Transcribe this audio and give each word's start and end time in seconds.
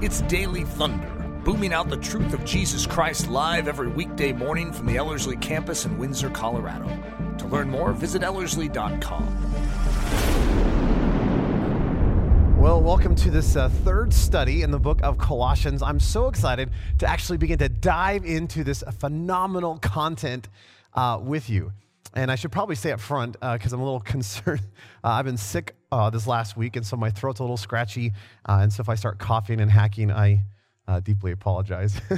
It's 0.00 0.20
Daily 0.22 0.62
Thunder, 0.62 1.08
booming 1.44 1.72
out 1.72 1.90
the 1.90 1.96
truth 1.96 2.32
of 2.32 2.44
Jesus 2.44 2.86
Christ 2.86 3.28
live 3.28 3.66
every 3.66 3.88
weekday 3.88 4.32
morning 4.32 4.72
from 4.72 4.86
the 4.86 4.96
Ellerslie 4.96 5.36
campus 5.38 5.86
in 5.86 5.98
Windsor, 5.98 6.30
Colorado. 6.30 6.86
To 7.38 7.46
learn 7.48 7.68
more, 7.68 7.92
visit 7.92 8.22
Ellerslie.com. 8.22 9.26
Well, 12.56 12.80
welcome 12.80 13.16
to 13.16 13.30
this 13.32 13.56
uh, 13.56 13.70
third 13.70 14.14
study 14.14 14.62
in 14.62 14.70
the 14.70 14.78
book 14.78 15.00
of 15.02 15.18
Colossians. 15.18 15.82
I'm 15.82 15.98
so 15.98 16.28
excited 16.28 16.70
to 16.98 17.10
actually 17.10 17.38
begin 17.38 17.58
to 17.58 17.68
dive 17.68 18.24
into 18.24 18.62
this 18.62 18.84
phenomenal 19.00 19.78
content 19.78 20.48
uh, 20.94 21.18
with 21.20 21.50
you. 21.50 21.72
And 22.14 22.30
I 22.30 22.36
should 22.36 22.52
probably 22.52 22.74
say 22.74 22.92
up 22.92 23.00
front, 23.00 23.32
because 23.40 23.72
uh, 23.72 23.76
I'm 23.76 23.80
a 23.80 23.84
little 23.84 24.00
concerned. 24.14 24.62
Uh, 25.04 25.08
I've 25.08 25.24
been 25.24 25.36
sick 25.36 25.74
uh, 25.92 26.10
this 26.10 26.26
last 26.26 26.56
week, 26.56 26.76
and 26.76 26.84
so 26.84 26.96
my 26.96 27.10
throat's 27.10 27.40
a 27.40 27.42
little 27.42 27.56
scratchy. 27.56 28.12
Uh, 28.48 28.60
and 28.62 28.72
so 28.72 28.80
if 28.80 28.88
I 28.88 28.94
start 28.94 29.18
coughing 29.18 29.60
and 29.60 29.70
hacking, 29.70 30.10
I 30.10 30.42
uh, 30.86 31.00
deeply 31.00 31.32
apologize. 31.32 32.00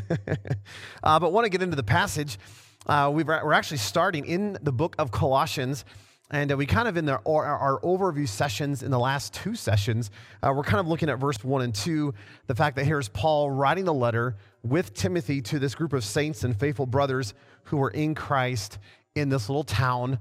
Uh, 1.03 1.19
but 1.19 1.33
want 1.33 1.47
to 1.47 1.49
get 1.49 1.63
into 1.63 1.77
the 1.77 1.83
passage. 1.83 2.39
we 2.87 3.25
are 3.25 3.53
actually 3.55 3.79
starting 3.79 4.27
in 4.27 4.59
the 4.63 4.73
book 4.73 4.95
of 4.99 5.11
Colossians. 5.11 5.85
And 6.31 6.55
we 6.57 6.67
kind 6.67 6.87
of 6.87 6.97
in 6.97 7.07
the, 7.07 7.21
our, 7.27 7.45
our, 7.45 7.81
overview 7.81 8.29
sessions 8.29 8.83
in 8.83 8.91
the 8.91 8.99
last 8.99 9.33
two 9.33 9.57
sessions, 9.57 10.11
we're 10.43 10.63
kind 10.63 10.79
of 10.79 10.87
looking 10.87 11.09
at 11.09 11.19
verse 11.19 11.43
one 11.43 11.63
and 11.63 11.75
two. 11.75 12.15
The 12.47 12.55
fact 12.55 12.77
that 12.77 12.85
here's 12.85 13.09
Paul 13.09 13.51
writing 13.51 13.85
the 13.85 13.95
letter 13.95 14.37
with 14.63 14.95
Timothy 14.95 15.41
to 15.43 15.59
this 15.59 15.75
group 15.75 15.93
of 15.93 16.05
saints 16.05 16.45
and 16.45 16.55
faithful 16.59 16.87
brothers 16.87 17.35
who 17.65 17.83
are 17.83 17.91
in 17.91 18.15
Christ 18.15 18.79
in 19.15 19.29
this 19.29 19.49
little 19.49 19.65
town 19.65 20.19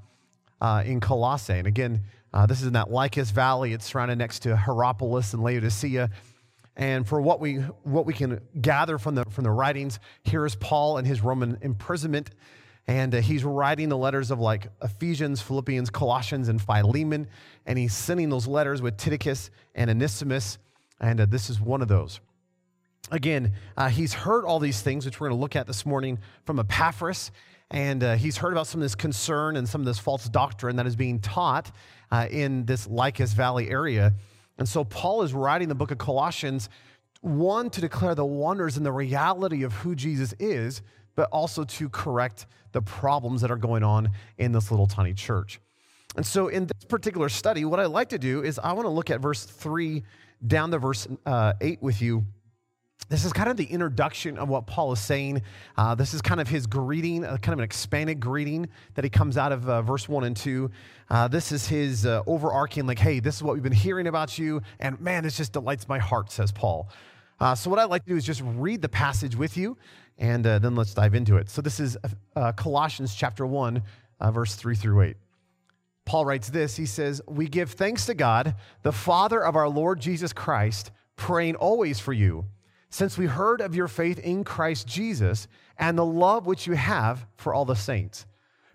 uh, 0.62 0.84
in 0.86 1.00
Colossae. 1.00 1.54
And 1.54 1.68
again, 1.68 2.04
uh, 2.34 2.46
this 2.46 2.62
is 2.62 2.68
in 2.68 2.74
that 2.74 2.92
Lycus 2.92 3.32
Valley. 3.32 3.74
It's 3.74 3.86
surrounded 3.86 4.18
next 4.18 4.40
to 4.40 4.56
Hierapolis 4.56 5.34
and 5.34 5.44
Laodicea. 5.44 6.10
And 6.76 7.08
for 7.08 7.20
what 7.22 7.40
we, 7.40 7.58
what 7.84 8.06
we 8.06 8.14
can 8.14 8.40
gather 8.62 8.98
from 8.98 9.16
the, 9.16 9.26
from 9.26 9.44
the 9.44 9.52
writings, 9.52 10.00
here 10.24 10.46
is 10.46 10.56
Paul 10.56 10.98
and 10.98 11.06
his 11.06 11.22
Roman 11.22 11.58
imprisonment. 11.62 12.32
And 12.88 13.14
uh, 13.14 13.22
he's 13.22 13.44
writing 13.44 13.90
the 13.90 13.98
letters 13.98 14.32
of 14.32 14.40
like 14.40 14.68
Ephesians, 14.82 15.42
Philippians, 15.42 15.90
Colossians, 15.90 16.50
and 16.50 16.62
Philemon. 16.62 17.28
And 17.66 17.78
he's 17.78 17.94
sending 17.94 18.30
those 18.30 18.48
letters 18.48 18.82
with 18.82 18.98
Tychicus 18.98 19.52
and 19.76 19.90
Onesimus. 19.90 20.58
And 21.00 21.20
uh, 21.20 21.26
this 21.26 21.50
is 21.50 21.60
one 21.60 21.82
of 21.82 21.88
those. 21.88 22.20
Again, 23.12 23.54
uh, 23.76 23.90
he's 23.90 24.14
heard 24.14 24.46
all 24.46 24.60
these 24.60 24.82
things, 24.82 25.06
which 25.06 25.20
we're 25.20 25.30
going 25.30 25.38
to 25.38 25.42
look 25.42 25.56
at 25.56 25.68
this 25.68 25.86
morning 25.86 26.20
from 26.46 26.60
Epaphras 26.60 27.32
and 27.72 28.04
uh, 28.04 28.16
he's 28.16 28.38
heard 28.38 28.52
about 28.52 28.68
some 28.68 28.82
of 28.82 28.86
this 28.86 28.96
concern 28.96 29.56
and 29.56 29.68
some 29.68 29.82
of 29.82 29.86
this 29.86 30.00
false 30.00 30.28
doctrine 30.28 30.76
that 30.78 30.88
is 30.88 30.96
being 30.96 31.20
taught 31.20 31.72
uh, 32.12 32.28
in 32.30 32.66
this 32.66 32.88
Lycus 32.88 33.34
Valley 33.34 33.70
area. 33.70 34.14
And 34.58 34.68
so 34.68 34.84
Paul 34.84 35.22
is 35.22 35.34
writing 35.34 35.68
the 35.68 35.76
book 35.76 35.92
of 35.92 35.98
Colossians, 35.98 36.70
one, 37.22 37.70
to 37.70 37.82
declare 37.82 38.16
the 38.16 38.26
wonders 38.26 38.78
and 38.78 38.86
the 38.86 38.92
reality 38.92 39.64
of 39.64 39.74
who 39.74 39.96
Jesus 39.96 40.34
is, 40.40 40.82
but 41.16 41.30
also 41.32 41.64
to 41.64 41.90
correct 41.90 42.48
the 42.72 42.82
problems 42.82 43.42
that 43.42 43.52
are 43.52 43.58
going 43.58 43.84
on 43.84 44.10
in 44.38 44.52
this 44.52 44.72
little 44.72 44.88
tiny 44.88 45.14
church. 45.14 45.60
And 46.16 46.26
so 46.26 46.48
in 46.48 46.66
this 46.66 46.86
particular 46.86 47.30
study, 47.30 47.66
what 47.66 47.80
I 47.80 47.86
like 47.86 48.10
to 48.10 48.20
do 48.20 48.44
is 48.44 48.60
I 48.60 48.74
want 48.74 48.86
to 48.86 48.92
look 48.92 49.12
at 49.12 49.22
verse 49.22 49.44
3 49.46 50.04
down 50.48 50.72
to 50.72 50.80
verse 50.80 51.08
uh, 51.26 51.54
8 51.62 51.82
with 51.82 52.02
you 52.02 52.26
this 53.08 53.26
is 53.26 53.34
kind 53.34 53.50
of 53.50 53.58
the 53.58 53.66
introduction 53.66 54.38
of 54.38 54.50
what 54.50 54.68
Paul 54.68 54.92
is 54.92 55.00
saying. 55.00 55.42
Uh, 55.78 55.96
this 55.96 56.14
is 56.14 56.22
kind 56.22 56.40
of 56.40 56.48
his 56.48 56.68
greeting, 56.68 57.24
uh, 57.24 57.38
kind 57.38 57.54
of 57.54 57.60
an 57.60 57.64
expanded 57.64 58.20
greeting 58.20 58.68
that 58.94 59.04
he 59.04 59.10
comes 59.10 59.38
out 59.38 59.52
of 59.52 59.68
uh, 59.68 59.82
verse 59.82 60.08
1 60.08 60.26
and 60.26 60.38
2. 60.38 60.70
Uh, 61.10 61.28
this 61.28 61.52
is 61.52 61.68
his 61.68 62.06
uh, 62.06 62.22
overarching, 62.28 62.86
like, 62.86 63.00
hey, 63.00 63.20
this 63.20 63.36
is 63.36 63.44
what 63.44 63.56
we've 63.56 63.64
been 63.64 63.72
hearing 63.72 64.06
about 64.06 64.38
you. 64.38 64.62
And 64.80 65.00
man, 65.02 65.24
this 65.24 65.38
just 65.38 65.54
delights 65.54 65.88
my 65.88 65.98
heart, 65.98 66.32
says 66.32 66.52
Paul. 66.52 66.90
Uh, 67.40 67.56
so, 67.56 67.70
what 67.70 67.80
I'd 67.80 67.86
like 67.86 68.04
to 68.04 68.10
do 68.10 68.18
is 68.18 68.26
just 68.26 68.44
read 68.44 68.82
the 68.82 68.90
passage 68.90 69.36
with 69.36 69.56
you, 69.56 69.78
and 70.18 70.44
then 70.44 70.76
let's 70.76 70.94
dive 70.94 71.16
into 71.16 71.38
it. 71.38 71.50
So, 71.50 71.62
this 71.62 71.80
is 71.80 71.98
Colossians 72.58 73.16
chapter 73.16 73.48
1, 73.48 73.82
verse 74.32 74.56
3 74.56 74.76
through 74.76 75.02
8. 75.02 75.18
Paul 76.06 76.26
writes 76.26 76.50
this 76.50 76.76
He 76.76 76.86
says, 76.86 77.22
We 77.28 77.48
give 77.48 77.72
thanks 77.72 78.06
to 78.08 78.14
God, 78.14 78.56
the 78.84 78.92
Father 78.92 79.42
of 79.42 79.56
our 79.56 79.70
Lord 79.70 80.02
Jesus 80.02 80.34
Christ, 80.34 80.92
praying 81.16 81.56
always 81.56 82.02
for 82.02 82.12
you 82.12 82.46
since 82.90 83.18
we 83.18 83.26
heard 83.26 83.62
of 83.62 83.76
your 83.76 83.88
faith 83.88 84.20
in 84.20 84.44
Christ 84.44 84.88
Jesus 84.88 85.48
and 85.78 85.98
the 85.98 86.06
love 86.06 86.46
which 86.46 86.68
you 86.68 86.74
have 86.74 87.26
for 87.38 87.54
all 87.54 87.66
the 87.66 87.76
saints, 87.76 88.26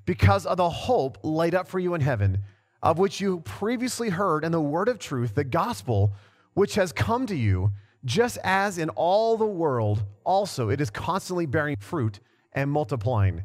because 0.06 0.46
of 0.46 0.56
the 0.56 0.70
hope 0.70 1.18
laid 1.22 1.54
up 1.54 1.66
for 1.66 1.78
you 1.78 1.94
in 1.94 2.00
heaven, 2.00 2.38
of 2.82 2.98
which 2.98 3.20
you 3.20 3.40
previously 3.40 4.10
heard 4.10 4.44
in 4.44 4.52
the 4.52 4.60
word 4.60 4.88
of 4.88 4.98
truth, 4.98 5.34
the 5.34 5.44
gospel, 5.44 6.12
which 6.54 6.74
has 6.74 6.92
come 6.92 7.26
to 7.26 7.34
you, 7.34 7.72
just 8.04 8.38
as 8.44 8.78
in 8.78 8.90
all 8.90 9.36
the 9.36 9.46
world 9.46 10.04
also 10.24 10.68
it 10.68 10.80
is 10.80 10.90
constantly 10.90 11.46
bearing 11.46 11.76
fruit 11.76 12.20
and 12.52 12.70
multiplying, 12.70 13.42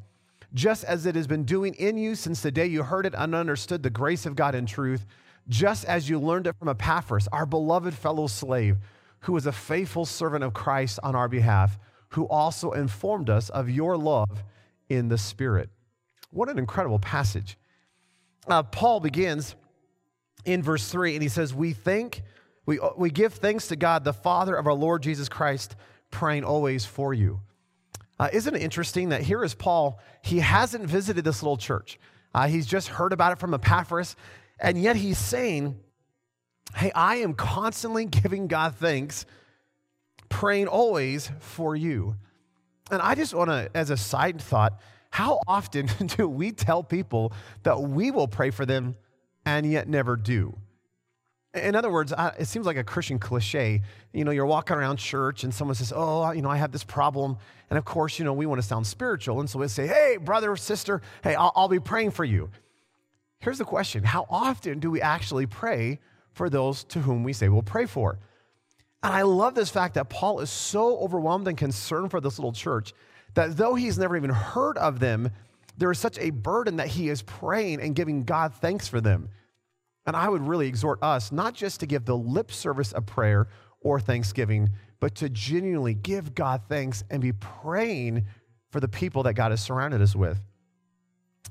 just 0.54 0.84
as 0.84 1.06
it 1.06 1.16
has 1.16 1.28
been 1.28 1.46
doing 1.46 1.74
in 1.76 1.98
you 1.98 2.14
since 2.14 2.42
the 2.42 2.52
day 2.52 2.68
you 2.68 2.84
heard 2.84 3.06
it 3.06 3.16
and 3.18 3.34
understood 3.34 3.82
the 3.82 3.90
grace 3.90 4.26
of 4.26 4.36
God 4.36 4.54
in 4.54 4.66
truth, 4.66 5.06
just 5.48 5.86
as 5.86 6.10
you 6.10 6.20
learned 6.20 6.46
it 6.46 6.56
from 6.60 6.70
Epaphras, 6.70 7.28
our 7.32 7.46
beloved 7.46 7.94
fellow 7.94 8.28
slave 8.28 8.78
who 9.22 9.36
is 9.36 9.46
a 9.46 9.52
faithful 9.52 10.06
servant 10.06 10.44
of 10.44 10.54
Christ 10.54 11.00
on 11.04 11.16
our 11.16 11.28
behalf, 11.28 11.78
who 12.10 12.28
also 12.28 12.72
informed 12.72 13.30
us 13.30 13.50
of 13.50 13.70
your 13.70 13.98
love 13.98 14.44
in 14.90 15.08
the 15.08 15.18
Spirit. 15.18 15.70
What 16.32 16.50
an 16.50 16.58
incredible 16.58 17.00
passage. 17.00 17.58
Uh, 18.48 18.64
Paul 18.64 19.00
begins 19.00 19.56
in 20.46 20.64
verse 20.64 20.90
3 20.90 21.16
and 21.16 21.24
he 21.24 21.30
says, 21.30 21.54
We 21.54 21.74
think, 21.74 22.24
we, 22.66 22.80
we 22.98 23.10
give 23.10 23.34
thanks 23.34 23.68
to 23.68 23.76
God, 23.76 24.04
the 24.04 24.14
Father 24.14 24.56
of 24.56 24.68
our 24.68 24.74
Lord 24.74 25.04
Jesus 25.04 25.30
Christ, 25.30 25.76
praying 26.12 26.44
always 26.44 26.86
for 26.86 27.14
you. 27.14 27.42
Uh, 28.20 28.30
isn't 28.34 28.56
it 28.56 28.62
interesting 28.62 29.10
that 29.10 29.22
here 29.22 29.44
is 29.44 29.54
Paul? 29.54 30.00
He 30.24 30.40
hasn't 30.40 30.86
visited 30.86 31.24
this 31.24 31.42
little 31.42 31.58
church. 31.58 32.00
Uh, 32.34 32.48
he's 32.48 32.68
just 32.68 32.90
heard 32.90 33.14
about 33.14 33.32
it 33.32 33.40
from 33.40 33.54
Epaphras, 33.54 34.16
and 34.60 34.82
yet 34.82 34.96
he's 34.96 35.18
saying, 35.18 35.80
hey, 36.76 36.92
I 36.94 37.18
am 37.18 37.34
constantly 37.34 38.06
giving 38.22 38.48
God 38.48 38.76
thanks, 38.76 39.26
praying 40.30 40.68
always 40.68 41.32
for 41.40 41.76
you. 41.76 42.16
And 42.92 43.02
I 43.02 43.16
just 43.16 43.34
want 43.34 43.50
to, 43.50 43.70
as 43.76 43.90
a 43.90 43.98
side 43.98 44.42
thought, 44.42 44.80
how 45.12 45.40
often 45.48 45.86
do 46.18 46.28
we 46.28 46.52
tell 46.52 46.84
people 46.84 47.34
that 47.64 47.82
we 47.82 48.12
will 48.12 48.28
pray 48.28 48.52
for 48.52 48.66
them 48.66 48.96
and 49.46 49.70
yet 49.70 49.88
never 49.88 50.16
do? 50.16 50.56
In 51.56 51.74
other 51.76 51.92
words, 51.92 52.14
it 52.38 52.46
seems 52.46 52.68
like 52.68 52.78
a 52.78 52.84
Christian 52.84 53.18
cliche. 53.18 53.82
You 54.14 54.24
know, 54.24 54.30
you're 54.30 54.46
walking 54.46 54.78
around 54.78 54.98
church 54.98 55.44
and 55.44 55.52
someone 55.52 55.74
says, 55.74 55.92
Oh, 55.96 56.30
you 56.32 56.44
know, 56.44 56.50
I 56.50 56.58
have 56.58 56.72
this 56.72 56.84
problem. 56.84 57.38
And 57.72 57.80
of 57.80 57.86
course, 57.86 58.20
you 58.20 58.26
know, 58.26 58.34
we 58.34 58.46
want 58.46 58.62
to 58.62 58.68
sound 58.68 58.86
spiritual. 58.86 59.40
And 59.40 59.50
so 59.50 59.58
we 59.58 59.68
say, 59.68 59.88
Hey, 59.88 60.18
brother 60.22 60.56
sister, 60.56 61.02
hey, 61.24 61.34
I'll, 61.34 61.52
I'll 61.56 61.68
be 61.68 61.80
praying 61.80 62.12
for 62.12 62.24
you. 62.24 62.52
Here's 63.40 63.58
the 63.58 63.66
question 63.66 64.04
How 64.04 64.28
often 64.30 64.80
do 64.80 64.92
we 64.92 65.02
actually 65.02 65.48
pray 65.48 66.00
for 66.40 66.50
those 66.50 66.86
to 66.86 67.02
whom 67.02 67.26
we 67.26 67.34
say 67.34 67.50
we'll 67.50 67.62
pray 67.62 67.86
for. 67.86 68.18
And 69.04 69.14
I 69.14 69.24
love 69.24 69.56
this 69.56 69.70
fact 69.70 69.96
that 69.96 70.08
Paul 70.08 70.40
is 70.40 70.50
so 70.50 70.98
overwhelmed 71.00 71.50
and 71.50 71.58
concerned 71.58 72.12
for 72.12 72.22
this 72.22 72.40
little 72.40 72.54
church 72.54 72.94
that 73.34 73.58
though 73.58 73.76
he's 73.76 74.00
never 74.00 74.16
even 74.16 74.30
heard 74.30 74.78
of 74.78 75.02
them, 75.02 75.32
there 75.78 75.92
is 75.92 76.00
such 76.00 76.18
a 76.18 76.30
burden 76.30 76.78
that 76.78 76.88
he 76.88 77.10
is 77.10 77.22
praying 77.24 77.82
and 77.82 77.94
giving 77.94 78.24
God 78.24 78.54
thanks 78.54 78.88
for 78.88 79.02
them. 79.02 79.28
And 80.06 80.16
I 80.16 80.30
would 80.30 80.42
really 80.42 80.70
exhort 80.70 81.04
us 81.04 81.30
not 81.30 81.56
just 81.56 81.82
to 81.82 81.86
give 81.86 82.06
the 82.06 82.16
lip 82.16 82.54
service 82.54 82.94
of 82.94 83.06
prayer 83.06 83.50
or 83.82 84.00
thanksgiving, 84.00 84.70
but 85.02 85.16
to 85.16 85.28
genuinely 85.28 85.94
give 85.94 86.36
God 86.36 86.62
thanks 86.70 87.04
and 87.10 87.22
be 87.22 87.34
praying 87.34 88.28
for 88.72 88.80
the 88.80 88.88
people 88.88 89.24
that 89.24 89.34
God 89.34 89.52
has 89.52 89.62
surrounded 89.62 90.02
us 90.02 90.16
with 90.16 90.40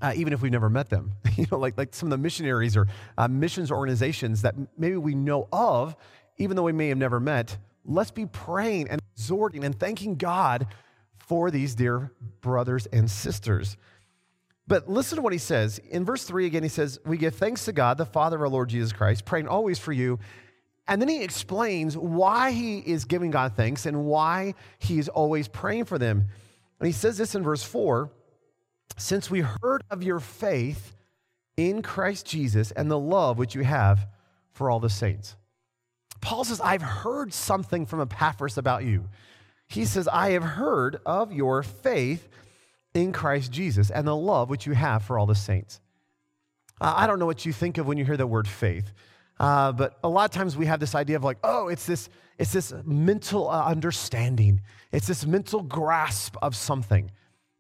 uh, 0.00 0.12
even 0.15 0.32
if 0.32 0.43
we've 0.43 0.53
never 0.53 0.71
met 0.71 0.88
them. 0.88 1.12
you 1.37 1.47
know, 1.50 1.59
like, 1.59 1.76
like 1.76 1.94
some 1.94 2.09
of 2.09 2.10
the 2.10 2.22
missionaries 2.22 2.76
or 2.76 2.87
uh, 3.16 3.28
missions 3.28 3.71
organizations 3.71 4.43
that 4.43 4.54
maybe 4.76 4.97
we 4.97 5.15
know 5.15 5.49
of, 5.53 5.97
even 6.37 6.56
though 6.56 6.62
we 6.62 6.73
may 6.73 6.88
have 6.88 6.99
never 6.99 7.20
met. 7.20 7.56
Let's 7.85 8.11
be 8.11 8.26
praying 8.26 8.88
and 8.90 9.00
exhorting 9.14 9.64
and 9.64 9.79
thanking 9.79 10.17
God 10.17 10.67
for 11.17 11.50
these 11.50 11.75
dear 11.75 12.12
brothers 12.40 12.87
and 12.87 13.11
sisters. 13.11 13.76
But 14.67 14.88
listen 14.88 15.17
to 15.17 15.23
what 15.23 15.32
he 15.32 15.38
says. 15.38 15.79
In 15.79 16.05
verse 16.05 16.25
3 16.25 16.46
again, 16.46 16.62
he 16.62 16.69
says, 16.69 16.99
We 17.06 17.17
give 17.17 17.34
thanks 17.34 17.64
to 17.64 17.73
God, 17.73 17.96
the 17.96 18.05
Father 18.05 18.37
of 18.37 18.43
our 18.43 18.49
Lord 18.49 18.69
Jesus 18.69 18.93
Christ, 18.93 19.25
praying 19.25 19.49
always 19.49 19.79
for 19.79 19.93
you. 19.93 20.19
And 20.87 21.00
then 21.00 21.08
he 21.08 21.23
explains 21.23 21.96
why 21.96 22.50
he 22.50 22.79
is 22.79 23.05
giving 23.05 23.31
God 23.31 23.55
thanks 23.56 23.87
and 23.87 24.05
why 24.05 24.55
he 24.79 24.99
is 24.99 25.08
always 25.08 25.49
praying 25.49 25.84
for 25.87 25.99
them. 25.99 26.29
And 26.81 26.87
he 26.87 26.93
says 26.93 27.19
this 27.19 27.34
in 27.34 27.43
verse 27.43 27.62
4 27.62 28.11
since 28.96 29.31
we 29.31 29.40
heard 29.40 29.82
of 29.90 30.02
your 30.02 30.20
faith 30.20 30.94
in 31.56 31.82
Christ 31.82 32.26
Jesus 32.26 32.70
and 32.70 32.90
the 32.90 32.99
love 32.99 33.38
which 33.38 33.55
you 33.55 33.64
have 33.64 34.06
for 34.52 34.70
all 34.70 34.81
the 34.81 34.90
saints. 34.90 35.37
Paul 36.20 36.44
says, 36.44 36.61
I've 36.61 36.82
heard 36.82 37.32
something 37.32 37.87
from 37.87 38.00
Epaphras 38.00 38.58
about 38.58 38.85
you. 38.85 39.08
He 39.67 39.85
says, 39.85 40.08
I 40.08 40.31
have 40.31 40.43
heard 40.43 41.00
of 41.05 41.32
your 41.32 41.62
faith 41.62 42.29
in 42.94 43.12
Christ 43.12 43.52
Jesus 43.52 43.90
and 43.90 44.06
the 44.06 44.17
love 44.17 44.50
which 44.50 44.67
you 44.67 44.73
have 44.73 45.02
for 45.02 45.19
all 45.19 45.26
the 45.26 45.34
saints. 45.34 45.81
Uh, 46.81 46.94
I 46.96 47.06
don't 47.06 47.19
know 47.19 47.26
what 47.26 47.44
you 47.44 47.52
think 47.52 47.79
of 47.79 47.87
when 47.87 47.99
you 47.99 48.05
hear 48.05 48.17
the 48.17 48.26
word 48.26 48.49
faith. 48.49 48.93
Uh, 49.38 49.73
but 49.73 49.99
a 50.02 50.08
lot 50.08 50.25
of 50.25 50.31
times 50.31 50.56
we 50.56 50.67
have 50.67 50.81
this 50.81 50.94
idea 50.94 51.17
of 51.17 51.25
like, 51.25 51.38
oh, 51.44 51.69
it's 51.69 51.87
this, 51.87 52.08
it's 52.38 52.52
this 52.52 52.73
mental 52.84 53.49
uh, 53.49 53.64
understanding, 53.64 54.61
it's 54.91 55.06
this 55.06 55.25
mental 55.26 55.62
grasp 55.62 56.37
of 56.43 56.56
something. 56.56 57.11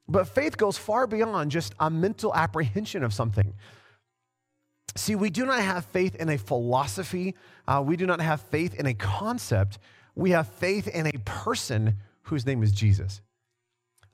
But 0.08 0.28
faith 0.28 0.56
goes 0.56 0.78
far 0.78 1.06
beyond 1.06 1.50
just 1.50 1.74
a 1.78 1.90
mental 1.90 2.34
apprehension 2.34 3.02
of 3.02 3.12
something. 3.12 3.54
See, 4.96 5.14
we 5.14 5.30
do 5.30 5.44
not 5.44 5.60
have 5.60 5.84
faith 5.84 6.16
in 6.16 6.28
a 6.28 6.38
philosophy, 6.38 7.34
uh, 7.66 7.82
we 7.86 7.96
do 7.96 8.06
not 8.06 8.20
have 8.20 8.40
faith 8.40 8.74
in 8.74 8.86
a 8.86 8.94
concept. 8.94 9.78
We 10.14 10.30
have 10.30 10.48
faith 10.48 10.88
in 10.88 11.06
a 11.06 11.12
person 11.24 11.98
whose 12.22 12.44
name 12.44 12.64
is 12.64 12.72
Jesus. 12.72 13.20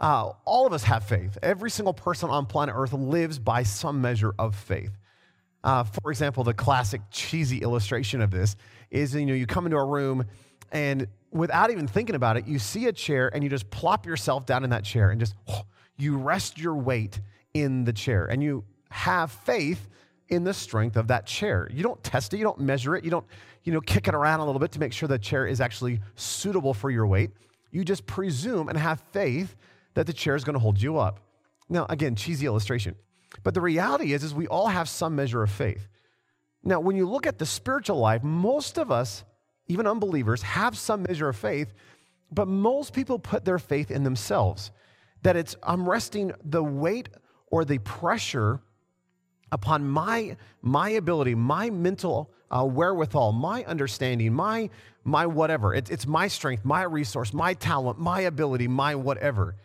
Uh, 0.00 0.32
all 0.44 0.66
of 0.66 0.74
us 0.74 0.82
have 0.84 1.04
faith. 1.04 1.38
Every 1.42 1.70
single 1.70 1.94
person 1.94 2.28
on 2.28 2.44
planet 2.44 2.74
Earth 2.76 2.92
lives 2.92 3.38
by 3.38 3.62
some 3.62 4.02
measure 4.02 4.34
of 4.38 4.54
faith. 4.54 4.90
Uh, 5.62 5.84
for 5.84 6.10
example, 6.10 6.44
the 6.44 6.52
classic 6.52 7.00
cheesy 7.10 7.58
illustration 7.62 8.20
of 8.20 8.30
this 8.30 8.56
is 8.90 9.14
you 9.14 9.24
know 9.24 9.32
you 9.32 9.46
come 9.46 9.64
into 9.64 9.78
a 9.78 9.84
room 9.84 10.26
and 10.72 11.06
without 11.30 11.70
even 11.70 11.86
thinking 11.86 12.16
about 12.16 12.36
it, 12.36 12.46
you 12.46 12.58
see 12.58 12.86
a 12.86 12.92
chair 12.92 13.30
and 13.32 13.42
you 13.42 13.48
just 13.48 13.70
plop 13.70 14.06
yourself 14.06 14.44
down 14.44 14.64
in 14.64 14.70
that 14.70 14.84
chair 14.84 15.10
and 15.10 15.20
just 15.20 15.34
oh, 15.48 15.62
you 15.96 16.16
rest 16.16 16.58
your 16.58 16.74
weight 16.74 17.20
in 17.52 17.84
the 17.84 17.92
chair 17.92 18.26
and 18.26 18.42
you 18.42 18.64
have 18.90 19.30
faith 19.30 19.88
in 20.28 20.44
the 20.44 20.54
strength 20.54 20.96
of 20.96 21.08
that 21.08 21.26
chair. 21.26 21.68
You 21.72 21.82
don't 21.82 22.02
test 22.02 22.34
it, 22.34 22.38
you 22.38 22.44
don't 22.44 22.60
measure 22.60 22.96
it, 22.96 23.04
you 23.04 23.10
don't, 23.10 23.26
you 23.62 23.72
know, 23.72 23.80
kick 23.80 24.08
it 24.08 24.14
around 24.14 24.40
a 24.40 24.44
little 24.46 24.58
bit 24.58 24.72
to 24.72 24.80
make 24.80 24.92
sure 24.92 25.08
the 25.08 25.18
chair 25.18 25.46
is 25.46 25.60
actually 25.60 26.00
suitable 26.16 26.74
for 26.74 26.90
your 26.90 27.06
weight. 27.06 27.30
You 27.70 27.84
just 27.84 28.06
presume 28.06 28.68
and 28.68 28.78
have 28.78 29.00
faith 29.12 29.56
that 29.94 30.06
the 30.06 30.12
chair 30.12 30.34
is 30.34 30.44
going 30.44 30.54
to 30.54 30.60
hold 30.60 30.80
you 30.80 30.98
up. 30.98 31.20
Now, 31.68 31.86
again, 31.88 32.14
cheesy 32.14 32.46
illustration. 32.46 32.94
But 33.42 33.54
the 33.54 33.60
reality 33.60 34.12
is, 34.12 34.22
is 34.22 34.34
we 34.34 34.46
all 34.46 34.68
have 34.68 34.88
some 34.88 35.16
measure 35.16 35.42
of 35.42 35.50
faith. 35.50 35.88
Now, 36.62 36.80
when 36.80 36.96
you 36.96 37.08
look 37.08 37.26
at 37.26 37.38
the 37.38 37.46
spiritual 37.46 37.98
life, 37.98 38.22
most 38.22 38.78
of 38.78 38.90
us, 38.90 39.24
even 39.66 39.86
unbelievers, 39.86 40.42
have 40.42 40.78
some 40.78 41.02
measure 41.02 41.28
of 41.28 41.36
faith, 41.36 41.72
but 42.30 42.48
most 42.48 42.92
people 42.92 43.18
put 43.18 43.44
their 43.44 43.58
faith 43.58 43.90
in 43.90 44.02
themselves. 44.02 44.70
That 45.24 45.36
it's, 45.36 45.56
I'm 45.62 45.88
resting 45.88 46.32
the 46.44 46.62
weight 46.62 47.08
or 47.48 47.64
the 47.64 47.78
pressure 47.78 48.60
upon 49.52 49.86
my, 49.86 50.36
my 50.62 50.90
ability, 50.90 51.34
my 51.34 51.70
mental 51.70 52.30
uh, 52.50 52.64
wherewithal, 52.64 53.32
my 53.32 53.64
understanding, 53.64 54.32
my, 54.32 54.70
my 55.02 55.26
whatever. 55.26 55.74
It, 55.74 55.90
it's 55.90 56.06
my 56.06 56.28
strength, 56.28 56.64
my 56.64 56.82
resource, 56.82 57.32
my 57.32 57.54
talent, 57.54 57.98
my 57.98 58.20
ability, 58.22 58.68
my 58.68 58.94
whatever. 58.94 59.56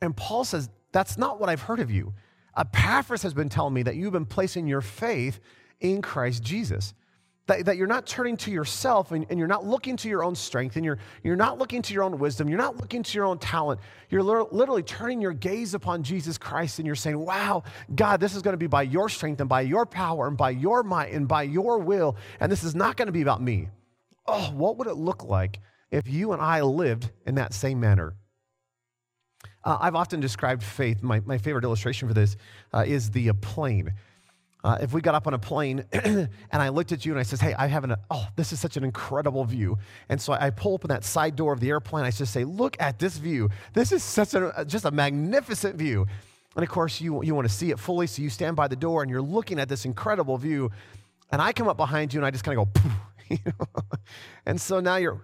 And 0.00 0.16
Paul 0.16 0.44
says, 0.44 0.68
That's 0.92 1.18
not 1.18 1.40
what 1.40 1.48
I've 1.48 1.62
heard 1.62 1.80
of 1.80 1.90
you. 1.90 2.14
Epaphras 2.56 3.22
has 3.22 3.34
been 3.34 3.48
telling 3.48 3.74
me 3.74 3.82
that 3.82 3.96
you've 3.96 4.12
been 4.12 4.24
placing 4.24 4.66
your 4.66 4.80
faith 4.80 5.40
in 5.80 6.00
Christ 6.00 6.42
Jesus. 6.42 6.94
That, 7.46 7.66
that 7.66 7.76
you're 7.76 7.86
not 7.86 8.06
turning 8.06 8.36
to 8.38 8.50
yourself 8.50 9.12
and, 9.12 9.24
and, 9.30 9.38
you're 9.38 9.46
not 9.46 9.64
looking 9.64 9.96
to 9.98 10.08
your 10.08 10.24
own 10.24 10.34
strength 10.34 10.74
and 10.74 10.84
you're, 10.84 10.98
you're 11.22 11.36
not 11.36 11.58
looking 11.58 11.80
to 11.80 11.94
your 11.94 12.02
own 12.02 12.18
wisdom. 12.18 12.48
You're 12.48 12.58
not 12.58 12.76
looking 12.76 13.04
to 13.04 13.14
your 13.16 13.24
own 13.24 13.38
talent. 13.38 13.80
You're 14.10 14.24
literally 14.24 14.82
turning 14.82 15.20
your 15.20 15.32
gaze 15.32 15.72
upon 15.72 16.02
Jesus 16.02 16.38
Christ 16.38 16.80
and 16.80 16.86
you're 16.86 16.96
saying, 16.96 17.18
Wow, 17.18 17.62
God, 17.94 18.18
this 18.18 18.34
is 18.34 18.42
going 18.42 18.54
to 18.54 18.58
be 18.58 18.66
by 18.66 18.82
your 18.82 19.08
strength 19.08 19.40
and 19.40 19.48
by 19.48 19.60
your 19.60 19.86
power 19.86 20.26
and 20.26 20.36
by 20.36 20.50
your 20.50 20.82
might 20.82 21.12
and 21.12 21.28
by 21.28 21.44
your 21.44 21.78
will. 21.78 22.16
And 22.40 22.50
this 22.50 22.64
is 22.64 22.74
not 22.74 22.96
going 22.96 23.06
to 23.06 23.12
be 23.12 23.22
about 23.22 23.40
me. 23.40 23.68
Oh, 24.26 24.50
what 24.52 24.76
would 24.78 24.88
it 24.88 24.96
look 24.96 25.22
like 25.22 25.60
if 25.92 26.08
you 26.08 26.32
and 26.32 26.42
I 26.42 26.62
lived 26.62 27.10
in 27.26 27.36
that 27.36 27.54
same 27.54 27.78
manner? 27.78 28.16
Uh, 29.66 29.78
I've 29.80 29.96
often 29.96 30.20
described 30.20 30.62
faith, 30.62 31.02
my, 31.02 31.20
my 31.20 31.38
favorite 31.38 31.64
illustration 31.64 32.06
for 32.06 32.14
this 32.14 32.36
uh, 32.72 32.84
is 32.86 33.10
the 33.10 33.32
plane. 33.32 33.92
Uh, 34.66 34.76
if 34.80 34.92
we 34.92 35.00
got 35.00 35.14
up 35.14 35.28
on 35.28 35.34
a 35.34 35.38
plane 35.38 35.84
and 35.92 36.28
I 36.50 36.70
looked 36.70 36.90
at 36.90 37.06
you 37.06 37.12
and 37.12 37.20
I 37.20 37.22
says, 37.22 37.40
hey, 37.40 37.54
I 37.54 37.68
have 37.68 37.84
an, 37.84 37.94
oh, 38.10 38.26
this 38.34 38.52
is 38.52 38.58
such 38.58 38.76
an 38.76 38.82
incredible 38.82 39.44
view. 39.44 39.78
And 40.08 40.20
so 40.20 40.32
I 40.32 40.50
pull 40.50 40.74
open 40.74 40.88
that 40.88 41.04
side 41.04 41.36
door 41.36 41.52
of 41.52 41.60
the 41.60 41.68
airplane. 41.68 42.04
I 42.04 42.10
just 42.10 42.32
say, 42.32 42.42
look 42.42 42.76
at 42.80 42.98
this 42.98 43.16
view. 43.16 43.48
This 43.74 43.92
is 43.92 44.02
such 44.02 44.34
a, 44.34 44.64
just 44.66 44.84
a 44.84 44.90
magnificent 44.90 45.76
view. 45.76 46.08
And 46.56 46.64
of 46.64 46.68
course, 46.68 47.00
you, 47.00 47.22
you 47.22 47.32
want 47.32 47.46
to 47.46 47.54
see 47.54 47.70
it 47.70 47.78
fully. 47.78 48.08
So 48.08 48.22
you 48.22 48.28
stand 48.28 48.56
by 48.56 48.66
the 48.66 48.74
door 48.74 49.02
and 49.02 49.10
you're 49.10 49.22
looking 49.22 49.60
at 49.60 49.68
this 49.68 49.84
incredible 49.84 50.36
view. 50.36 50.72
And 51.30 51.40
I 51.40 51.52
come 51.52 51.68
up 51.68 51.76
behind 51.76 52.12
you 52.12 52.18
and 52.18 52.26
I 52.26 52.32
just 52.32 52.42
kind 52.42 52.58
of 52.58 52.74
go, 52.74 52.80
you 53.28 53.38
know? 53.46 53.66
and 54.46 54.60
so 54.60 54.80
now 54.80 54.96
you're, 54.96 55.20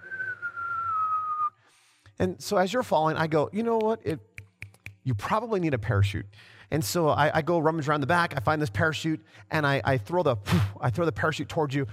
and 2.21 2.41
so 2.41 2.59
as 2.59 2.73
you're 2.73 2.85
falling, 2.85 3.17
I 3.17 3.27
go, 3.27 3.51
you 3.53 3.65
know 3.65 3.79
what? 3.79 3.99
It, 4.05 4.21
you 5.03 5.15
probably 5.15 5.59
need 5.59 5.75
a 5.75 5.79
parachute. 5.79 6.27
And 6.73 6.83
so 6.83 7.11
I, 7.11 7.31
I, 7.37 7.43
go 7.43 7.59
rummage 7.59 7.87
around 7.87 8.01
the 8.01 8.07
back, 8.07 8.33
I 8.35 8.41
find 8.41 8.61
this 8.61 8.71
parachute, 8.71 9.21
and 9.51 9.67
I, 9.67 9.83
I, 9.85 9.99
throw 9.99 10.23
the, 10.23 10.37
I 10.81 10.89
throw 10.89 11.05
the 11.05 11.13
parachute 11.13 11.51
towards 11.51 11.75
you, 11.75 11.87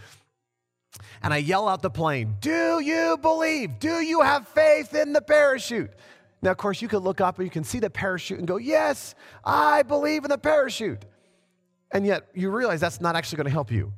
and 1.22 1.34
I 1.34 1.38
yell 1.38 1.68
out 1.68 1.82
the 1.82 1.90
plane, 1.90 2.38
Do 2.40 2.80
you 2.80 3.18
believe? 3.22 3.78
Do 3.80 4.00
you 4.00 4.22
have 4.22 4.48
faith 4.48 4.96
in 4.96 5.12
the 5.12 5.22
parachute? 5.22 5.92
Now, 6.42 6.52
of 6.52 6.58
course, 6.58 6.82
you 6.82 6.88
can 6.88 7.00
look 7.00 7.20
up 7.20 7.38
and 7.38 7.46
you 7.46 7.52
can 7.52 7.66
see 7.66 7.80
the 7.80 7.90
parachute 7.90 8.40
and 8.40 8.48
go, 8.48 8.56
Yes, 8.56 9.16
I 9.44 9.84
believe 9.84 10.24
in 10.24 10.30
the 10.30 10.38
parachute. 10.38 11.04
And 11.92 12.06
yet 12.06 12.30
you 12.34 12.50
realize 12.50 12.80
that's 12.80 13.02
not 13.02 13.18
actually 13.18 13.36
going 13.36 13.48
to 13.48 13.52
help 13.52 13.72
you. 13.72 13.92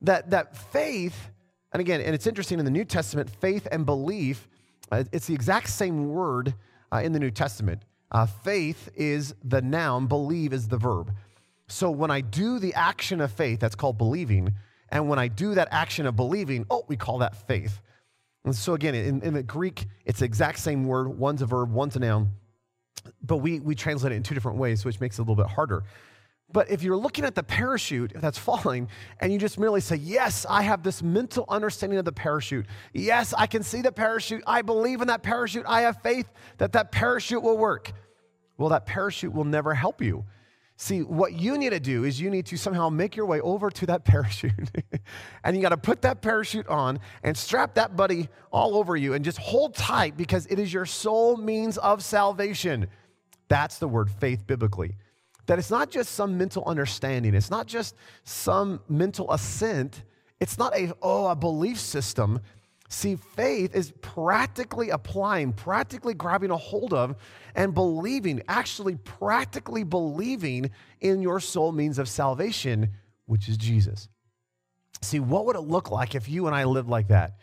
That, 0.00 0.30
that 0.30 0.56
faith, 0.56 1.30
and 1.72 1.80
again, 1.80 2.00
and 2.00 2.12
it's 2.12 2.26
interesting 2.26 2.58
in 2.58 2.64
the 2.64 2.72
New 2.72 2.84
Testament, 2.84 3.30
faith 3.30 3.68
and 3.70 3.86
belief, 3.86 4.48
uh, 4.90 5.04
it's 5.12 5.28
the 5.28 5.34
exact 5.34 5.68
same 5.68 6.08
word 6.08 6.54
uh, 6.92 7.02
in 7.04 7.12
the 7.12 7.20
New 7.20 7.30
Testament. 7.30 7.84
Uh, 8.10 8.26
faith 8.26 8.88
is 8.94 9.34
the 9.44 9.60
noun, 9.60 10.06
believe 10.06 10.52
is 10.52 10.68
the 10.68 10.78
verb. 10.78 11.12
So 11.66 11.90
when 11.90 12.10
I 12.10 12.22
do 12.22 12.58
the 12.58 12.74
action 12.74 13.20
of 13.20 13.30
faith, 13.30 13.60
that's 13.60 13.74
called 13.74 13.98
believing. 13.98 14.54
And 14.88 15.08
when 15.08 15.18
I 15.18 15.28
do 15.28 15.54
that 15.54 15.68
action 15.70 16.06
of 16.06 16.16
believing, 16.16 16.64
oh, 16.70 16.84
we 16.88 16.96
call 16.96 17.18
that 17.18 17.46
faith. 17.46 17.80
And 18.44 18.54
so 18.54 18.74
again, 18.74 18.94
in, 18.94 19.20
in 19.22 19.34
the 19.34 19.42
Greek, 19.42 19.86
it's 20.06 20.20
the 20.20 20.24
exact 20.24 20.58
same 20.58 20.84
word. 20.84 21.08
One's 21.08 21.42
a 21.42 21.46
verb, 21.46 21.70
one's 21.70 21.96
a 21.96 22.00
noun. 22.00 22.30
But 23.22 23.38
we, 23.38 23.60
we 23.60 23.74
translate 23.74 24.12
it 24.12 24.16
in 24.16 24.22
two 24.22 24.34
different 24.34 24.58
ways, 24.58 24.84
which 24.84 25.00
makes 25.00 25.18
it 25.18 25.20
a 25.20 25.24
little 25.24 25.36
bit 25.36 25.46
harder. 25.46 25.84
But 26.50 26.70
if 26.70 26.82
you're 26.82 26.96
looking 26.96 27.26
at 27.26 27.34
the 27.34 27.42
parachute 27.42 28.12
that's 28.14 28.38
falling 28.38 28.88
and 29.20 29.30
you 29.30 29.38
just 29.38 29.58
merely 29.58 29.82
say, 29.82 29.96
Yes, 29.96 30.46
I 30.48 30.62
have 30.62 30.82
this 30.82 31.02
mental 31.02 31.44
understanding 31.48 31.98
of 31.98 32.06
the 32.06 32.12
parachute. 32.12 32.66
Yes, 32.94 33.34
I 33.36 33.46
can 33.46 33.62
see 33.62 33.82
the 33.82 33.92
parachute. 33.92 34.42
I 34.46 34.62
believe 34.62 35.02
in 35.02 35.08
that 35.08 35.22
parachute. 35.22 35.66
I 35.68 35.82
have 35.82 36.00
faith 36.02 36.26
that 36.56 36.72
that 36.72 36.90
parachute 36.90 37.42
will 37.42 37.58
work. 37.58 37.92
Well, 38.58 38.68
that 38.70 38.84
parachute 38.84 39.32
will 39.32 39.44
never 39.44 39.72
help 39.72 40.02
you. 40.02 40.24
See, 40.80 41.02
what 41.02 41.32
you 41.32 41.58
need 41.58 41.70
to 41.70 41.80
do 41.80 42.04
is 42.04 42.20
you 42.20 42.30
need 42.30 42.46
to 42.46 42.56
somehow 42.56 42.88
make 42.88 43.16
your 43.16 43.26
way 43.26 43.40
over 43.40 43.68
to 43.68 43.86
that 43.86 44.04
parachute. 44.04 44.52
and 45.42 45.56
you 45.56 45.62
got 45.62 45.70
to 45.70 45.76
put 45.76 46.02
that 46.02 46.20
parachute 46.20 46.68
on 46.68 47.00
and 47.24 47.36
strap 47.36 47.74
that 47.74 47.96
buddy 47.96 48.28
all 48.52 48.76
over 48.76 48.96
you 48.96 49.14
and 49.14 49.24
just 49.24 49.38
hold 49.38 49.74
tight 49.74 50.16
because 50.16 50.46
it 50.46 50.58
is 50.58 50.72
your 50.72 50.86
sole 50.86 51.36
means 51.36 51.78
of 51.78 52.04
salvation. 52.04 52.86
That's 53.48 53.78
the 53.78 53.88
word 53.88 54.10
faith 54.10 54.46
biblically. 54.46 54.94
That 55.46 55.58
it's 55.58 55.70
not 55.70 55.90
just 55.90 56.12
some 56.12 56.38
mental 56.38 56.62
understanding, 56.64 57.34
it's 57.34 57.50
not 57.50 57.66
just 57.66 57.96
some 58.22 58.80
mental 58.88 59.32
assent, 59.32 60.04
it's 60.40 60.58
not 60.58 60.76
a, 60.76 60.92
oh, 61.02 61.26
a 61.26 61.34
belief 61.34 61.80
system. 61.80 62.40
See, 62.88 63.16
faith 63.16 63.74
is 63.74 63.92
practically 64.00 64.88
applying, 64.88 65.52
practically 65.52 66.14
grabbing 66.14 66.50
a 66.50 66.56
hold 66.56 66.94
of, 66.94 67.16
and 67.54 67.74
believing, 67.74 68.42
actually 68.48 68.96
practically 68.96 69.84
believing 69.84 70.70
in 71.00 71.20
your 71.20 71.38
sole 71.38 71.72
means 71.72 71.98
of 71.98 72.08
salvation, 72.08 72.90
which 73.26 73.48
is 73.48 73.58
Jesus. 73.58 74.08
See, 75.02 75.20
what 75.20 75.44
would 75.46 75.56
it 75.56 75.60
look 75.60 75.90
like 75.90 76.14
if 76.14 76.28
you 76.28 76.46
and 76.46 76.56
I 76.56 76.64
lived 76.64 76.88
like 76.88 77.08
that? 77.08 77.38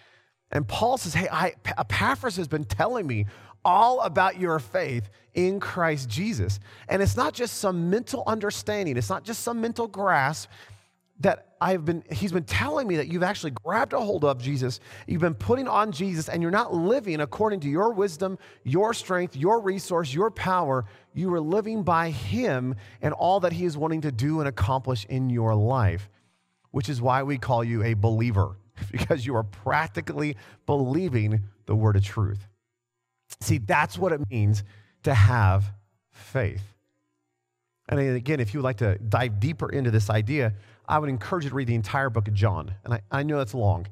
And 0.51 0.67
Paul 0.67 0.97
says, 0.97 1.13
Hey, 1.13 1.27
I, 1.31 1.53
Epaphras 1.77 2.37
has 2.37 2.47
been 2.47 2.65
telling 2.65 3.05
me 3.05 3.27
all 3.63 4.01
about 4.01 4.39
your 4.39 4.59
faith 4.59 5.09
in 5.33 5.59
Christ 5.59 6.09
Jesus. 6.09 6.59
And 6.87 7.01
it's 7.01 7.17
not 7.17 7.33
just 7.33 7.57
some 7.57 7.89
mental 7.89 8.23
understanding, 8.25 8.97
it's 8.97 9.09
not 9.09 9.23
just 9.23 9.41
some 9.41 9.61
mental 9.61 9.87
grasp 9.87 10.49
that 11.19 11.54
I've 11.65 11.83
been, 11.83 12.03
he's 12.11 12.31
been 12.31 12.43
telling 12.43 12.87
me 12.87 12.97
that 12.97 13.07
you've 13.07 13.23
actually 13.23 13.49
grabbed 13.49 13.93
a 13.93 13.99
hold 13.99 14.23
of 14.23 14.39
Jesus, 14.39 14.79
you've 15.07 15.21
been 15.21 15.33
putting 15.33 15.67
on 15.67 15.91
Jesus, 15.91 16.29
and 16.29 16.39
you're 16.43 16.51
not 16.51 16.75
living 16.75 17.21
according 17.21 17.61
to 17.61 17.67
your 17.67 17.91
wisdom, 17.91 18.37
your 18.63 18.93
strength, 18.93 19.35
your 19.35 19.59
resource, 19.59 20.13
your 20.13 20.29
power. 20.29 20.85
You 21.15 21.33
are 21.33 21.39
living 21.39 21.81
by 21.81 22.11
him 22.11 22.75
and 23.01 23.15
all 23.15 23.39
that 23.39 23.51
he 23.51 23.65
is 23.65 23.75
wanting 23.75 24.01
to 24.01 24.11
do 24.11 24.41
and 24.41 24.47
accomplish 24.47 25.05
in 25.05 25.31
your 25.31 25.55
life, 25.55 26.07
which 26.69 26.87
is 26.87 27.01
why 27.01 27.23
we 27.23 27.39
call 27.39 27.63
you 27.63 27.81
a 27.81 27.95
believer, 27.95 28.57
because 28.91 29.25
you 29.25 29.35
are 29.35 29.43
practically 29.43 30.37
believing 30.67 31.45
the 31.65 31.75
word 31.75 31.95
of 31.95 32.03
truth. 32.03 32.47
See, 33.41 33.57
that's 33.57 33.97
what 33.97 34.11
it 34.11 34.21
means 34.29 34.63
to 35.01 35.15
have 35.15 35.65
faith. 36.11 36.74
And 37.87 37.99
again, 37.99 38.39
if 38.39 38.53
you 38.53 38.59
would 38.59 38.65
like 38.65 38.77
to 38.77 38.97
dive 38.97 39.39
deeper 39.39 39.69
into 39.69 39.91
this 39.91 40.09
idea, 40.09 40.53
I 40.87 40.99
would 40.99 41.09
encourage 41.09 41.43
you 41.43 41.49
to 41.51 41.55
read 41.55 41.67
the 41.67 41.75
entire 41.75 42.09
book 42.09 42.27
of 42.27 42.33
John. 42.33 42.73
And 42.83 42.95
I, 42.95 43.01
I 43.11 43.23
know 43.23 43.37
that's 43.37 43.53
long. 43.53 43.87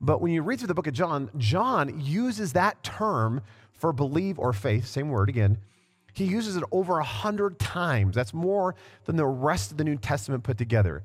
But 0.00 0.20
when 0.20 0.32
you 0.32 0.42
read 0.42 0.58
through 0.58 0.68
the 0.68 0.74
book 0.74 0.86
of 0.86 0.94
John, 0.94 1.30
John 1.36 2.00
uses 2.00 2.52
that 2.54 2.82
term 2.82 3.42
for 3.72 3.92
believe 3.92 4.38
or 4.38 4.52
faith, 4.52 4.86
same 4.86 5.10
word 5.10 5.28
again. 5.28 5.58
He 6.14 6.24
uses 6.24 6.56
it 6.56 6.64
over 6.70 6.98
a 6.98 7.04
hundred 7.04 7.58
times. 7.58 8.14
That's 8.14 8.32
more 8.32 8.76
than 9.04 9.16
the 9.16 9.26
rest 9.26 9.72
of 9.72 9.78
the 9.78 9.84
New 9.84 9.96
Testament 9.96 10.44
put 10.44 10.58
together. 10.58 11.02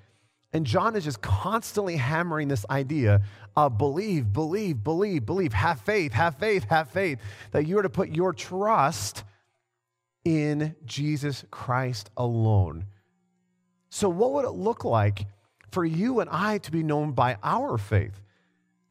And 0.53 0.65
John 0.65 0.95
is 0.95 1.03
just 1.03 1.21
constantly 1.21 1.97
hammering 1.97 2.47
this 2.47 2.65
idea 2.69 3.21
of 3.55 3.77
believe, 3.77 4.33
believe, 4.33 4.83
believe, 4.83 5.25
believe, 5.25 5.53
have 5.53 5.81
faith, 5.81 6.11
have 6.13 6.37
faith, 6.37 6.65
have 6.65 6.89
faith, 6.89 7.19
that 7.51 7.67
you 7.67 7.77
are 7.77 7.83
to 7.83 7.89
put 7.89 8.09
your 8.09 8.33
trust 8.33 9.23
in 10.29 10.75
Jesus 10.85 11.43
Christ 11.49 12.11
alone. 12.15 12.85
So, 13.89 14.09
what 14.09 14.31
would 14.33 14.45
it 14.45 14.51
look 14.51 14.85
like 14.85 15.25
for 15.71 15.83
you 15.83 16.19
and 16.19 16.29
I 16.29 16.59
to 16.59 16.71
be 16.71 16.83
known 16.83 17.13
by 17.13 17.37
our 17.41 17.79
faith? 17.79 18.21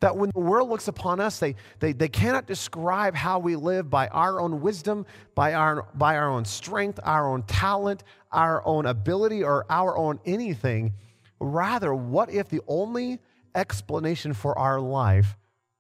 That 0.01 0.17
when 0.17 0.33
the 0.35 0.41
world 0.41 0.69
looks 0.69 0.89
upon 0.89 1.21
us, 1.21 1.39
they, 1.39 1.55
they, 1.79 1.93
they 1.93 2.09
cannot 2.09 2.49
describe 2.49 3.15
how 3.15 3.39
we 3.39 3.55
live 3.55 3.89
by 3.89 4.09
our 4.09 4.41
own 4.41 4.61
wisdom, 4.61 5.07
by 5.37 5.55
our, 5.55 5.87
by 5.95 6.17
our 6.17 6.29
own 6.29 6.45
strength, 6.45 6.99
our 7.05 7.29
own 7.29 7.45
talent, 7.45 8.03
our 8.33 8.61
own 8.67 8.87
ability, 8.87 9.45
or 9.45 9.65
our 9.71 9.97
own 9.97 10.19
anything. 10.25 10.93
Rather, 11.39 11.95
what 11.95 12.31
if 12.31 12.49
the 12.49 12.63
only 12.67 13.21
explanation 13.55 14.33
for 14.35 14.59
our 14.59 14.81
life 14.81 15.37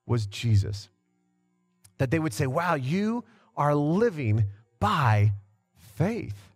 was 0.07 0.29
Jesus? 0.29 0.89
That 1.99 2.13
they 2.13 2.21
would 2.21 2.33
say, 2.33 2.47
wow, 2.47 2.77
you 2.77 3.25
are 3.57 3.75
living 3.75 4.45
by 4.79 5.33
faith. 5.99 6.49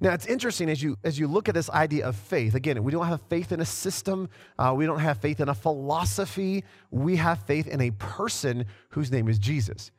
Now, 0.00 0.12
it's 0.12 0.26
interesting 0.26 0.68
as 0.68 0.82
you, 0.82 0.98
as 1.02 1.18
you 1.18 1.26
look 1.26 1.48
at 1.48 1.54
this 1.54 1.70
idea 1.70 2.06
of 2.06 2.14
faith. 2.14 2.54
Again, 2.54 2.82
we 2.84 2.92
don't 2.92 3.06
have 3.06 3.22
faith 3.22 3.52
in 3.52 3.60
a 3.60 3.64
system, 3.64 4.28
uh, 4.58 4.74
we 4.76 4.84
don't 4.84 4.98
have 4.98 5.18
faith 5.18 5.40
in 5.40 5.48
a 5.48 5.54
philosophy. 5.54 6.64
We 6.90 7.16
have 7.16 7.40
faith 7.44 7.66
in 7.66 7.80
a 7.80 7.90
person 7.92 8.66
whose 8.90 9.10
name 9.10 9.28
is 9.28 9.38
Jesus. 9.38 9.90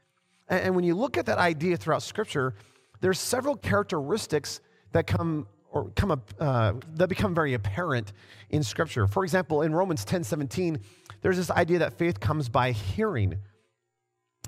And, 0.48 0.66
and 0.66 0.76
when 0.76 0.86
you 0.86 0.94
look 0.96 1.18
at 1.18 1.26
that 1.26 1.40
idea 1.40 1.78
throughout 1.78 2.04
Scripture, 2.04 2.54
there's 3.02 3.20
several 3.20 3.56
characteristics 3.56 4.62
that 4.92 5.08
come 5.08 5.48
or 5.72 5.90
come 5.96 6.12
up, 6.12 6.34
uh, 6.40 6.74
that 6.94 7.10
become 7.10 7.34
very 7.34 7.54
apparent 7.54 8.14
in 8.50 8.64
Scripture. 8.64 9.08
For 9.08 9.24
example, 9.24 9.64
in 9.64 9.74
Romans 9.74 10.06
10 10.06 10.24
17, 10.24 10.80
there's 11.22 11.38
this 11.38 11.52
idea 11.52 11.80
that 11.80 11.94
faith 11.94 12.20
comes 12.20 12.48
by 12.48 12.72
hearing. 12.72 13.40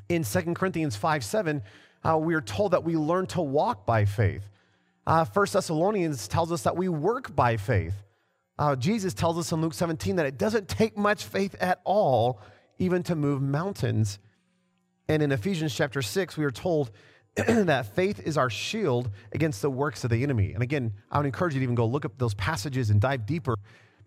In 0.10 0.24
2 0.24 0.54
Corinthians 0.54 0.96
5 0.96 1.24
7, 1.24 1.62
uh, 2.04 2.18
we 2.18 2.34
are 2.34 2.42
told 2.42 2.72
that 2.72 2.84
we 2.84 2.96
learn 2.96 3.26
to 3.28 3.42
walk 3.42 3.86
by 3.86 4.06
faith. 4.06 4.44
Uh, 5.06 5.26
1 5.26 5.48
Thessalonians 5.52 6.28
tells 6.28 6.52
us 6.52 6.64
that 6.64 6.76
we 6.76 6.90
work 6.90 7.36
by 7.36 7.58
faith. 7.58 7.94
Uh, 8.60 8.76
Jesus 8.76 9.14
tells 9.14 9.38
us 9.38 9.52
in 9.52 9.62
Luke 9.62 9.74
17 9.74 10.16
that 10.16 10.26
it 10.26 10.38
doesn't 10.38 10.68
take 10.68 10.98
much 10.98 11.24
faith 11.24 11.56
at 11.60 11.80
all, 11.84 12.42
even 12.80 13.04
to 13.04 13.16
move 13.16 13.42
mountains. 13.42 14.20
And 15.08 15.22
in 15.22 15.32
Ephesians 15.32 15.74
chapter 15.74 16.02
6, 16.02 16.38
we 16.38 16.44
are 16.44 16.52
told 16.52 16.92
that 17.36 17.96
faith 17.96 18.20
is 18.26 18.38
our 18.38 18.50
shield 18.50 19.10
against 19.32 19.62
the 19.62 19.70
works 19.70 20.04
of 20.04 20.10
the 20.10 20.24
enemy. 20.24 20.54
And 20.54 20.64
again, 20.64 20.94
I 21.12 21.18
would 21.18 21.26
encourage 21.26 21.54
you 21.54 21.60
to 21.60 21.64
even 21.64 21.76
go 21.76 21.86
look 21.86 22.04
up 22.04 22.18
those 22.18 22.34
passages 22.34 22.90
and 22.90 23.00
dive 23.00 23.26
deeper 23.26 23.56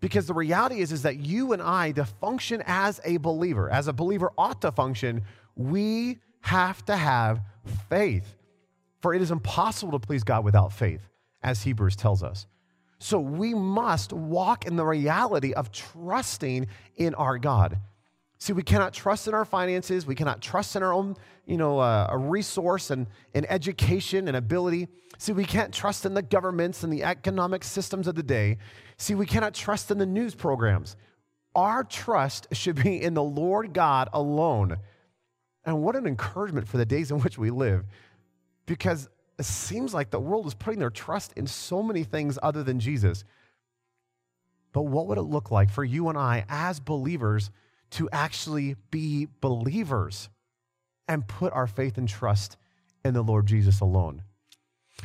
because 0.01 0.25
the 0.25 0.33
reality 0.33 0.81
is, 0.81 0.91
is 0.91 1.03
that 1.03 1.19
you 1.19 1.53
and 1.53 1.61
I, 1.61 1.91
to 1.93 2.03
function 2.03 2.61
as 2.65 2.99
a 3.05 3.17
believer, 3.17 3.69
as 3.69 3.87
a 3.87 3.93
believer 3.93 4.31
ought 4.37 4.61
to 4.61 4.71
function, 4.71 5.23
we 5.55 6.17
have 6.41 6.83
to 6.85 6.95
have 6.97 7.41
faith. 7.89 8.35
For 9.01 9.13
it 9.13 9.21
is 9.21 9.31
impossible 9.31 9.99
to 9.99 10.05
please 10.05 10.23
God 10.23 10.43
without 10.43 10.71
faith, 10.71 11.01
as 11.41 11.63
Hebrews 11.63 11.95
tells 11.95 12.21
us. 12.21 12.45
So 12.99 13.19
we 13.19 13.55
must 13.55 14.13
walk 14.13 14.65
in 14.65 14.75
the 14.75 14.85
reality 14.85 15.53
of 15.53 15.71
trusting 15.71 16.67
in 16.97 17.15
our 17.15 17.39
God. 17.39 17.79
See, 18.37 18.53
we 18.53 18.63
cannot 18.63 18.93
trust 18.93 19.27
in 19.27 19.33
our 19.33 19.45
finances. 19.45 20.05
We 20.05 20.15
cannot 20.15 20.41
trust 20.41 20.75
in 20.75 20.83
our 20.83 20.93
own, 20.93 21.15
you 21.45 21.57
know, 21.57 21.79
uh, 21.79 22.07
a 22.09 22.17
resource 22.17 22.89
and, 22.89 23.07
and 23.33 23.45
education 23.49 24.27
and 24.27 24.37
ability. 24.37 24.87
See, 25.17 25.31
we 25.31 25.45
can't 25.45 25.73
trust 25.73 26.05
in 26.05 26.13
the 26.13 26.23
governments 26.23 26.83
and 26.83 26.91
the 26.91 27.03
economic 27.03 27.63
systems 27.63 28.07
of 28.07 28.15
the 28.15 28.23
day. 28.23 28.57
See, 28.97 29.15
we 29.15 29.25
cannot 29.25 29.53
trust 29.53 29.91
in 29.91 29.97
the 29.97 30.05
news 30.05 30.33
programs. 30.33 30.95
Our 31.55 31.83
trust 31.83 32.47
should 32.51 32.81
be 32.81 33.01
in 33.01 33.13
the 33.13 33.23
Lord 33.23 33.73
God 33.73 34.09
alone. 34.13 34.77
And 35.65 35.81
what 35.81 35.95
an 35.95 36.07
encouragement 36.07 36.67
for 36.67 36.77
the 36.77 36.85
days 36.85 37.11
in 37.11 37.19
which 37.19 37.37
we 37.37 37.51
live, 37.51 37.85
because 38.65 39.09
it 39.37 39.45
seems 39.45 39.93
like 39.93 40.09
the 40.09 40.19
world 40.19 40.47
is 40.47 40.53
putting 40.53 40.79
their 40.79 40.89
trust 40.89 41.33
in 41.35 41.47
so 41.47 41.83
many 41.83 42.03
things 42.03 42.37
other 42.41 42.63
than 42.63 42.79
Jesus. 42.79 43.23
But 44.73 44.83
what 44.83 45.07
would 45.07 45.17
it 45.17 45.23
look 45.23 45.51
like 45.51 45.69
for 45.69 45.83
you 45.83 46.09
and 46.09 46.17
I 46.17 46.45
as 46.47 46.79
believers 46.79 47.51
to 47.91 48.09
actually 48.11 48.75
be 48.89 49.27
believers 49.41 50.29
and 51.07 51.27
put 51.27 51.53
our 51.53 51.67
faith 51.67 51.97
and 51.97 52.07
trust 52.07 52.57
in 53.03 53.13
the 53.13 53.21
Lord 53.21 53.47
Jesus 53.47 53.81
alone? 53.81 54.23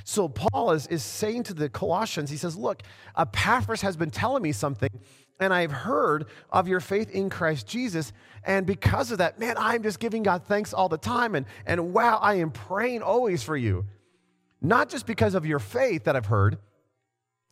So, 0.05 0.29
Paul 0.29 0.73
is, 0.73 0.87
is 0.89 1.03
saying 1.03 1.45
to 1.45 1.55
the 1.55 1.69
Colossians, 1.69 2.31
he 2.31 2.37
says, 2.37 2.57
Look, 2.57 2.83
Epaphras 3.17 3.81
has 3.81 3.97
been 3.97 4.11
telling 4.11 4.43
me 4.43 4.53
something 4.53 4.91
and 5.38 5.52
I've 5.52 5.73
heard 5.73 6.26
of 6.50 6.69
your 6.69 6.81
faith 6.81 7.11
in 7.11 7.31
Christ 7.31 7.66
Jesus. 7.66 8.12
And 8.45 8.66
because 8.66 9.11
of 9.11 9.19
that, 9.19 9.38
man, 9.38 9.57
I'm 9.59 9.83
just 9.83 10.00
giving 10.00 10.23
God 10.23 10.45
thanks 10.45 10.73
all 10.73 10.88
the 10.88 10.99
time. 10.99 11.35
And, 11.35 11.47
and 11.66 11.93
wow, 11.93 12.19
I 12.21 12.35
am 12.35 12.50
praying 12.50 13.02
always 13.02 13.43
for 13.43 13.57
you. 13.57 13.85
Not 14.61 14.88
just 14.88 15.07
because 15.07 15.35
of 15.35 15.45
your 15.45 15.59
faith 15.59 16.05
that 16.05 16.16
I've 16.16 16.26
heard, 16.26 16.59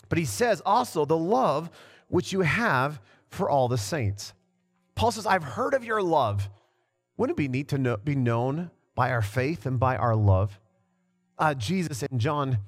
but 0.08 0.18
he 0.18 0.24
says 0.24 0.62
also 0.64 1.04
the 1.04 1.16
love 1.16 1.70
which 2.08 2.32
you 2.32 2.40
have 2.40 3.00
for 3.28 3.50
all 3.50 3.68
the 3.68 3.78
saints. 3.78 4.32
Paul 4.94 5.10
says, 5.10 5.26
I've 5.26 5.44
heard 5.44 5.74
of 5.74 5.84
your 5.84 6.02
love. 6.02 6.48
Wouldn't 7.16 7.36
it 7.36 7.42
be 7.42 7.48
neat 7.48 7.68
to 7.68 7.78
know, 7.78 7.96
be 7.96 8.14
known 8.14 8.70
by 8.94 9.10
our 9.10 9.22
faith 9.22 9.66
and 9.66 9.78
by 9.78 9.96
our 9.96 10.14
love? 10.14 10.58
Uh, 11.38 11.54
Jesus 11.54 12.02
in 12.04 12.18
John 12.18 12.58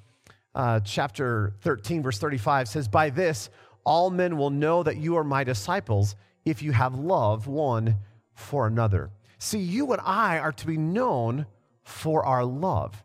uh, 0.55 0.81
chapter 0.81 1.55
13, 1.61 2.03
verse 2.03 2.19
35 2.19 2.69
says, 2.69 2.89
By 2.89 3.11
this, 3.11 3.51
all 3.87 4.11
men 4.11 4.37
will 4.37 4.51
know 4.51 4.83
that 4.83 4.99
you 4.99 5.17
are 5.17 5.25
my 5.25 5.45
disciples 5.45 6.17
if 6.45 6.61
you 6.63 6.73
have 6.73 6.95
love 6.97 7.47
one 7.47 7.97
for 8.35 8.67
another. 8.67 9.11
See, 9.39 9.61
you 9.61 9.93
and 9.93 10.03
I 10.05 10.39
are 10.39 10.53
to 10.53 10.67
be 10.67 10.77
known 10.77 11.47
for 11.85 12.27
our 12.27 12.45
love. 12.45 13.03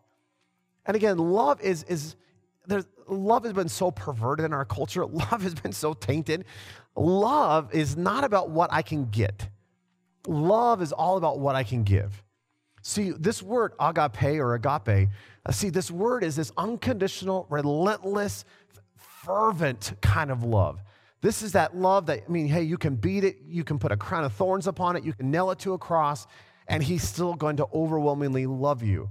And 0.85 0.95
again, 0.95 1.17
love 1.17 1.61
is, 1.61 1.83
is 1.83 2.15
there's, 2.65 2.85
love 3.07 3.43
has 3.43 3.53
been 3.53 3.69
so 3.69 3.91
perverted 3.91 4.45
in 4.45 4.53
our 4.53 4.65
culture. 4.65 5.05
Love 5.31 5.41
has 5.43 5.53
been 5.53 5.71
so 5.71 5.93
tainted. 5.93 6.45
Love 6.95 7.73
is 7.73 7.95
not 7.95 8.23
about 8.23 8.49
what 8.49 8.71
I 8.73 8.81
can 8.81 9.09
get. 9.09 9.49
Love 10.27 10.81
is 10.81 10.91
all 10.91 11.17
about 11.17 11.39
what 11.39 11.55
I 11.55 11.63
can 11.63 11.83
give. 11.83 12.23
See, 12.81 13.11
this 13.11 13.43
word 13.43 13.73
agape 13.79 14.39
or 14.39 14.55
agape, 14.55 15.09
uh, 15.45 15.51
see, 15.51 15.69
this 15.69 15.91
word 15.91 16.23
is 16.23 16.35
this 16.35 16.51
unconditional, 16.57 17.45
relentless, 17.49 18.43
fervent 19.25 19.93
kind 20.01 20.31
of 20.31 20.43
love. 20.43 20.79
This 21.21 21.43
is 21.43 21.51
that 21.51 21.75
love 21.75 22.07
that, 22.07 22.23
I 22.27 22.31
mean, 22.31 22.47
hey, 22.47 22.63
you 22.63 22.77
can 22.77 22.95
beat 22.95 23.23
it, 23.23 23.37
you 23.47 23.63
can 23.63 23.77
put 23.77 23.91
a 23.91 23.97
crown 23.97 24.23
of 24.23 24.33
thorns 24.33 24.65
upon 24.65 24.95
it, 24.95 25.03
you 25.03 25.13
can 25.13 25.29
nail 25.29 25.51
it 25.51 25.59
to 25.59 25.73
a 25.73 25.77
cross, 25.77 26.25
and 26.67 26.81
he's 26.81 27.03
still 27.03 27.35
going 27.35 27.57
to 27.57 27.67
overwhelmingly 27.73 28.47
love 28.47 28.81
you. 28.81 29.09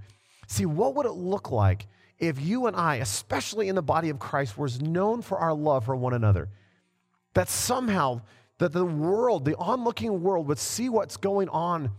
See, 0.49 0.67
what 0.67 0.97
would 0.97 1.07
it 1.07 1.13
look 1.13 1.53
like 1.53 1.87
if 2.19 2.41
you 2.41 2.67
and 2.67 2.77
I, 2.77 2.97
especially 2.97 3.69
in 3.69 3.77
the 3.77 3.83
body 3.83 4.11
of 4.11 4.19
Christ, 4.19 4.59
was 4.59 4.81
known 4.81 5.23
for 5.23 5.39
our 5.39 5.55
love 5.55 5.85
for 5.85 5.95
one 5.95 6.15
another? 6.15 6.49
That 7.35 7.49
somehow 7.49 8.23
that 8.59 8.73
the 8.73 8.85
world, 8.85 9.45
the 9.45 9.57
onlooking 9.57 10.23
world, 10.23 10.49
would 10.49 10.59
see 10.59 10.89
what's 10.89 11.17
going 11.17 11.49
on 11.51 11.93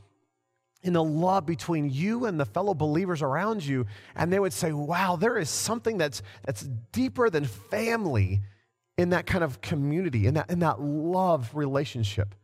in 0.84 0.94
the 0.94 1.04
love 1.04 1.46
between 1.46 1.90
you 1.90 2.26
and 2.26 2.40
the 2.40 2.46
fellow 2.46 2.74
believers 2.74 3.22
around 3.22 3.64
you, 3.64 3.86
and 4.16 4.32
they 4.32 4.40
would 4.40 4.54
say, 4.54 4.72
wow, 4.72 5.16
there 5.16 5.38
is 5.38 5.50
something 5.50 5.98
that's, 5.98 6.22
that's 6.46 6.64
deeper 6.92 7.30
than 7.30 7.46
family 7.46 8.42
in 8.98 9.10
that 9.10 9.26
kind 9.26 9.44
of 9.44 9.62
community, 9.62 10.28
in 10.28 10.34
that, 10.36 10.50
in 10.50 10.60
that 10.60 10.82
love 10.82 11.52
relationship. 11.54 12.36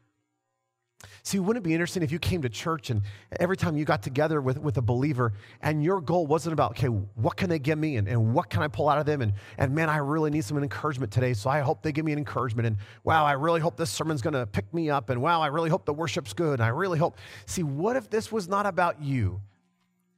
See, 1.23 1.39
wouldn't 1.39 1.65
it 1.65 1.67
be 1.67 1.73
interesting 1.73 2.03
if 2.03 2.11
you 2.11 2.19
came 2.19 2.41
to 2.41 2.49
church 2.49 2.89
and 2.89 3.01
every 3.39 3.57
time 3.57 3.77
you 3.77 3.85
got 3.85 4.01
together 4.01 4.41
with, 4.41 4.57
with 4.57 4.77
a 4.77 4.81
believer 4.81 5.33
and 5.61 5.83
your 5.83 6.01
goal 6.01 6.27
wasn't 6.27 6.53
about, 6.53 6.71
okay, 6.71 6.87
what 6.87 7.37
can 7.37 7.49
they 7.49 7.59
give 7.59 7.77
me 7.77 7.97
and, 7.97 8.07
and 8.07 8.33
what 8.33 8.49
can 8.49 8.61
I 8.61 8.67
pull 8.67 8.89
out 8.89 8.97
of 8.97 9.05
them? 9.05 9.21
And, 9.21 9.33
and 9.57 9.73
man, 9.73 9.89
I 9.89 9.97
really 9.97 10.29
need 10.29 10.45
some 10.45 10.57
encouragement 10.57 11.11
today, 11.11 11.33
so 11.33 11.49
I 11.49 11.59
hope 11.59 11.81
they 11.81 11.91
give 11.91 12.05
me 12.05 12.11
an 12.11 12.17
encouragement. 12.17 12.67
And 12.67 12.77
wow, 13.03 13.25
I 13.25 13.33
really 13.33 13.59
hope 13.59 13.77
this 13.77 13.89
sermon's 13.89 14.21
gonna 14.21 14.45
pick 14.45 14.73
me 14.73 14.89
up. 14.89 15.09
And 15.09 15.21
wow, 15.21 15.41
I 15.41 15.47
really 15.47 15.69
hope 15.69 15.85
the 15.85 15.93
worship's 15.93 16.33
good. 16.33 16.53
And 16.53 16.63
I 16.63 16.69
really 16.69 16.99
hope. 16.99 17.17
See, 17.45 17.63
what 17.63 17.95
if 17.95 18.09
this 18.09 18.31
was 18.31 18.47
not 18.47 18.65
about 18.65 19.01
you? 19.01 19.41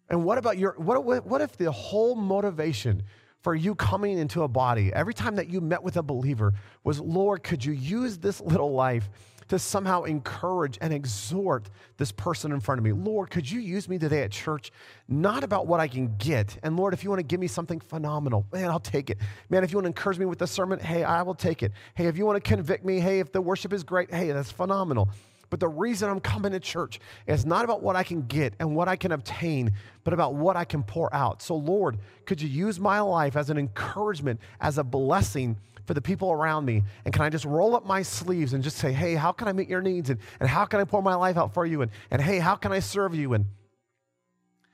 And 0.10 0.24
what 0.24 0.38
about 0.38 0.58
your, 0.58 0.74
what, 0.78 1.04
what 1.26 1.42
if 1.42 1.56
the 1.56 1.72
whole 1.72 2.16
motivation 2.16 3.04
for 3.42 3.56
you 3.56 3.76
coming 3.76 4.18
into 4.18 4.44
a 4.44 4.48
body, 4.48 4.92
every 4.94 5.14
time 5.14 5.36
that 5.36 5.50
you 5.50 5.62
met 5.62 5.82
with 5.82 5.98
a 5.98 6.04
believer, 6.04 6.54
was, 6.84 7.00
Lord, 7.00 7.44
could 7.44 7.64
you 7.64 7.74
use 7.74 8.18
this 8.18 8.42
little 8.42 8.74
life 8.74 9.10
to 9.50 9.60
somehow 9.60 10.04
encourage 10.04 10.78
and 10.80 10.94
exhort 10.94 11.70
this 11.98 12.12
person 12.12 12.52
in 12.52 12.60
front 12.60 12.80
of 12.80 12.86
me. 12.86 12.92
Lord, 12.92 13.30
could 13.30 13.50
you 13.50 13.60
use 13.60 13.90
me 13.90 13.98
today 13.98 14.24
at 14.24 14.32
church? 14.32 14.72
Not 15.08 15.44
about 15.44 15.68
what 15.68 15.80
I 15.80 15.88
can 15.88 16.16
get. 16.18 16.58
And 16.64 16.78
Lord, 16.78 16.94
if 16.94 17.04
you 17.04 17.10
want 17.10 17.20
to 17.20 17.26
give 17.26 17.40
me 17.40 17.48
something 17.48 17.80
phenomenal, 17.80 18.46
man, 18.54 18.70
I'll 18.70 18.80
take 18.80 19.10
it. 19.10 19.18
Man, 19.50 19.64
if 19.64 19.72
you 19.72 19.78
want 19.78 19.86
to 19.86 19.90
encourage 19.90 20.20
me 20.20 20.26
with 20.26 20.40
the 20.40 20.48
sermon, 20.48 20.80
hey, 20.80 21.04
I 21.04 21.24
will 21.24 21.36
take 21.36 21.64
it. 21.64 21.72
Hey, 21.96 22.06
if 22.06 22.18
you 22.18 22.26
want 22.26 22.44
to 22.44 22.48
convict 22.48 22.86
me, 22.86 23.00
hey, 23.00 23.20
if 23.20 23.32
the 23.32 23.42
worship 23.42 23.74
is 23.74 23.84
great, 23.84 24.14
hey, 24.14 24.32
that's 24.32 24.52
phenomenal. 24.52 25.10
But 25.50 25.60
the 25.60 25.68
reason 25.68 26.10
I'm 26.10 26.20
coming 26.20 26.52
to 26.52 26.60
church 26.60 27.00
is 27.26 27.46
not 27.46 27.66
about 27.66 27.82
what 27.82 27.96
I 27.96 28.04
can 28.04 28.22
get 28.28 28.54
and 28.60 28.76
what 28.76 28.88
I 28.88 28.96
can 28.96 29.12
obtain, 29.12 29.74
but 30.04 30.14
about 30.14 30.36
what 30.36 30.56
I 30.56 30.64
can 30.64 30.84
pour 30.84 31.14
out. 31.14 31.42
So, 31.42 31.56
Lord, 31.56 31.98
could 32.26 32.40
you 32.40 32.48
use 32.48 32.80
my 32.80 33.00
life 33.00 33.36
as 33.36 33.50
an 33.50 33.58
encouragement, 33.58 34.40
as 34.62 34.78
a 34.78 34.84
blessing 34.84 35.58
for 35.90 35.96
the 35.96 36.02
people 36.02 36.32
around 36.32 36.66
me? 36.66 36.84
And 37.04 37.14
can 37.14 37.24
I 37.24 37.30
just 37.30 37.46
roll 37.46 37.76
up 37.76 37.84
my 37.84 38.04
sleeves 38.04 38.54
and 38.54 38.64
just 38.64 38.78
say, 38.78 38.94
hey, 38.94 39.16
how 39.16 39.32
can 39.32 39.48
I 39.48 39.54
meet 39.54 39.68
your 39.68 39.82
needs? 39.82 40.12
And, 40.12 40.20
and 40.40 40.48
how 40.48 40.66
can 40.66 40.80
I 40.80 40.84
pour 40.84 41.02
my 41.02 41.16
life 41.16 41.36
out 41.36 41.54
for 41.54 41.66
you? 41.66 41.82
And, 41.82 41.92
and 42.12 42.22
hey, 42.22 42.38
how 42.38 42.56
can 42.56 42.72
I 42.72 42.80
serve 42.80 43.16
you? 43.16 43.34
And 43.34 43.46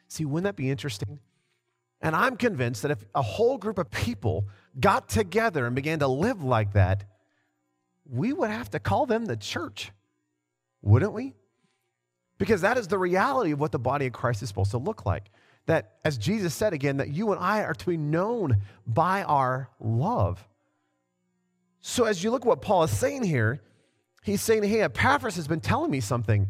see, 0.10 0.26
wouldn't 0.26 0.44
that 0.44 0.58
be 0.58 0.70
interesting? 0.70 1.20
And 2.02 2.16
I'm 2.16 2.36
convinced 2.36 2.82
that 2.82 2.92
if 2.92 3.06
a 3.16 3.22
whole 3.22 3.58
group 3.58 3.78
of 3.78 3.90
people 3.90 4.50
got 4.78 5.08
together 5.08 5.66
and 5.66 5.74
began 5.74 6.00
to 6.00 6.08
live 6.08 6.44
like 6.44 6.74
that, 6.74 7.06
we 8.06 8.34
would 8.34 8.50
have 8.50 8.70
to 8.72 8.80
call 8.80 9.06
them 9.06 9.26
the 9.26 9.38
church 9.38 9.92
wouldn't 10.86 11.14
we? 11.14 11.34
Because 12.38 12.62
that 12.62 12.78
is 12.78 12.88
the 12.88 12.98
reality 12.98 13.52
of 13.52 13.60
what 13.60 13.72
the 13.72 13.80
body 13.80 14.06
of 14.06 14.14
Christ 14.14 14.44
is 14.44 14.50
supposed 14.50 14.72
to 14.72 14.78
look 14.78 15.06
like. 15.06 15.32
That, 15.66 15.96
as 16.06 16.18
Jesus 16.18 16.54
said 16.54 16.74
again, 16.74 16.98
that 16.98 17.10
you 17.10 17.32
and 17.32 17.42
I 17.42 17.64
are 17.64 17.74
to 17.74 17.86
be 17.86 17.98
known 17.98 18.58
by 18.86 19.24
our 19.24 19.70
love. 19.80 20.48
So, 21.88 22.06
as 22.06 22.24
you 22.24 22.32
look 22.32 22.42
at 22.42 22.48
what 22.48 22.64
Paul 22.64 22.82
is 22.86 22.98
saying 22.98 23.22
here, 23.26 23.62
he's 24.24 24.42
saying, 24.42 24.64
Hey, 24.64 24.82
Epaphras 24.82 25.36
has 25.36 25.48
been 25.48 25.60
telling 25.60 25.92
me 25.92 26.00
something. 26.00 26.48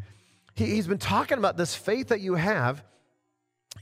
He, 0.54 0.64
he's 0.64 0.86
been 0.86 0.96
talking 0.96 1.36
about 1.36 1.58
this 1.58 1.74
faith 1.74 2.08
that 2.08 2.22
you 2.22 2.36
have 2.36 2.82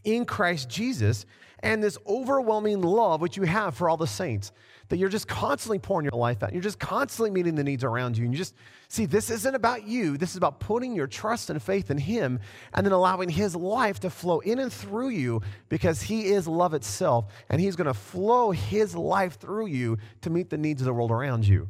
in 0.02 0.24
Christ 0.24 0.68
Jesus 0.68 1.26
and 1.60 1.80
this 1.80 1.96
overwhelming 2.08 2.82
love 2.82 3.20
which 3.20 3.36
you 3.36 3.44
have 3.44 3.76
for 3.76 3.88
all 3.88 3.96
the 3.96 4.08
saints 4.08 4.50
that 4.88 4.98
you're 4.98 5.08
just 5.08 5.28
constantly 5.28 5.78
pouring 5.78 6.04
your 6.04 6.18
life 6.18 6.42
out. 6.42 6.52
You're 6.52 6.62
just 6.62 6.78
constantly 6.78 7.30
meeting 7.30 7.54
the 7.54 7.64
needs 7.64 7.84
around 7.84 8.18
you. 8.18 8.24
And 8.24 8.32
you 8.32 8.38
just 8.38 8.54
see, 8.88 9.06
this 9.06 9.30
isn't 9.30 9.54
about 9.54 9.84
you. 9.84 10.16
This 10.16 10.30
is 10.30 10.36
about 10.36 10.60
putting 10.60 10.94
your 10.94 11.06
trust 11.06 11.50
and 11.50 11.62
faith 11.62 11.90
in 11.90 11.98
Him 11.98 12.40
and 12.72 12.84
then 12.84 12.92
allowing 12.92 13.28
His 13.28 13.56
life 13.56 14.00
to 14.00 14.10
flow 14.10 14.40
in 14.40 14.58
and 14.58 14.72
through 14.72 15.08
you 15.10 15.40
because 15.68 16.02
He 16.02 16.26
is 16.26 16.46
love 16.46 16.74
itself. 16.74 17.26
And 17.48 17.60
He's 17.60 17.76
going 17.76 17.86
to 17.86 17.94
flow 17.94 18.50
His 18.50 18.94
life 18.94 19.38
through 19.38 19.66
you 19.66 19.98
to 20.20 20.30
meet 20.30 20.50
the 20.50 20.58
needs 20.58 20.82
of 20.82 20.86
the 20.86 20.94
world 20.94 21.10
around 21.10 21.46
you. 21.46 21.68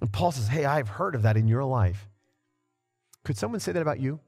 And 0.00 0.12
Paul 0.12 0.32
says, 0.32 0.48
Hey, 0.48 0.64
I've 0.64 0.88
heard 0.88 1.14
of 1.14 1.22
that 1.22 1.36
in 1.36 1.48
your 1.48 1.64
life. 1.64 2.08
Could 3.24 3.36
someone 3.36 3.60
say 3.60 3.72
that 3.72 3.82
about 3.82 4.00
you? 4.00 4.20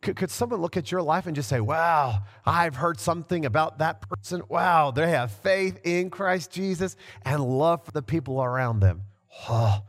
Could, 0.00 0.16
could 0.16 0.30
someone 0.30 0.60
look 0.60 0.76
at 0.76 0.92
your 0.92 1.02
life 1.02 1.26
and 1.26 1.34
just 1.34 1.48
say, 1.48 1.60
Wow, 1.60 2.22
I've 2.46 2.76
heard 2.76 3.00
something 3.00 3.44
about 3.44 3.78
that 3.78 4.08
person. 4.08 4.42
Wow, 4.48 4.90
they 4.92 5.10
have 5.10 5.32
faith 5.32 5.80
in 5.84 6.10
Christ 6.10 6.52
Jesus 6.52 6.96
and 7.22 7.42
love 7.42 7.84
for 7.84 7.90
the 7.90 8.02
people 8.02 8.42
around 8.42 8.80
them. 8.80 9.02
Oh. 9.48 9.82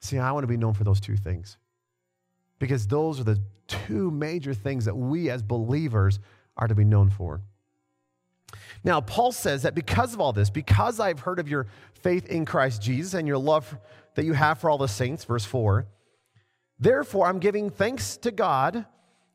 See, 0.00 0.18
I 0.18 0.32
want 0.32 0.44
to 0.44 0.48
be 0.48 0.56
known 0.56 0.74
for 0.74 0.84
those 0.84 1.00
two 1.00 1.16
things 1.16 1.56
because 2.58 2.86
those 2.86 3.20
are 3.20 3.24
the 3.24 3.40
two 3.66 4.10
major 4.10 4.54
things 4.54 4.84
that 4.84 4.96
we 4.96 5.30
as 5.30 5.42
believers 5.42 6.20
are 6.56 6.68
to 6.68 6.74
be 6.74 6.84
known 6.84 7.10
for. 7.10 7.42
Now, 8.84 9.00
Paul 9.00 9.32
says 9.32 9.62
that 9.62 9.74
because 9.74 10.14
of 10.14 10.20
all 10.20 10.32
this, 10.32 10.50
because 10.50 11.00
I've 11.00 11.20
heard 11.20 11.38
of 11.38 11.48
your 11.48 11.66
faith 11.94 12.26
in 12.26 12.44
Christ 12.44 12.80
Jesus 12.80 13.14
and 13.14 13.26
your 13.26 13.38
love 13.38 13.76
that 14.14 14.24
you 14.24 14.32
have 14.32 14.58
for 14.58 14.70
all 14.70 14.78
the 14.78 14.88
saints, 14.88 15.24
verse 15.24 15.44
4, 15.44 15.86
therefore 16.78 17.26
I'm 17.26 17.40
giving 17.40 17.70
thanks 17.70 18.16
to 18.18 18.30
God 18.30 18.86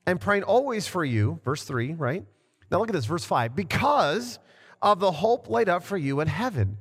and 0.06 0.20
praying 0.20 0.44
always 0.44 0.88
for 0.88 1.04
you, 1.04 1.40
verse 1.44 1.64
3, 1.64 1.94
right? 1.94 2.26
Now 2.70 2.80
look 2.80 2.90
at 2.90 2.94
this, 2.94 3.06
verse 3.06 3.26
5, 3.26 3.56
because 3.56 4.40
of 4.82 5.00
the 5.00 5.12
hope 5.12 5.50
laid 5.50 5.70
up 5.70 5.84
for 5.84 5.98
you 5.98 6.20
in 6.20 6.28
heaven. 6.28 6.78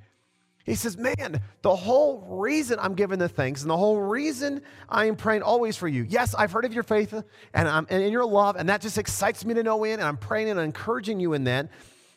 He 0.64 0.74
says, 0.74 0.96
Man, 0.96 1.40
the 1.62 1.74
whole 1.74 2.20
reason 2.38 2.78
I'm 2.80 2.94
giving 2.94 3.18
the 3.18 3.28
thanks 3.28 3.62
and 3.62 3.70
the 3.70 3.76
whole 3.76 4.00
reason 4.00 4.62
I 4.88 5.06
am 5.06 5.16
praying 5.16 5.42
always 5.42 5.76
for 5.76 5.88
you. 5.88 6.04
Yes, 6.08 6.34
I've 6.34 6.52
heard 6.52 6.64
of 6.64 6.72
your 6.72 6.84
faith 6.84 7.12
and, 7.12 7.68
I'm, 7.68 7.86
and 7.90 8.02
in 8.02 8.12
your 8.12 8.24
love, 8.24 8.56
and 8.56 8.68
that 8.68 8.80
just 8.80 8.96
excites 8.98 9.44
me 9.44 9.54
to 9.54 9.62
know 9.62 9.82
in, 9.84 9.94
and 9.94 10.04
I'm 10.04 10.16
praying 10.16 10.50
and 10.50 10.60
encouraging 10.60 11.20
you 11.20 11.32
in 11.32 11.44
that. 11.44 11.68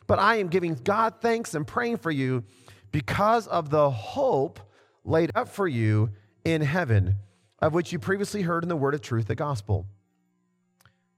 But 0.07 0.19
I 0.19 0.35
am 0.35 0.49
giving 0.49 0.75
God 0.75 1.15
thanks 1.21 1.55
and 1.55 1.65
praying 1.65 1.97
for 1.97 2.11
you 2.11 2.43
because 2.91 3.47
of 3.47 3.71
the 3.71 3.89
hope 3.89 4.59
laid 5.03 5.31
up 5.33 5.49
for 5.49 5.67
you 5.67 6.11
in 6.43 6.61
heaven, 6.61 7.15
of 7.59 7.73
which 7.73 7.91
you 7.91 7.97
previously 7.97 8.43
heard 8.43 8.63
in 8.63 8.69
the 8.69 8.75
word 8.75 8.93
of 8.93 9.01
truth, 9.01 9.25
the 9.25 9.35
gospel 9.35 9.87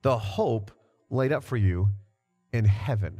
the 0.07 0.17
hope 0.17 0.71
laid 1.09 1.33
up 1.33 1.43
for 1.43 1.57
you 1.57 1.89
in 2.53 2.63
heaven. 2.63 3.19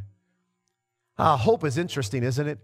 Uh, 1.17 1.35
hope 1.35 1.65
is 1.65 1.77
interesting, 1.77 2.23
isn't 2.23 2.47
it? 2.47 2.59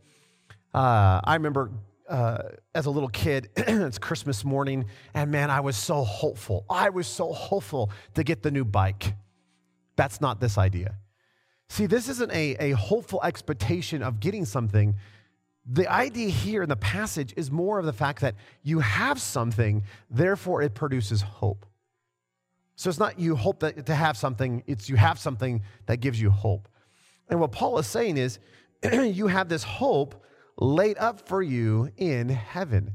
Uh, 0.74 1.20
I 1.22 1.34
remember 1.34 1.72
uh, 2.08 2.38
as 2.74 2.86
a 2.86 2.90
little 2.90 3.10
kid, 3.10 3.50
it's 3.58 3.98
Christmas 3.98 4.46
morning, 4.46 4.86
and 5.14 5.30
man, 5.30 5.52
I 5.52 5.60
was 5.60 5.76
so 5.76 6.06
hopeful. 6.06 6.66
I 6.70 6.90
was 6.90 7.06
so 7.06 7.34
hopeful 7.34 7.92
to 8.14 8.24
get 8.24 8.44
the 8.44 8.50
new 8.50 8.64
bike. 8.64 9.14
That's 9.98 10.22
not 10.22 10.40
this 10.40 10.58
idea. 10.58 10.96
See, 11.68 11.86
this 11.86 12.08
isn't 12.08 12.32
a, 12.32 12.56
a 12.62 12.72
hopeful 12.78 13.22
expectation 13.26 14.02
of 14.02 14.22
getting 14.22 14.46
something. 14.46 14.96
The 15.70 15.92
idea 15.92 16.30
here 16.30 16.64
in 16.64 16.70
the 16.70 16.78
passage 16.78 17.34
is 17.36 17.52
more 17.52 17.78
of 17.78 17.86
the 17.86 17.92
fact 17.92 18.22
that 18.22 18.36
you 18.64 18.80
have 18.80 19.20
something, 19.20 19.84
therefore 20.10 20.62
it 20.62 20.76
produces 20.76 21.22
hope. 21.22 21.66
So 22.76 22.90
it's 22.90 23.00
not 23.00 23.20
you 23.20 23.36
hope 23.36 23.60
that, 23.60 23.86
to 23.86 23.96
have 23.96 24.18
something, 24.18 24.64
it's 24.68 24.90
you 24.90 24.96
have 24.96 25.20
something 25.20 25.62
that 25.86 25.98
gives 25.98 26.20
you 26.20 26.30
hope. 26.30 26.68
And 27.30 27.40
what 27.40 27.52
Paul 27.52 27.78
is 27.78 27.88
saying 27.88 28.18
is, 28.18 28.40
you 28.92 29.28
have 29.28 29.50
this 29.50 29.64
hope 29.64 30.24
laid 30.58 30.98
up 30.98 31.28
for 31.28 31.42
you 31.42 31.92
in 31.98 32.30
heaven. 32.30 32.94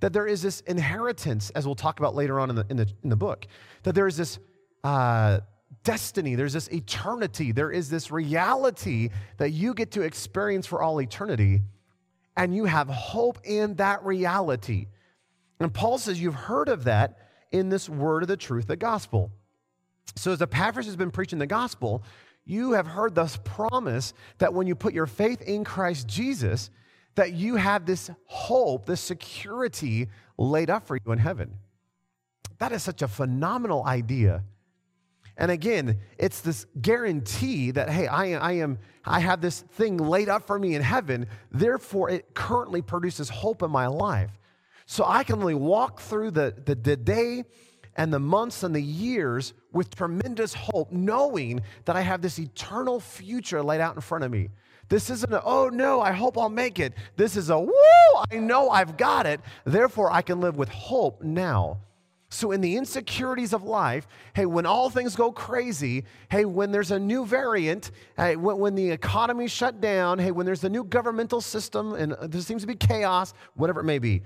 That 0.00 0.12
there 0.12 0.26
is 0.26 0.42
this 0.42 0.60
inheritance, 0.62 1.50
as 1.50 1.66
we'll 1.66 1.76
talk 1.76 2.00
about 2.00 2.14
later 2.14 2.40
on 2.40 2.50
in 2.50 2.56
the, 2.56 2.66
in 2.68 2.76
the, 2.76 2.88
in 3.04 3.08
the 3.08 3.16
book, 3.16 3.46
that 3.84 3.94
there 3.94 4.08
is 4.08 4.16
this 4.16 4.38
uh, 4.82 5.40
destiny, 5.84 6.34
there's 6.34 6.52
this 6.52 6.68
eternity, 6.68 7.52
there 7.52 7.70
is 7.70 7.88
this 7.88 8.10
reality 8.10 9.10
that 9.38 9.50
you 9.50 9.74
get 9.74 9.92
to 9.92 10.02
experience 10.02 10.66
for 10.66 10.82
all 10.82 11.00
eternity, 11.00 11.62
and 12.36 12.54
you 12.54 12.64
have 12.64 12.88
hope 12.88 13.38
in 13.44 13.74
that 13.76 14.04
reality. 14.04 14.88
And 15.60 15.72
Paul 15.72 15.98
says, 15.98 16.20
You've 16.20 16.34
heard 16.34 16.68
of 16.68 16.84
that 16.84 17.18
in 17.52 17.68
this 17.68 17.88
word 17.88 18.22
of 18.22 18.28
the 18.28 18.36
truth, 18.36 18.66
the 18.66 18.76
gospel. 18.76 19.30
So, 20.16 20.32
as 20.32 20.42
Epaphras 20.42 20.86
has 20.86 20.96
been 20.96 21.10
preaching 21.10 21.38
the 21.38 21.46
gospel, 21.46 22.02
you 22.44 22.72
have 22.72 22.86
heard 22.86 23.14
this 23.14 23.38
promise 23.44 24.14
that 24.38 24.52
when 24.52 24.66
you 24.66 24.74
put 24.74 24.94
your 24.94 25.06
faith 25.06 25.40
in 25.42 25.64
Christ 25.64 26.08
Jesus, 26.08 26.70
that 27.14 27.32
you 27.32 27.56
have 27.56 27.86
this 27.86 28.10
hope, 28.26 28.86
this 28.86 29.00
security 29.00 30.08
laid 30.38 30.70
up 30.70 30.86
for 30.86 30.96
you 30.96 31.12
in 31.12 31.18
heaven. 31.18 31.54
That 32.58 32.72
is 32.72 32.82
such 32.82 33.02
a 33.02 33.08
phenomenal 33.08 33.84
idea. 33.84 34.44
And 35.36 35.50
again, 35.50 35.98
it's 36.18 36.40
this 36.40 36.66
guarantee 36.80 37.70
that, 37.72 37.88
hey, 37.88 38.06
I, 38.06 38.32
I, 38.32 38.52
am, 38.52 38.78
I 39.04 39.20
have 39.20 39.40
this 39.40 39.60
thing 39.60 39.96
laid 39.96 40.28
up 40.28 40.46
for 40.46 40.58
me 40.58 40.74
in 40.74 40.82
heaven, 40.82 41.26
therefore 41.50 42.10
it 42.10 42.34
currently 42.34 42.82
produces 42.82 43.28
hope 43.28 43.62
in 43.62 43.70
my 43.70 43.86
life. 43.86 44.30
So 44.86 45.04
I 45.06 45.24
can 45.24 45.38
only 45.38 45.54
walk 45.54 46.00
through 46.00 46.32
the, 46.32 46.54
the, 46.64 46.74
the 46.74 46.96
day 46.96 47.44
and 47.96 48.12
the 48.12 48.18
months 48.18 48.62
and 48.62 48.74
the 48.74 48.82
years 48.82 49.52
with 49.72 49.94
tremendous 49.94 50.54
hope, 50.54 50.92
knowing 50.92 51.60
that 51.84 51.96
I 51.96 52.00
have 52.00 52.22
this 52.22 52.38
eternal 52.38 53.00
future 53.00 53.62
laid 53.62 53.80
out 53.80 53.94
in 53.94 54.00
front 54.00 54.24
of 54.24 54.30
me. 54.30 54.48
This 54.88 55.08
isn't 55.10 55.32
a, 55.32 55.42
oh 55.42 55.68
no, 55.68 56.00
I 56.00 56.12
hope 56.12 56.36
I'll 56.36 56.48
make 56.48 56.78
it. 56.78 56.94
This 57.16 57.36
is 57.36 57.50
a, 57.50 57.58
woo, 57.58 57.72
I 58.30 58.36
know 58.36 58.70
I've 58.70 58.96
got 58.96 59.26
it. 59.26 59.40
Therefore, 59.64 60.10
I 60.10 60.22
can 60.22 60.40
live 60.40 60.56
with 60.56 60.68
hope 60.68 61.22
now. 61.22 61.78
So, 62.28 62.50
in 62.50 62.62
the 62.62 62.76
insecurities 62.78 63.52
of 63.52 63.62
life, 63.62 64.08
hey, 64.34 64.46
when 64.46 64.64
all 64.64 64.88
things 64.88 65.14
go 65.14 65.30
crazy, 65.30 66.04
hey, 66.30 66.46
when 66.46 66.72
there's 66.72 66.90
a 66.90 66.98
new 66.98 67.26
variant, 67.26 67.90
hey, 68.16 68.36
when, 68.36 68.56
when 68.56 68.74
the 68.74 68.90
economy 68.90 69.48
shut 69.48 69.82
down, 69.82 70.18
hey, 70.18 70.30
when 70.30 70.46
there's 70.46 70.64
a 70.64 70.68
new 70.70 70.82
governmental 70.82 71.42
system 71.42 71.94
and 71.94 72.16
there 72.22 72.40
seems 72.40 72.62
to 72.62 72.66
be 72.66 72.74
chaos, 72.74 73.34
whatever 73.54 73.80
it 73.80 73.84
may 73.84 73.98
be, 73.98 74.22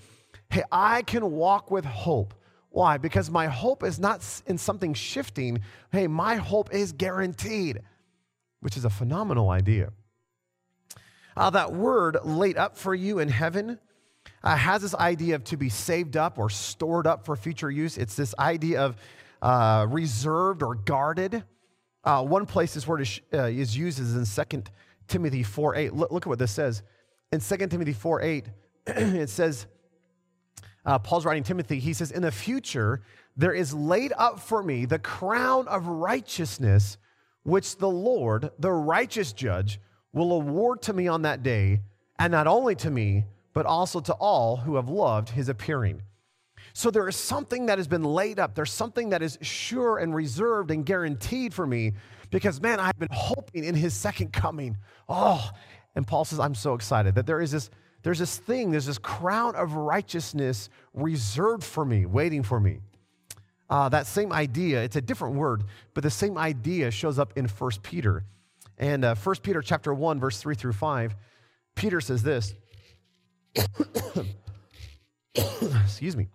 hey, 0.50 0.62
I 0.70 1.02
can 1.02 1.32
walk 1.32 1.70
with 1.70 1.84
hope. 1.84 2.34
Why? 2.70 2.98
Because 2.98 3.30
my 3.30 3.46
hope 3.46 3.82
is 3.82 3.98
not 3.98 4.24
in 4.46 4.58
something 4.58 4.92
shifting. 4.92 5.62
Hey, 5.90 6.06
my 6.06 6.36
hope 6.36 6.74
is 6.74 6.92
guaranteed, 6.92 7.80
which 8.60 8.76
is 8.76 8.84
a 8.84 8.90
phenomenal 8.90 9.50
idea. 9.50 9.92
Uh, 11.36 11.50
that 11.50 11.72
word 11.72 12.18
laid 12.24 12.56
up 12.56 12.76
for 12.76 12.94
you 12.94 13.18
in 13.18 13.28
heaven 13.28 13.78
uh, 14.42 14.56
has 14.56 14.82
this 14.82 14.94
idea 14.94 15.34
of 15.34 15.44
to 15.44 15.56
be 15.56 15.68
saved 15.68 16.16
up 16.16 16.38
or 16.38 16.48
stored 16.48 17.06
up 17.06 17.24
for 17.24 17.36
future 17.36 17.70
use. 17.70 17.98
It's 17.98 18.14
this 18.14 18.34
idea 18.38 18.80
of 18.80 18.96
uh, 19.42 19.86
reserved 19.88 20.62
or 20.62 20.74
guarded. 20.74 21.44
Uh, 22.04 22.22
one 22.22 22.46
place 22.46 22.74
this 22.74 22.86
word 22.86 23.00
is, 23.00 23.20
uh, 23.34 23.44
is 23.44 23.76
used 23.76 23.98
is 23.98 24.14
in 24.38 24.46
2 24.46 24.62
Timothy 25.08 25.42
4 25.42 25.74
8. 25.74 25.94
Look, 25.94 26.12
look, 26.12 26.22
at 26.24 26.28
what 26.28 26.38
this 26.38 26.52
says. 26.52 26.82
In 27.32 27.40
2 27.40 27.56
Timothy 27.66 27.92
4 27.92 28.22
8, 28.22 28.46
it 28.86 29.28
says, 29.28 29.66
uh, 30.86 30.98
Paul's 30.98 31.24
writing 31.24 31.42
Timothy, 31.42 31.80
he 31.80 31.92
says, 31.92 32.12
In 32.12 32.22
the 32.22 32.30
future, 32.30 33.02
there 33.36 33.52
is 33.52 33.74
laid 33.74 34.12
up 34.16 34.40
for 34.40 34.62
me 34.62 34.86
the 34.86 34.98
crown 34.98 35.66
of 35.68 35.86
righteousness, 35.88 36.96
which 37.42 37.76
the 37.76 37.90
Lord, 37.90 38.50
the 38.58 38.72
righteous 38.72 39.32
judge, 39.32 39.80
will 40.12 40.32
award 40.32 40.82
to 40.82 40.92
me 40.92 41.08
on 41.08 41.22
that 41.22 41.42
day, 41.42 41.80
and 42.18 42.30
not 42.30 42.46
only 42.46 42.74
to 42.76 42.90
me, 42.90 43.24
but 43.52 43.66
also 43.66 44.00
to 44.00 44.12
all 44.14 44.56
who 44.56 44.76
have 44.76 44.88
loved 44.88 45.30
his 45.30 45.48
appearing. 45.48 46.02
So 46.72 46.90
there 46.90 47.08
is 47.08 47.16
something 47.16 47.66
that 47.66 47.78
has 47.78 47.88
been 47.88 48.04
laid 48.04 48.38
up. 48.38 48.54
There's 48.54 48.72
something 48.72 49.10
that 49.10 49.22
is 49.22 49.38
sure 49.40 49.98
and 49.98 50.14
reserved 50.14 50.70
and 50.70 50.84
guaranteed 50.84 51.52
for 51.52 51.66
me 51.66 51.94
because, 52.30 52.60
man, 52.60 52.80
I've 52.80 52.98
been 52.98 53.08
hoping 53.10 53.64
in 53.64 53.74
his 53.74 53.94
second 53.94 54.32
coming. 54.32 54.76
Oh, 55.08 55.50
and 55.94 56.06
Paul 56.06 56.24
says, 56.24 56.38
I'm 56.38 56.54
so 56.54 56.74
excited 56.74 57.14
that 57.14 57.26
there 57.26 57.40
is 57.40 57.50
this, 57.50 57.70
there's 58.06 58.20
this 58.20 58.36
thing, 58.36 58.70
there's 58.70 58.86
this 58.86 58.98
crown 58.98 59.56
of 59.56 59.72
righteousness 59.74 60.70
reserved 60.94 61.64
for 61.64 61.84
me, 61.84 62.06
waiting 62.06 62.44
for 62.44 62.60
me. 62.60 62.78
Uh, 63.68 63.88
that 63.88 64.06
same 64.06 64.32
idea, 64.32 64.80
it's 64.84 64.94
a 64.94 65.00
different 65.00 65.34
word, 65.34 65.64
but 65.92 66.04
the 66.04 66.10
same 66.10 66.38
idea 66.38 66.92
shows 66.92 67.18
up 67.18 67.32
in 67.34 67.48
1 67.48 67.70
Peter. 67.82 68.22
And 68.78 69.04
uh, 69.04 69.16
1 69.16 69.36
Peter 69.42 69.60
chapter 69.60 69.92
1, 69.92 70.20
verse 70.20 70.38
3 70.40 70.54
through 70.54 70.74
5, 70.74 71.16
Peter 71.74 72.00
says 72.00 72.22
this. 72.22 72.54
Excuse 75.34 76.16
me. 76.16 76.28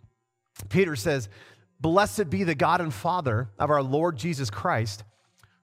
Peter 0.68 0.98
says, 0.98 1.30
Blessed 1.80 2.30
be 2.30 2.44
the 2.44 2.54
God 2.54 2.82
and 2.82 2.94
Father 2.94 3.50
of 3.58 3.70
our 3.70 3.82
Lord 3.82 4.18
Jesus 4.18 4.50
Christ, 4.50 5.06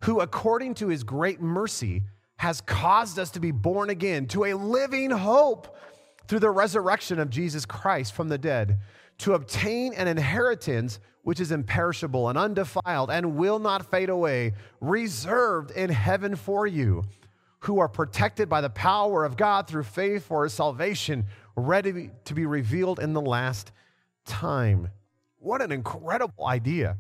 who 0.05 0.21
according 0.21 0.73
to 0.77 0.89
his 0.89 1.05
great 1.05 1.43
mercy 1.43 2.05
has 2.39 2.63
caused 2.63 3.19
us 3.19 3.33
to 3.33 3.41
be 3.41 3.51
born 3.51 3.91
again 3.91 4.27
to 4.29 4.47
a 4.47 4.55
living 4.55 5.11
hope 5.11 5.77
through 6.29 6.41
the 6.41 6.51
resurrection 6.51 7.19
of 7.19 7.31
Jesus 7.31 7.65
Christ 7.65 8.13
from 8.13 8.29
the 8.29 8.39
dead, 8.39 8.79
to 9.19 9.33
obtain 9.33 9.95
an 9.95 10.07
inheritance 10.07 11.01
which 11.23 11.41
is 11.41 11.51
imperishable 11.51 12.29
and 12.29 12.39
undefiled 12.39 13.11
and 13.11 13.37
will 13.37 13.59
not 13.59 13.91
fade 13.91 14.09
away, 14.09 14.53
reserved 14.81 15.71
in 15.73 15.91
heaven 15.91 16.37
for 16.37 16.67
you, 16.67 17.05
who 17.61 17.81
are 17.81 17.89
protected 17.89 18.49
by 18.49 18.61
the 18.61 18.71
power 18.71 19.25
of 19.25 19.37
God 19.37 19.67
through 19.67 19.83
faith 19.83 20.27
for 20.27 20.49
salvation, 20.49 21.25
ready 21.57 22.11
to 22.25 22.35
be 22.35 22.47
revealed 22.47 23.01
in 23.01 23.15
the 23.15 23.21
last 23.21 23.73
time. 24.25 24.91
What 25.39 25.61
an 25.63 25.73
incredible 25.73 26.47
idea. 26.47 26.99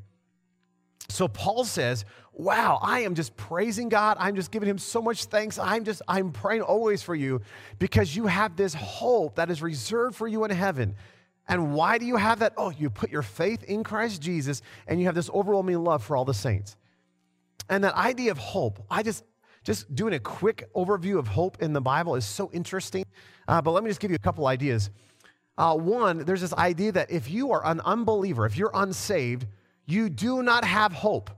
So 1.08 1.28
Paul 1.28 1.64
says, 1.64 2.04
Wow, 2.32 2.78
I 2.80 3.00
am 3.00 3.16
just 3.16 3.36
praising 3.36 3.88
God. 3.88 4.16
I'm 4.20 4.36
just 4.36 4.52
giving 4.52 4.68
him 4.68 4.78
so 4.78 5.02
much 5.02 5.24
thanks. 5.24 5.58
I'm 5.58 5.82
just, 5.82 6.02
I'm 6.06 6.30
praying 6.30 6.62
always 6.62 7.02
for 7.02 7.16
you 7.16 7.40
because 7.80 8.14
you 8.14 8.26
have 8.26 8.54
this 8.54 8.74
hope 8.74 9.34
that 9.34 9.50
is 9.50 9.60
reserved 9.60 10.14
for 10.14 10.28
you 10.28 10.44
in 10.44 10.52
heaven. 10.52 10.94
And 11.48 11.74
why 11.74 11.98
do 11.98 12.06
you 12.06 12.14
have 12.14 12.38
that? 12.38 12.52
Oh, 12.56 12.70
you 12.70 12.90
put 12.90 13.10
your 13.10 13.22
faith 13.22 13.64
in 13.64 13.82
Christ 13.82 14.22
Jesus 14.22 14.62
and 14.86 15.00
you 15.00 15.06
have 15.06 15.16
this 15.16 15.28
overwhelming 15.30 15.82
love 15.82 16.04
for 16.04 16.16
all 16.16 16.24
the 16.24 16.34
saints. 16.34 16.76
And 17.68 17.82
that 17.82 17.94
idea 17.94 18.30
of 18.30 18.38
hope, 18.38 18.84
I 18.88 19.02
just, 19.02 19.24
just 19.64 19.92
doing 19.92 20.14
a 20.14 20.20
quick 20.20 20.72
overview 20.74 21.18
of 21.18 21.26
hope 21.26 21.60
in 21.60 21.72
the 21.72 21.80
Bible 21.80 22.14
is 22.14 22.24
so 22.24 22.50
interesting. 22.52 23.04
Uh, 23.48 23.60
but 23.60 23.72
let 23.72 23.82
me 23.82 23.90
just 23.90 24.00
give 24.00 24.12
you 24.12 24.16
a 24.16 24.20
couple 24.20 24.46
ideas. 24.46 24.90
Uh, 25.56 25.74
one, 25.74 26.18
there's 26.18 26.40
this 26.40 26.54
idea 26.54 26.92
that 26.92 27.10
if 27.10 27.28
you 27.28 27.50
are 27.50 27.66
an 27.66 27.80
unbeliever, 27.80 28.46
if 28.46 28.56
you're 28.56 28.70
unsaved, 28.74 29.44
you 29.88 30.10
do 30.10 30.42
not 30.42 30.64
have 30.64 30.92
hope 30.92 31.30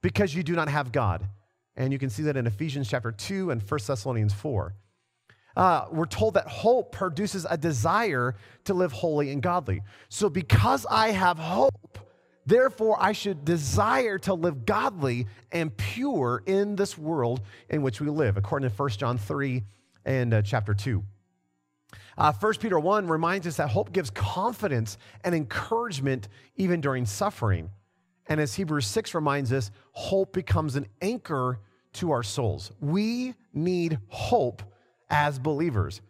because 0.00 0.34
you 0.34 0.42
do 0.42 0.54
not 0.54 0.68
have 0.68 0.90
God. 0.90 1.28
And 1.76 1.92
you 1.92 1.98
can 1.98 2.08
see 2.08 2.22
that 2.24 2.36
in 2.36 2.46
Ephesians 2.46 2.88
chapter 2.88 3.12
2 3.12 3.50
and 3.50 3.62
1 3.62 3.80
Thessalonians 3.86 4.32
4. 4.32 4.74
Uh, 5.56 5.86
we're 5.92 6.06
told 6.06 6.34
that 6.34 6.48
hope 6.48 6.92
produces 6.92 7.46
a 7.48 7.56
desire 7.56 8.34
to 8.64 8.74
live 8.74 8.90
holy 8.90 9.30
and 9.30 9.42
godly. 9.42 9.82
So, 10.08 10.28
because 10.28 10.84
I 10.90 11.10
have 11.12 11.38
hope, 11.38 11.98
therefore 12.46 12.96
I 12.98 13.12
should 13.12 13.44
desire 13.44 14.18
to 14.20 14.34
live 14.34 14.66
godly 14.66 15.26
and 15.52 15.76
pure 15.76 16.42
in 16.46 16.74
this 16.76 16.98
world 16.98 17.42
in 17.68 17.82
which 17.82 18.00
we 18.00 18.08
live, 18.08 18.36
according 18.36 18.68
to 18.68 18.74
1 18.74 18.88
John 18.90 19.18
3 19.18 19.62
and 20.04 20.34
uh, 20.34 20.42
chapter 20.42 20.74
2. 20.74 21.04
Uh, 22.16 22.32
1 22.32 22.54
Peter 22.54 22.78
1 22.78 23.08
reminds 23.08 23.46
us 23.46 23.56
that 23.56 23.68
hope 23.68 23.92
gives 23.92 24.10
confidence 24.10 24.98
and 25.24 25.34
encouragement 25.34 26.28
even 26.56 26.80
during 26.80 27.06
suffering. 27.06 27.70
And 28.26 28.40
as 28.40 28.54
Hebrews 28.54 28.86
6 28.86 29.14
reminds 29.14 29.52
us, 29.52 29.70
hope 29.92 30.32
becomes 30.32 30.76
an 30.76 30.86
anchor 31.02 31.60
to 31.94 32.10
our 32.10 32.22
souls. 32.22 32.72
We 32.80 33.34
need 33.52 33.98
hope 34.08 34.62
as 35.10 35.38
believers. 35.38 36.00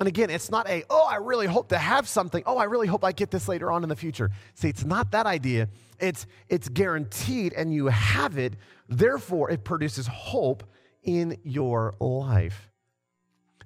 And 0.00 0.08
again, 0.08 0.28
it's 0.28 0.50
not 0.50 0.68
a, 0.68 0.84
oh, 0.90 1.06
I 1.08 1.16
really 1.16 1.46
hope 1.46 1.68
to 1.68 1.78
have 1.78 2.08
something. 2.08 2.42
Oh, 2.46 2.58
I 2.58 2.64
really 2.64 2.88
hope 2.88 3.04
I 3.04 3.12
get 3.12 3.30
this 3.30 3.46
later 3.46 3.70
on 3.70 3.84
in 3.84 3.88
the 3.88 3.96
future. 3.96 4.30
See, 4.54 4.68
it's 4.68 4.84
not 4.84 5.12
that 5.12 5.26
idea. 5.26 5.68
It's, 6.00 6.26
it's 6.48 6.68
guaranteed 6.68 7.52
and 7.52 7.72
you 7.72 7.86
have 7.86 8.36
it. 8.36 8.54
Therefore, 8.88 9.50
it 9.50 9.62
produces 9.62 10.08
hope 10.08 10.64
in 11.04 11.38
your 11.44 11.94
life. 12.00 12.70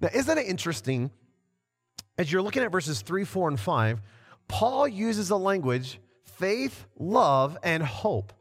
Now, 0.01 0.11
isn't 0.15 0.37
it 0.37 0.47
interesting 0.47 1.11
as 2.19 2.31
you're 2.31 2.43
looking 2.43 2.63
at 2.63 2.73
verses 2.73 3.01
3, 3.01 3.25
4, 3.25 3.49
and 3.49 3.61
5, 3.61 4.03
Paul 4.49 4.89
uses 4.89 5.29
the 5.29 5.39
language 5.39 6.01
faith, 6.25 6.87
love, 6.99 7.57
and 7.63 7.83
hope. 7.83 8.33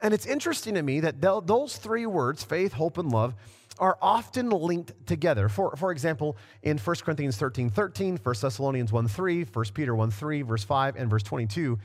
And 0.00 0.12
it's 0.12 0.26
interesting 0.26 0.74
to 0.74 0.82
me 0.82 1.00
that 1.00 1.20
those 1.20 1.76
three 1.76 2.06
words, 2.06 2.42
faith, 2.42 2.72
hope, 2.72 2.98
and 2.98 3.10
love, 3.10 3.34
are 3.78 3.96
often 4.02 4.50
linked 4.50 5.06
together. 5.06 5.48
For, 5.48 5.74
for 5.76 5.92
example, 5.92 6.36
in 6.62 6.78
1 6.78 6.96
Corinthians 6.96 7.36
13 7.36 7.70
13, 7.70 8.18
1 8.22 8.34
Thessalonians 8.40 8.92
1 8.92 9.08
3, 9.08 9.44
1 9.44 9.64
Peter 9.72 9.94
1 9.94 10.10
3, 10.10 10.42
verse 10.42 10.64
5, 10.64 10.96
and 10.96 11.08
verse 11.08 11.22
22, 11.22 11.78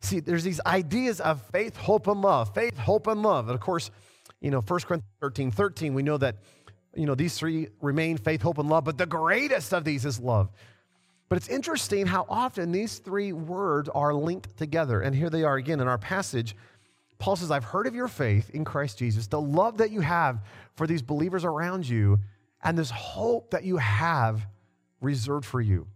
see, 0.00 0.20
there's 0.20 0.44
these 0.44 0.60
ideas 0.66 1.20
of 1.20 1.42
faith, 1.52 1.76
hope, 1.76 2.06
and 2.08 2.20
love. 2.20 2.52
Faith, 2.54 2.76
hope, 2.78 3.06
and 3.06 3.22
love. 3.22 3.48
And 3.48 3.54
of 3.54 3.60
course, 3.60 3.90
you 4.40 4.50
know, 4.50 4.60
1 4.60 4.80
Corinthians 4.80 5.14
13 5.20 5.50
13, 5.50 5.94
we 5.94 6.02
know 6.02 6.16
that 6.16 6.36
you 6.94 7.06
know, 7.06 7.14
these 7.14 7.38
three 7.38 7.68
remain 7.80 8.16
faith, 8.16 8.42
hope, 8.42 8.58
and 8.58 8.68
love, 8.68 8.84
but 8.84 8.98
the 8.98 9.06
greatest 9.06 9.72
of 9.72 9.84
these 9.84 10.04
is 10.04 10.18
love. 10.18 10.50
But 11.28 11.36
it's 11.36 11.48
interesting 11.48 12.06
how 12.06 12.26
often 12.28 12.72
these 12.72 12.98
three 12.98 13.32
words 13.32 13.88
are 13.88 14.12
linked 14.12 14.56
together. 14.56 15.00
And 15.00 15.14
here 15.14 15.30
they 15.30 15.44
are 15.44 15.56
again 15.56 15.80
in 15.80 15.86
our 15.86 15.98
passage. 15.98 16.56
Paul 17.18 17.36
says, 17.36 17.52
I've 17.52 17.64
heard 17.64 17.86
of 17.86 17.94
your 17.94 18.08
faith 18.08 18.50
in 18.50 18.64
Christ 18.64 18.98
Jesus, 18.98 19.28
the 19.28 19.40
love 19.40 19.78
that 19.78 19.92
you 19.92 20.00
have 20.00 20.40
for 20.74 20.86
these 20.86 21.02
believers 21.02 21.44
around 21.44 21.88
you, 21.88 22.18
and 22.64 22.76
this 22.76 22.90
hope 22.90 23.52
that 23.52 23.62
you 23.62 23.76
have 23.76 24.46
reserved 25.00 25.46
for 25.46 25.60
you. 25.60 25.86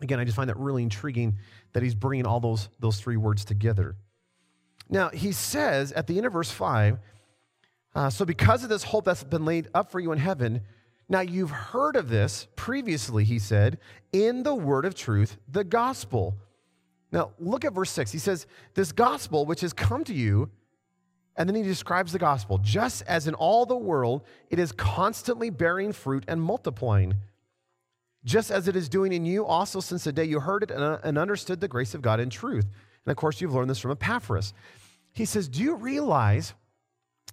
Again, 0.00 0.18
I 0.18 0.24
just 0.24 0.36
find 0.36 0.50
that 0.50 0.58
really 0.58 0.82
intriguing 0.82 1.38
that 1.72 1.82
he's 1.82 1.94
bringing 1.94 2.26
all 2.26 2.40
those, 2.40 2.68
those 2.80 2.98
three 2.98 3.16
words 3.16 3.44
together. 3.44 3.94
Now, 4.90 5.10
he 5.10 5.30
says 5.30 5.92
at 5.92 6.06
the 6.06 6.16
end 6.16 6.26
of 6.26 6.32
verse 6.32 6.50
5 6.50 6.98
uh, 7.94 8.10
so, 8.10 8.24
because 8.24 8.64
of 8.64 8.68
this 8.68 8.82
hope 8.82 9.04
that's 9.04 9.22
been 9.22 9.44
laid 9.44 9.68
up 9.72 9.90
for 9.90 10.00
you 10.00 10.10
in 10.12 10.18
heaven, 10.18 10.62
now 11.08 11.20
you've 11.20 11.50
heard 11.50 11.96
of 11.96 12.08
this 12.08 12.48
previously, 12.56 13.24
he 13.24 13.38
said, 13.38 13.78
in 14.12 14.42
the 14.42 14.54
word 14.54 14.84
of 14.84 14.94
truth, 14.94 15.36
the 15.48 15.64
gospel. 15.64 16.34
Now, 17.12 17.30
look 17.38 17.64
at 17.64 17.72
verse 17.72 17.90
6. 17.90 18.10
He 18.10 18.18
says, 18.18 18.46
This 18.74 18.90
gospel 18.90 19.46
which 19.46 19.60
has 19.60 19.72
come 19.72 20.02
to 20.04 20.14
you, 20.14 20.50
and 21.36 21.48
then 21.48 21.54
he 21.54 21.62
describes 21.62 22.12
the 22.12 22.18
gospel, 22.18 22.58
just 22.58 23.02
as 23.06 23.28
in 23.28 23.34
all 23.34 23.66
the 23.66 23.76
world 23.76 24.22
it 24.50 24.58
is 24.58 24.72
constantly 24.72 25.50
bearing 25.50 25.92
fruit 25.92 26.24
and 26.26 26.42
multiplying, 26.42 27.14
just 28.24 28.50
as 28.50 28.66
it 28.66 28.74
is 28.74 28.88
doing 28.88 29.12
in 29.12 29.24
you 29.24 29.44
also 29.44 29.78
since 29.78 30.04
the 30.04 30.12
day 30.12 30.24
you 30.24 30.40
heard 30.40 30.64
it 30.64 30.70
and 30.70 31.18
understood 31.18 31.60
the 31.60 31.68
grace 31.68 31.94
of 31.94 32.02
God 32.02 32.18
in 32.18 32.30
truth. 32.30 32.64
And 33.04 33.12
of 33.12 33.16
course, 33.16 33.40
you've 33.40 33.54
learned 33.54 33.70
this 33.70 33.78
from 33.78 33.90
Epaphras. 33.92 34.54
He 35.12 35.26
says, 35.26 35.48
Do 35.48 35.62
you 35.62 35.74
realize 35.74 36.54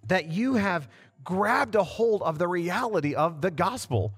that 0.08 0.28
you 0.28 0.56
have 0.56 0.90
grabbed 1.24 1.76
a 1.76 1.84
hold 1.84 2.22
of 2.24 2.38
the 2.38 2.48
reality 2.48 3.14
of 3.16 3.42
the 3.42 3.52
gospel. 3.52 4.14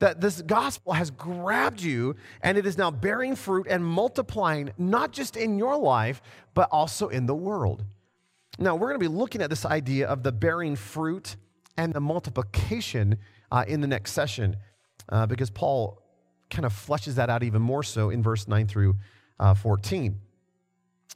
That 0.00 0.20
this 0.20 0.42
gospel 0.42 0.92
has 0.92 1.10
grabbed 1.10 1.80
you 1.80 2.14
and 2.40 2.56
it 2.56 2.66
is 2.66 2.78
now 2.78 2.90
bearing 2.90 3.34
fruit 3.34 3.66
and 3.68 3.84
multiplying, 3.84 4.70
not 4.78 5.12
just 5.12 5.36
in 5.36 5.58
your 5.58 5.76
life, 5.76 6.22
but 6.54 6.68
also 6.70 7.08
in 7.08 7.26
the 7.26 7.34
world. 7.34 7.84
Now, 8.60 8.74
we're 8.74 8.88
going 8.88 9.00
to 9.00 9.08
be 9.10 9.14
looking 9.14 9.42
at 9.42 9.50
this 9.50 9.64
idea 9.64 10.06
of 10.08 10.22
the 10.22 10.32
bearing 10.32 10.76
fruit 10.76 11.36
and 11.76 11.92
the 11.92 12.00
multiplication 12.00 13.18
uh, 13.50 13.64
in 13.66 13.80
the 13.80 13.86
next 13.86 14.12
session 14.12 14.56
uh, 15.08 15.26
because 15.26 15.50
Paul 15.50 16.02
kind 16.50 16.64
of 16.64 16.72
fleshes 16.72 17.14
that 17.14 17.30
out 17.30 17.42
even 17.42 17.62
more 17.62 17.82
so 17.82 18.10
in 18.10 18.22
verse 18.22 18.48
9 18.48 18.66
through 18.66 18.96
uh, 19.38 19.54
14. 19.54 20.18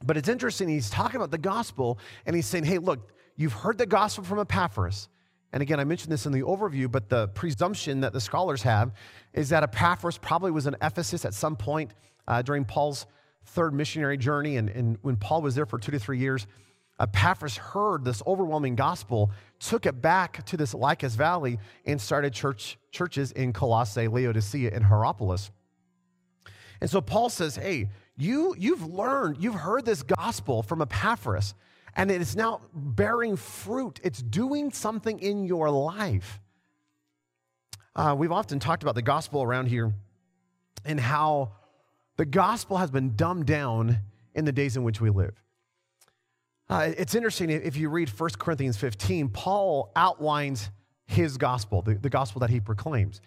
But 0.03 0.17
it's 0.17 0.29
interesting, 0.29 0.69
he's 0.69 0.89
talking 0.89 1.17
about 1.17 1.31
the 1.31 1.37
gospel 1.37 1.99
and 2.25 2.35
he's 2.35 2.45
saying, 2.45 2.63
hey, 2.63 2.77
look, 2.77 3.11
You've 3.35 3.53
heard 3.53 3.77
the 3.77 3.85
gospel 3.85 4.23
from 4.23 4.39
Epaphras. 4.39 5.09
And 5.51 5.61
again, 5.61 5.79
I 5.79 5.83
mentioned 5.83 6.11
this 6.11 6.25
in 6.25 6.31
the 6.31 6.41
overview, 6.41 6.91
but 6.91 7.09
the 7.09 7.27
presumption 7.29 8.01
that 8.01 8.13
the 8.13 8.21
scholars 8.21 8.63
have 8.63 8.91
is 9.33 9.49
that 9.49 9.63
Epaphras 9.63 10.17
probably 10.17 10.51
was 10.51 10.65
in 10.65 10.75
Ephesus 10.81 11.25
at 11.25 11.33
some 11.33 11.55
point 11.55 11.91
uh, 12.27 12.41
during 12.41 12.65
Paul's 12.65 13.05
third 13.45 13.73
missionary 13.73 14.17
journey. 14.17 14.57
And, 14.57 14.69
and 14.69 14.97
when 15.01 15.15
Paul 15.15 15.41
was 15.41 15.53
there 15.55 15.65
for 15.65 15.77
two 15.77 15.91
to 15.91 15.99
three 15.99 16.17
years, 16.17 16.47
Epaphras 16.99 17.57
heard 17.57 18.05
this 18.05 18.21
overwhelming 18.25 18.75
gospel, 18.75 19.31
took 19.59 19.85
it 19.85 20.01
back 20.01 20.45
to 20.45 20.57
this 20.57 20.73
Lycus 20.73 21.15
Valley, 21.15 21.59
and 21.85 21.99
started 21.99 22.33
church, 22.33 22.77
churches 22.91 23.31
in 23.31 23.51
Colossae, 23.51 24.07
Laodicea, 24.07 24.71
and 24.73 24.85
Hierapolis. 24.85 25.51
And 26.81 26.89
so 26.89 27.01
Paul 27.01 27.29
says, 27.29 27.55
Hey, 27.55 27.89
you, 28.15 28.55
you've 28.57 28.85
learned, 28.85 29.37
you've 29.39 29.55
heard 29.55 29.85
this 29.85 30.03
gospel 30.03 30.61
from 30.61 30.81
Epaphras 30.81 31.55
and 31.95 32.09
it 32.11 32.21
is 32.21 32.35
now 32.35 32.61
bearing 32.73 33.35
fruit. 33.35 33.99
It's 34.03 34.21
doing 34.21 34.71
something 34.71 35.19
in 35.19 35.45
your 35.45 35.69
life. 35.69 36.39
Uh, 37.95 38.15
we've 38.17 38.31
often 38.31 38.59
talked 38.59 38.83
about 38.83 38.95
the 38.95 39.01
gospel 39.01 39.43
around 39.43 39.67
here 39.67 39.93
and 40.85 40.99
how 40.99 41.51
The 42.17 42.25
gospel 42.25 42.77
has 42.77 42.91
been 42.91 43.15
dumbed 43.15 43.47
down 43.47 43.97
in 44.35 44.45
the 44.45 44.51
days 44.51 44.77
in 44.77 44.83
which 44.83 45.01
we 45.01 45.09
live. 45.09 45.41
Uh, 46.69 46.91
it's 46.95 47.15
interesting 47.15 47.49
if 47.49 47.75
you 47.75 47.89
read 47.89 48.09
1 48.09 48.29
Corinthians 48.39 48.77
15, 48.77 49.29
Paul 49.29 49.91
outlines 49.95 50.69
his 51.05 51.37
gospel, 51.37 51.81
the, 51.81 51.95
the 51.95 52.09
gospel 52.09 52.39
that 52.41 52.49
he 52.49 52.59
proclaims. 52.59 53.19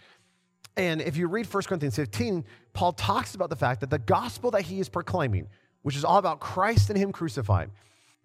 And 0.77 1.01
if 1.01 1.17
you 1.17 1.27
read 1.27 1.53
1 1.53 1.63
Corinthians 1.65 1.97
15, 1.97 2.45
Paul 2.73 2.93
talks 2.93 3.35
about 3.35 3.51
the 3.51 3.57
fact 3.57 3.81
that 3.81 3.91
the 3.91 3.99
gospel 3.99 4.51
that 4.53 4.63
he 4.63 4.79
is 4.79 4.89
proclaiming, 4.89 5.49
which 5.83 5.97
is 5.97 6.05
all 6.05 6.19
about 6.19 6.41
Christ 6.41 6.91
and 6.91 6.99
him 6.99 7.13
crucified, 7.13 7.71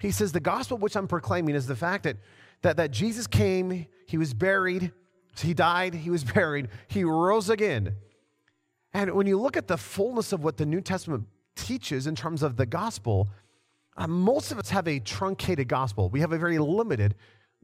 he 0.02 0.12
says, 0.12 0.32
The 0.32 0.40
gospel 0.40 0.78
which 0.78 0.98
I'm 0.98 1.08
proclaiming 1.08 1.56
is 1.56 1.68
the 1.68 1.76
fact 1.76 2.04
that, 2.04 2.18
that, 2.64 2.78
that 2.78 2.92
Jesus 2.92 3.28
came, 3.28 3.86
he 4.08 4.18
was 4.18 4.34
buried, 4.34 4.92
he 5.38 5.54
died, 5.54 5.94
he 5.94 6.10
was 6.10 6.24
buried, 6.36 6.70
he 6.88 7.04
rose 7.04 7.50
again. 7.50 7.96
And 8.94 9.14
when 9.14 9.28
you 9.28 9.40
look 9.40 9.56
at 9.56 9.68
the 9.68 9.78
fullness 9.78 10.34
of 10.34 10.44
what 10.44 10.58
the 10.58 10.66
New 10.66 10.82
Testament 10.82 11.26
teaches 11.56 12.08
in 12.08 12.16
terms 12.16 12.44
of 12.44 12.58
the 12.58 12.66
gospel, 12.66 13.30
uh, 13.96 14.08
most 14.08 14.52
of 14.52 14.60
us 14.60 14.70
have 14.70 14.88
a 14.88 15.00
truncated 15.00 15.68
gospel. 15.68 16.10
We 16.10 16.20
have 16.22 16.34
a 16.34 16.38
very 16.38 16.58
limited 16.58 17.16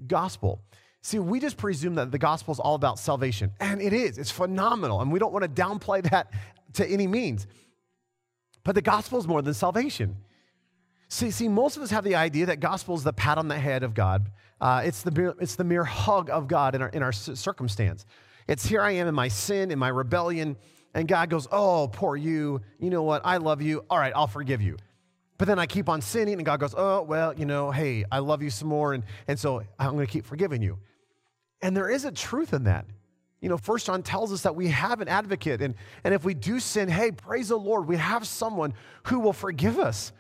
gospel. 0.05 0.61
See, 1.01 1.19
we 1.19 1.39
just 1.39 1.57
presume 1.57 1.95
that 1.95 2.11
the 2.11 2.17
gospel 2.19 2.53
is 2.53 2.59
all 2.59 2.75
about 2.75 2.99
salvation, 2.99 3.51
and 3.59 3.81
it 3.81 3.93
is. 3.93 4.17
It's 4.17 4.31
phenomenal, 4.31 5.01
and 5.01 5.11
we 5.11 5.19
don't 5.19 5.33
want 5.33 5.43
to 5.43 5.61
downplay 5.61 6.03
that 6.11 6.31
to 6.73 6.87
any 6.87 7.07
means. 7.07 7.47
But 8.63 8.75
the 8.75 8.81
gospel 8.81 9.17
is 9.17 9.27
more 9.27 9.41
than 9.41 9.53
salvation. 9.53 10.17
See, 11.09 11.31
see, 11.31 11.47
most 11.47 11.77
of 11.77 11.83
us 11.83 11.91
have 11.91 12.03
the 12.03 12.15
idea 12.15 12.47
that 12.47 12.59
gospel 12.59 12.95
is 12.95 13.03
the 13.03 13.13
pat 13.13 13.37
on 13.37 13.47
the 13.47 13.57
head 13.57 13.83
of 13.83 13.93
God. 13.93 14.29
Uh, 14.59 14.81
it's, 14.83 15.03
the 15.03 15.35
it's 15.39 15.55
the 15.55 15.63
mere 15.63 15.83
hug 15.83 16.29
of 16.29 16.47
God 16.47 16.75
in 16.75 16.81
our, 16.81 16.89
in 16.89 17.03
our 17.03 17.11
circumstance. 17.11 18.05
It's 18.47 18.65
here 18.65 18.81
I 18.81 18.91
am 18.91 19.07
in 19.07 19.15
my 19.15 19.27
sin, 19.27 19.71
in 19.71 19.79
my 19.79 19.89
rebellion, 19.89 20.57
and 20.93 21.07
God 21.07 21.29
goes, 21.29 21.47
Oh, 21.51 21.89
poor 21.91 22.15
you. 22.15 22.61
You 22.79 22.89
know 22.89 23.03
what? 23.03 23.21
I 23.25 23.37
love 23.37 23.61
you. 23.61 23.85
All 23.89 23.99
right, 23.99 24.13
I'll 24.15 24.27
forgive 24.27 24.61
you. 24.61 24.77
But 25.37 25.47
then 25.47 25.59
I 25.59 25.65
keep 25.65 25.89
on 25.89 26.01
sinning, 26.01 26.35
and 26.35 26.45
God 26.45 26.59
goes, 26.59 26.73
Oh, 26.75 27.03
well, 27.03 27.33
you 27.33 27.45
know, 27.45 27.71
hey, 27.71 28.03
I 28.11 28.19
love 28.19 28.41
you 28.41 28.49
some 28.49 28.67
more, 28.67 28.93
and, 28.93 29.03
and 29.27 29.39
so 29.39 29.63
I'm 29.77 29.93
going 29.93 30.07
to 30.07 30.11
keep 30.11 30.25
forgiving 30.25 30.61
you. 30.61 30.79
And 31.61 31.75
there 31.75 31.89
is 31.89 32.05
a 32.05 32.11
truth 32.11 32.53
in 32.53 32.63
that. 32.65 32.85
You 33.41 33.49
know, 33.49 33.57
First 33.57 33.85
John 33.85 34.01
tells 34.01 34.33
us 34.33 34.41
that 34.41 34.55
we 34.55 34.67
have 34.69 34.99
an 34.99 35.07
advocate, 35.07 35.61
and, 35.61 35.75
and 36.03 36.13
if 36.13 36.23
we 36.25 36.33
do 36.33 36.59
sin, 36.59 36.89
hey, 36.89 37.11
praise 37.11 37.49
the 37.49 37.57
Lord, 37.57 37.87
we 37.87 37.97
have 37.97 38.25
someone 38.25 38.73
who 39.03 39.19
will 39.19 39.33
forgive 39.33 39.77
us. 39.77 40.11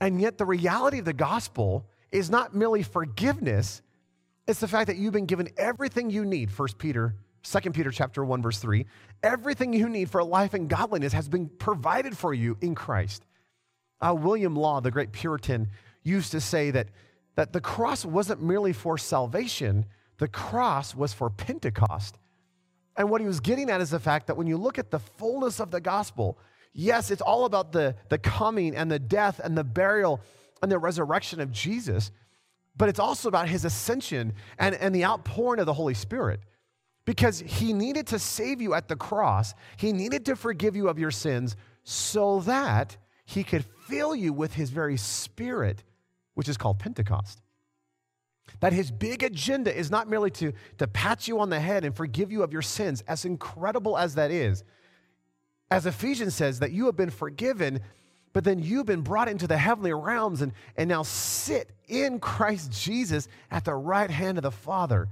And 0.00 0.20
yet, 0.20 0.38
the 0.38 0.44
reality 0.44 0.98
of 0.98 1.04
the 1.04 1.12
gospel 1.12 1.86
is 2.12 2.30
not 2.30 2.54
merely 2.54 2.82
forgiveness, 2.82 3.82
it's 4.46 4.60
the 4.60 4.68
fact 4.68 4.86
that 4.86 4.96
you've 4.96 5.12
been 5.12 5.26
given 5.26 5.48
everything 5.56 6.10
you 6.10 6.24
need, 6.24 6.50
First 6.50 6.78
Peter 6.78 7.14
2 7.42 7.70
Peter 7.70 7.92
chapter 7.92 8.24
1 8.24 8.42
verse 8.42 8.58
3 8.58 8.86
everything 9.22 9.72
you 9.72 9.88
need 9.88 10.10
for 10.10 10.24
life 10.24 10.52
and 10.52 10.68
godliness 10.68 11.12
has 11.12 11.28
been 11.28 11.48
provided 11.48 12.18
for 12.18 12.34
you 12.34 12.56
in 12.60 12.74
Christ 12.74 13.24
uh, 14.00 14.14
William 14.14 14.56
Law, 14.56 14.80
the 14.80 14.90
great 14.90 15.12
Puritan, 15.12 15.68
used 16.02 16.32
to 16.32 16.40
say 16.40 16.70
that, 16.70 16.88
that 17.34 17.52
the 17.52 17.60
cross 17.60 18.04
wasn't 18.04 18.42
merely 18.42 18.72
for 18.72 18.98
salvation, 18.98 19.86
the 20.18 20.28
cross 20.28 20.94
was 20.94 21.12
for 21.12 21.30
Pentecost. 21.30 22.16
And 22.96 23.10
what 23.10 23.20
he 23.20 23.26
was 23.26 23.40
getting 23.40 23.70
at 23.70 23.80
is 23.80 23.90
the 23.90 24.00
fact 24.00 24.26
that 24.26 24.36
when 24.36 24.46
you 24.46 24.56
look 24.56 24.78
at 24.78 24.90
the 24.90 24.98
fullness 24.98 25.60
of 25.60 25.70
the 25.70 25.80
gospel, 25.80 26.38
yes, 26.76 27.10
it's 27.10 27.22
all 27.22 27.46
about 27.46 27.72
the, 27.72 27.96
the 28.10 28.18
coming 28.18 28.76
and 28.76 28.90
the 28.90 28.98
death 28.98 29.40
and 29.42 29.56
the 29.56 29.64
burial 29.64 30.20
and 30.62 30.70
the 30.70 30.78
resurrection 30.78 31.40
of 31.40 31.50
Jesus, 31.50 32.12
but 32.76 32.88
it's 32.88 33.00
also 33.00 33.28
about 33.28 33.48
his 33.48 33.64
ascension 33.64 34.34
and, 34.58 34.74
and 34.74 34.94
the 34.94 35.04
outpouring 35.04 35.58
of 35.58 35.66
the 35.66 35.72
Holy 35.72 35.94
Spirit. 35.94 36.40
Because 37.04 37.40
he 37.40 37.72
needed 37.72 38.08
to 38.08 38.18
save 38.18 38.60
you 38.60 38.74
at 38.74 38.88
the 38.88 38.96
cross, 38.96 39.54
he 39.76 39.92
needed 39.92 40.26
to 40.26 40.36
forgive 40.36 40.76
you 40.76 40.88
of 40.88 40.98
your 40.98 41.10
sins 41.10 41.56
so 41.84 42.40
that 42.40 42.96
he 43.24 43.42
could 43.42 43.64
fill 43.88 44.14
you 44.14 44.32
with 44.32 44.54
his 44.54 44.70
very 44.70 44.96
spirit, 44.96 45.82
which 46.34 46.48
is 46.48 46.56
called 46.56 46.78
Pentecost. 46.78 47.40
That 48.60 48.72
his 48.72 48.90
big 48.90 49.22
agenda 49.22 49.76
is 49.76 49.90
not 49.90 50.08
merely 50.08 50.30
to, 50.32 50.52
to 50.78 50.86
pat 50.86 51.26
you 51.26 51.40
on 51.40 51.50
the 51.50 51.60
head 51.60 51.84
and 51.84 51.96
forgive 51.96 52.30
you 52.30 52.42
of 52.42 52.52
your 52.52 52.62
sins, 52.62 53.02
as 53.08 53.24
incredible 53.24 53.96
as 53.96 54.14
that 54.16 54.30
is. 54.30 54.64
As 55.70 55.86
Ephesians 55.86 56.34
says, 56.34 56.60
that 56.60 56.72
you 56.72 56.86
have 56.86 56.96
been 56.96 57.10
forgiven, 57.10 57.80
but 58.32 58.44
then 58.44 58.58
you've 58.58 58.86
been 58.86 59.02
brought 59.02 59.28
into 59.28 59.46
the 59.46 59.56
heavenly 59.56 59.92
realms 59.92 60.42
and, 60.42 60.52
and 60.76 60.88
now 60.88 61.02
sit 61.02 61.70
in 61.88 62.20
Christ 62.20 62.70
Jesus 62.70 63.28
at 63.50 63.64
the 63.64 63.74
right 63.74 64.10
hand 64.10 64.38
of 64.38 64.42
the 64.42 64.50
Father. 64.50 65.08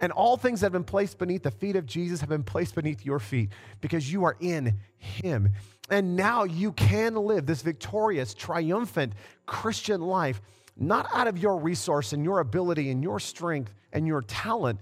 And 0.00 0.10
all 0.10 0.36
things 0.36 0.60
that 0.60 0.66
have 0.66 0.72
been 0.72 0.82
placed 0.82 1.18
beneath 1.18 1.44
the 1.44 1.50
feet 1.50 1.76
of 1.76 1.86
Jesus 1.86 2.20
have 2.20 2.28
been 2.28 2.42
placed 2.42 2.74
beneath 2.74 3.04
your 3.04 3.20
feet 3.20 3.50
because 3.80 4.12
you 4.12 4.24
are 4.24 4.36
in 4.40 4.78
him. 4.98 5.50
And 5.90 6.16
now 6.16 6.44
you 6.44 6.72
can 6.72 7.14
live 7.14 7.46
this 7.46 7.62
victorious, 7.62 8.34
triumphant 8.34 9.12
Christian 9.46 10.00
life, 10.00 10.40
not 10.76 11.06
out 11.12 11.28
of 11.28 11.38
your 11.38 11.58
resource 11.58 12.12
and 12.12 12.24
your 12.24 12.40
ability 12.40 12.90
and 12.90 13.02
your 13.02 13.20
strength 13.20 13.74
and 13.92 14.06
your 14.06 14.22
talent, 14.22 14.80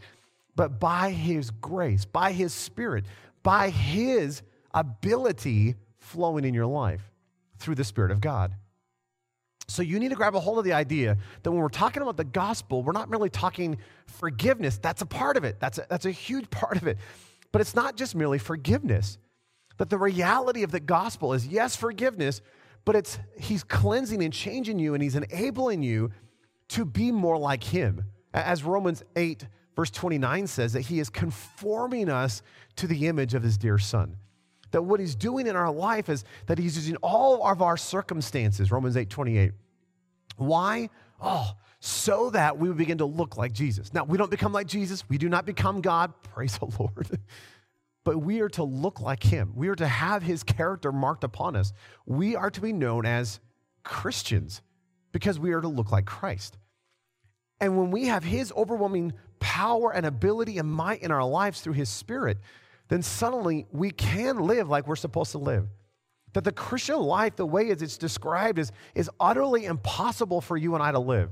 but 0.54 0.78
by 0.78 1.10
His 1.10 1.50
grace, 1.50 2.04
by 2.04 2.32
His 2.32 2.52
Spirit, 2.52 3.04
by 3.42 3.70
His 3.70 4.42
ability 4.74 5.76
flowing 5.98 6.44
in 6.44 6.54
your 6.54 6.66
life 6.66 7.12
through 7.58 7.74
the 7.74 7.84
Spirit 7.84 8.10
of 8.10 8.20
God. 8.20 8.54
So 9.68 9.82
you 9.82 10.00
need 10.00 10.08
to 10.08 10.16
grab 10.16 10.34
a 10.34 10.40
hold 10.40 10.58
of 10.58 10.64
the 10.64 10.72
idea 10.72 11.16
that 11.42 11.50
when 11.50 11.60
we're 11.60 11.68
talking 11.68 12.02
about 12.02 12.16
the 12.16 12.24
gospel, 12.24 12.82
we're 12.82 12.92
not 12.92 13.08
merely 13.08 13.30
talking 13.30 13.78
forgiveness. 14.06 14.78
That's 14.78 15.00
a 15.00 15.06
part 15.06 15.36
of 15.36 15.44
it, 15.44 15.60
that's 15.60 15.78
a, 15.78 15.86
that's 15.88 16.06
a 16.06 16.10
huge 16.10 16.50
part 16.50 16.76
of 16.76 16.86
it. 16.86 16.98
But 17.52 17.60
it's 17.60 17.74
not 17.74 17.96
just 17.96 18.14
merely 18.14 18.38
forgiveness. 18.38 19.18
That 19.78 19.88
the 19.88 19.98
reality 19.98 20.62
of 20.62 20.72
the 20.72 20.80
gospel 20.80 21.32
is 21.32 21.46
yes, 21.46 21.74
forgiveness, 21.76 22.42
but 22.84 22.96
it's 22.96 23.18
he's 23.38 23.62
cleansing 23.62 24.22
and 24.22 24.32
changing 24.32 24.78
you 24.78 24.94
and 24.94 25.02
he's 25.02 25.16
enabling 25.16 25.82
you 25.82 26.10
to 26.70 26.84
be 26.84 27.12
more 27.12 27.38
like 27.38 27.64
him. 27.64 28.04
As 28.34 28.62
Romans 28.62 29.02
8, 29.16 29.46
verse 29.74 29.90
29 29.90 30.46
says, 30.46 30.72
that 30.72 30.82
he 30.82 31.00
is 31.00 31.10
conforming 31.10 32.08
us 32.08 32.42
to 32.76 32.86
the 32.86 33.06
image 33.06 33.34
of 33.34 33.42
his 33.42 33.56
dear 33.56 33.78
son. 33.78 34.16
That 34.70 34.82
what 34.82 35.00
he's 35.00 35.14
doing 35.14 35.46
in 35.46 35.56
our 35.56 35.70
life 35.70 36.08
is 36.08 36.24
that 36.46 36.58
he's 36.58 36.76
using 36.76 36.96
all 36.96 37.46
of 37.46 37.62
our 37.62 37.76
circumstances, 37.76 38.70
Romans 38.70 38.96
8, 38.96 39.10
28. 39.10 39.52
Why? 40.36 40.88
Oh, 41.20 41.52
so 41.80 42.30
that 42.30 42.58
we 42.58 42.68
would 42.68 42.78
begin 42.78 42.98
to 42.98 43.04
look 43.04 43.36
like 43.36 43.52
Jesus. 43.52 43.92
Now, 43.92 44.04
we 44.04 44.16
don't 44.16 44.30
become 44.30 44.52
like 44.52 44.66
Jesus. 44.66 45.08
We 45.08 45.18
do 45.18 45.28
not 45.28 45.46
become 45.46 45.80
God. 45.80 46.12
Praise 46.22 46.56
the 46.58 46.66
Lord 46.78 47.18
but 48.04 48.18
we 48.18 48.40
are 48.40 48.48
to 48.48 48.64
look 48.64 49.00
like 49.00 49.22
him. 49.22 49.52
We 49.54 49.68
are 49.68 49.76
to 49.76 49.86
have 49.86 50.22
his 50.22 50.42
character 50.42 50.92
marked 50.92 51.24
upon 51.24 51.56
us. 51.56 51.72
We 52.06 52.34
are 52.34 52.50
to 52.50 52.60
be 52.60 52.72
known 52.72 53.06
as 53.06 53.40
Christians 53.84 54.62
because 55.12 55.38
we 55.38 55.52
are 55.52 55.60
to 55.60 55.68
look 55.68 55.92
like 55.92 56.06
Christ. 56.06 56.56
And 57.60 57.76
when 57.76 57.90
we 57.90 58.06
have 58.06 58.24
his 58.24 58.52
overwhelming 58.56 59.12
power 59.38 59.92
and 59.92 60.06
ability 60.06 60.58
and 60.58 60.70
might 60.70 61.02
in 61.02 61.10
our 61.10 61.24
lives 61.24 61.60
through 61.60 61.74
his 61.74 61.90
spirit, 61.90 62.38
then 62.90 63.02
suddenly 63.02 63.66
we 63.70 63.90
can 63.92 64.40
live 64.40 64.68
like 64.68 64.86
we're 64.86 64.96
supposed 64.96 65.30
to 65.32 65.38
live. 65.38 65.66
That 66.32 66.44
the 66.44 66.52
Christian 66.52 66.98
life, 66.98 67.36
the 67.36 67.46
way 67.46 67.68
it's 67.68 67.96
described, 67.96 68.58
is, 68.58 68.72
is 68.94 69.08
utterly 69.18 69.64
impossible 69.64 70.40
for 70.40 70.56
you 70.56 70.74
and 70.74 70.82
I 70.82 70.92
to 70.92 70.98
live. 70.98 71.30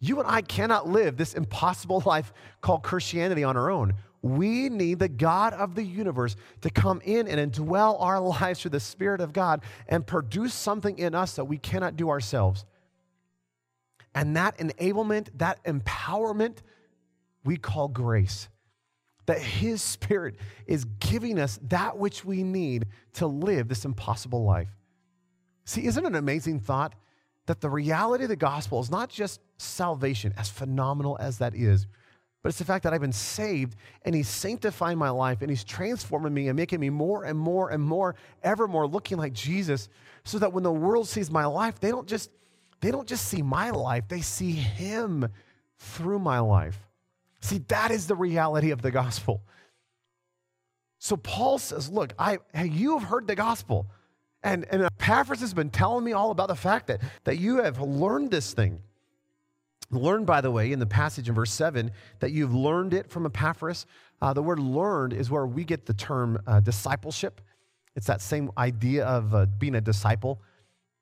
You 0.00 0.18
and 0.18 0.28
I 0.28 0.42
cannot 0.42 0.88
live 0.88 1.16
this 1.16 1.34
impossible 1.34 2.02
life 2.06 2.32
called 2.60 2.82
Christianity 2.82 3.44
on 3.44 3.56
our 3.56 3.70
own. 3.70 3.94
We 4.22 4.68
need 4.68 4.98
the 4.98 5.08
God 5.08 5.52
of 5.52 5.76
the 5.76 5.84
universe 5.84 6.34
to 6.62 6.70
come 6.70 7.00
in 7.04 7.28
and 7.28 7.52
indwell 7.52 8.00
our 8.00 8.20
lives 8.40 8.60
through 8.60 8.72
the 8.72 8.80
Spirit 8.80 9.20
of 9.20 9.32
God 9.32 9.62
and 9.88 10.04
produce 10.04 10.52
something 10.52 10.98
in 10.98 11.14
us 11.14 11.36
that 11.36 11.44
we 11.44 11.58
cannot 11.58 11.96
do 11.96 12.10
ourselves. 12.10 12.64
And 14.16 14.36
that 14.36 14.58
enablement, 14.58 15.28
that 15.36 15.62
empowerment, 15.64 16.58
we 17.44 17.56
call 17.56 17.86
grace. 17.88 18.48
That 19.26 19.40
His 19.40 19.82
Spirit 19.82 20.36
is 20.66 20.84
giving 20.98 21.38
us 21.38 21.58
that 21.68 21.96
which 21.96 22.24
we 22.24 22.42
need 22.42 22.86
to 23.14 23.26
live 23.26 23.68
this 23.68 23.84
impossible 23.84 24.44
life. 24.44 24.70
See, 25.64 25.84
isn't 25.86 26.04
it 26.04 26.08
an 26.08 26.16
amazing 26.16 26.60
thought 26.60 26.94
that 27.46 27.60
the 27.60 27.70
reality 27.70 28.24
of 28.24 28.30
the 28.30 28.36
gospel 28.36 28.80
is 28.80 28.90
not 28.90 29.08
just 29.08 29.40
salvation, 29.58 30.34
as 30.36 30.48
phenomenal 30.48 31.16
as 31.20 31.38
that 31.38 31.54
is? 31.54 31.86
but 32.42 32.48
it's 32.48 32.58
the 32.58 32.64
fact 32.64 32.82
that 32.82 32.92
I've 32.92 33.00
been 33.00 33.12
saved 33.12 33.76
and 34.04 34.14
He's 34.14 34.28
sanctifying 34.28 34.98
my 34.98 35.10
life 35.10 35.42
and 35.42 35.50
He's 35.50 35.64
transforming 35.64 36.34
me 36.34 36.48
and 36.48 36.56
making 36.56 36.80
me 36.80 36.90
more 36.90 37.24
and 37.24 37.38
more 37.38 37.70
and 37.70 37.82
more, 37.82 38.16
ever 38.42 38.66
more 38.66 38.86
looking 38.86 39.16
like 39.16 39.32
Jesus, 39.32 39.88
so 40.24 40.38
that 40.40 40.52
when 40.52 40.64
the 40.64 40.72
world 40.72 41.08
sees 41.08 41.30
my 41.30 41.46
life, 41.46 41.78
they 41.78 41.90
don't 41.90 42.08
just 42.08 42.30
they 42.80 42.90
don't 42.90 43.06
just 43.06 43.28
see 43.28 43.42
my 43.42 43.70
life, 43.70 44.08
they 44.08 44.20
see 44.20 44.50
Him 44.50 45.28
through 45.78 46.18
my 46.18 46.40
life. 46.40 46.78
See, 47.42 47.58
that 47.68 47.90
is 47.90 48.06
the 48.06 48.14
reality 48.14 48.70
of 48.70 48.82
the 48.82 48.90
gospel. 48.90 49.42
So 50.98 51.16
Paul 51.16 51.58
says, 51.58 51.88
Look, 51.90 52.14
I, 52.18 52.38
you 52.62 52.98
have 52.98 53.08
heard 53.08 53.26
the 53.26 53.34
gospel. 53.34 53.90
And, 54.44 54.64
and 54.70 54.82
Epaphras 54.82 55.40
has 55.40 55.54
been 55.54 55.70
telling 55.70 56.04
me 56.04 56.12
all 56.12 56.30
about 56.30 56.48
the 56.48 56.56
fact 56.56 56.88
that, 56.88 57.00
that 57.24 57.38
you 57.38 57.58
have 57.58 57.80
learned 57.80 58.30
this 58.30 58.54
thing. 58.54 58.80
Learned, 59.90 60.26
by 60.26 60.40
the 60.40 60.50
way, 60.50 60.72
in 60.72 60.78
the 60.78 60.86
passage 60.86 61.28
in 61.28 61.34
verse 61.34 61.52
7, 61.52 61.90
that 62.20 62.32
you've 62.32 62.54
learned 62.54 62.94
it 62.94 63.10
from 63.10 63.26
Epaphras. 63.26 63.86
Uh, 64.20 64.32
the 64.32 64.42
word 64.42 64.58
learned 64.58 65.12
is 65.12 65.30
where 65.30 65.46
we 65.46 65.64
get 65.64 65.86
the 65.86 65.94
term 65.94 66.40
uh, 66.46 66.60
discipleship. 66.60 67.40
It's 67.94 68.06
that 68.06 68.20
same 68.20 68.50
idea 68.56 69.04
of 69.04 69.34
uh, 69.34 69.46
being 69.58 69.74
a 69.74 69.80
disciple. 69.80 70.40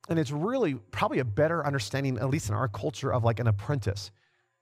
And 0.09 0.19
it's 0.19 0.33
really 0.33 0.75
probably 0.75 1.21
a 1.21 1.25
better 1.25 1.65
understanding, 1.65 2.19
at 2.19 2.29
least 2.29 2.49
in 2.49 2.55
our 2.55 2.69
culture, 2.69 3.13
of 3.13 3.23
like 3.23 3.39
an 3.39 3.47
apprentice. 3.47 4.11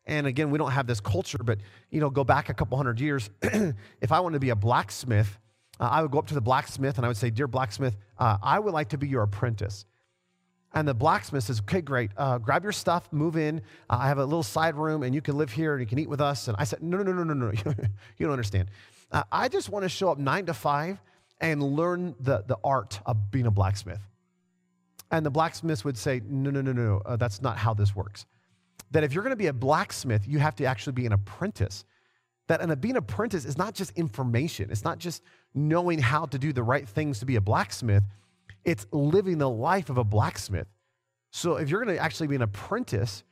And 0.09 0.27
again, 0.27 0.51
we 0.51 0.59
don't 0.59 0.71
have 0.71 0.87
this 0.87 1.01
culture, 1.01 1.39
but 1.39 1.59
you 1.91 2.01
know, 2.01 2.09
go 2.09 2.25
back 2.25 2.49
a 2.49 2.55
couple 2.55 2.77
hundred 2.79 2.99
years. 2.99 3.29
if 4.01 4.11
I 4.11 4.21
wanted 4.21 4.37
to 4.37 4.41
be 4.41 4.51
a 4.51 4.57
blacksmith, 4.57 5.39
uh, 5.79 5.85
I 5.85 6.03
would 6.03 6.11
go 6.11 6.19
up 6.19 6.27
to 6.29 6.35
the 6.35 6.41
blacksmith 6.41 6.97
and 6.97 7.05
I 7.05 7.09
would 7.09 7.19
say, 7.19 7.31
Dear 7.31 7.47
blacksmith, 7.47 7.97
uh, 8.19 8.39
I 8.43 8.59
would 8.59 8.73
like 8.73 8.89
to 8.89 8.99
be 8.99 9.07
your 9.07 9.23
apprentice. 9.23 9.85
And 10.73 10.89
the 10.89 10.95
blacksmith 10.95 11.45
says, 11.45 11.61
Okay, 11.61 11.83
great. 11.83 12.11
Uh, 12.17 12.39
grab 12.39 12.63
your 12.63 12.73
stuff, 12.73 13.13
move 13.13 13.37
in. 13.37 13.61
Uh, 13.91 13.99
I 14.01 14.09
have 14.09 14.19
a 14.19 14.25
little 14.25 14.43
side 14.43 14.77
room 14.77 15.03
and 15.03 15.15
you 15.15 15.21
can 15.21 15.37
live 15.37 15.53
here 15.53 15.75
and 15.75 15.81
you 15.83 15.87
can 15.87 15.99
eat 15.99 16.09
with 16.09 16.23
us. 16.23 16.49
And 16.49 16.57
I 16.59 16.65
said, 16.65 16.83
No, 16.83 17.03
no, 17.03 17.13
no, 17.13 17.23
no, 17.23 17.35
no, 17.35 17.51
no. 17.51 17.53
you 18.17 18.27
don't 18.27 18.33
understand. 18.33 18.71
Uh, 19.13 19.25
I 19.31 19.49
just 19.49 19.69
want 19.69 19.83
to 19.83 19.91
show 19.91 20.11
up 20.11 20.19
nine 20.19 20.47
to 20.47 20.55
five 20.55 20.99
and 21.39 21.63
learn 21.63 22.15
the, 22.19 22.45
the 22.47 22.57
art 22.65 22.99
of 23.05 23.31
being 23.31 23.47
a 23.47 23.51
blacksmith. 23.51 24.01
And 25.11 25.25
the 25.25 25.31
blacksmith 25.31 25.85
would 25.85 25.99
say, 25.99 26.23
No, 26.27 26.51
no, 26.51 26.63
no, 26.63 26.73
no, 26.73 27.03
uh, 27.05 27.17
that's 27.17 27.43
not 27.43 27.59
how 27.59 27.75
this 27.75 27.95
works. 27.95 28.25
That 28.91 29.05
if 29.05 29.13
you're 29.13 29.23
going 29.23 29.33
to 29.33 29.37
be 29.37 29.49
a 29.49 29.53
blacksmith, 29.53 30.27
you 30.27 30.39
have 30.39 30.57
to 30.57 30.65
actually 30.65 30.95
be 30.95 31.07
an 31.07 31.13
apprentice. 31.13 31.85
That 32.47 32.61
and 32.63 32.81
being 32.81 32.93
an 32.93 32.99
apprentice 32.99 33.45
is 33.45 33.59
not 33.59 33.75
just 33.75 33.93
information, 33.97 34.71
it's 34.71 34.85
not 34.85 34.99
just 34.99 35.23
knowing 35.55 35.99
how 35.99 36.27
to 36.27 36.39
do 36.39 36.53
the 36.53 36.63
right 36.63 36.89
things 36.89 37.19
to 37.21 37.27
be 37.27 37.37
a 37.37 37.41
blacksmith, 37.41 38.03
it's 38.65 38.87
living 38.91 39.39
the 39.39 39.49
life 39.49 39.91
of 39.91 39.99
a 39.99 40.05
blacksmith. 40.05 40.67
So 41.31 41.57
if 41.57 41.69
you're 41.69 41.85
going 41.85 41.95
to 41.97 42.03
actually 42.03 42.29
be 42.29 42.37
an 42.37 42.43
apprentice 42.43 43.23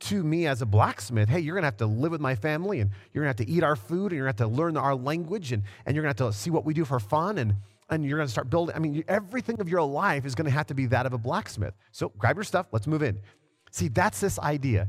to 0.00 0.22
me 0.22 0.46
as 0.46 0.62
a 0.62 0.66
blacksmith, 0.66 1.28
hey, 1.28 1.40
you're 1.40 1.54
going 1.54 1.62
to 1.62 1.66
have 1.66 1.76
to 1.78 1.86
live 1.86 2.12
with 2.12 2.20
my 2.20 2.34
family 2.34 2.80
and 2.80 2.90
you're 3.12 3.24
going 3.24 3.34
to 3.34 3.42
have 3.42 3.46
to 3.46 3.52
eat 3.52 3.62
our 3.62 3.76
food 3.76 4.06
and 4.06 4.12
you're 4.12 4.24
going 4.24 4.34
to 4.34 4.42
have 4.42 4.50
to 4.50 4.56
learn 4.56 4.76
our 4.76 4.94
language 4.94 5.52
and, 5.52 5.62
and 5.86 5.94
you're 5.94 6.02
going 6.02 6.14
to 6.14 6.24
have 6.24 6.32
to 6.32 6.38
see 6.38 6.50
what 6.50 6.64
we 6.64 6.74
do 6.74 6.84
for 6.84 6.98
fun 6.98 7.38
and, 7.38 7.54
and 7.90 8.04
you're 8.04 8.16
going 8.18 8.26
to 8.26 8.32
start 8.32 8.50
building. 8.50 8.74
I 8.74 8.78
mean, 8.78 9.04
everything 9.06 9.60
of 9.60 9.68
your 9.68 9.82
life 9.82 10.24
is 10.24 10.34
going 10.34 10.46
to 10.46 10.50
have 10.50 10.66
to 10.68 10.74
be 10.74 10.86
that 10.86 11.06
of 11.06 11.12
a 11.12 11.18
blacksmith. 11.18 11.74
So 11.92 12.08
grab 12.18 12.36
your 12.36 12.44
stuff, 12.44 12.66
let's 12.72 12.86
move 12.86 13.02
in. 13.02 13.18
See, 13.70 13.88
that's 13.88 14.20
this 14.20 14.38
idea. 14.38 14.88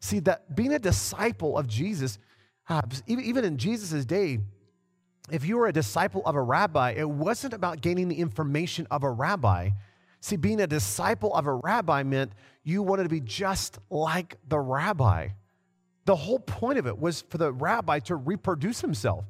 See, 0.00 0.20
that 0.20 0.54
being 0.54 0.72
a 0.72 0.78
disciple 0.78 1.58
of 1.58 1.66
Jesus, 1.66 2.18
uh, 2.68 2.82
even 3.06 3.44
in 3.44 3.56
Jesus' 3.56 4.04
day, 4.04 4.38
if 5.30 5.44
you 5.44 5.58
were 5.58 5.66
a 5.66 5.72
disciple 5.72 6.22
of 6.24 6.34
a 6.34 6.42
rabbi, 6.42 6.92
it 6.92 7.08
wasn't 7.08 7.52
about 7.52 7.80
gaining 7.80 8.08
the 8.08 8.16
information 8.16 8.86
of 8.90 9.02
a 9.02 9.10
rabbi. 9.10 9.70
See, 10.20 10.36
being 10.36 10.60
a 10.60 10.66
disciple 10.66 11.34
of 11.34 11.46
a 11.46 11.54
rabbi 11.54 12.02
meant 12.02 12.32
you 12.64 12.82
wanted 12.82 13.04
to 13.04 13.08
be 13.08 13.20
just 13.20 13.78
like 13.90 14.36
the 14.48 14.58
rabbi. 14.58 15.28
The 16.04 16.16
whole 16.16 16.38
point 16.38 16.78
of 16.78 16.86
it 16.86 16.98
was 16.98 17.22
for 17.28 17.38
the 17.38 17.52
rabbi 17.52 17.98
to 18.00 18.16
reproduce 18.16 18.80
himself. 18.80 19.26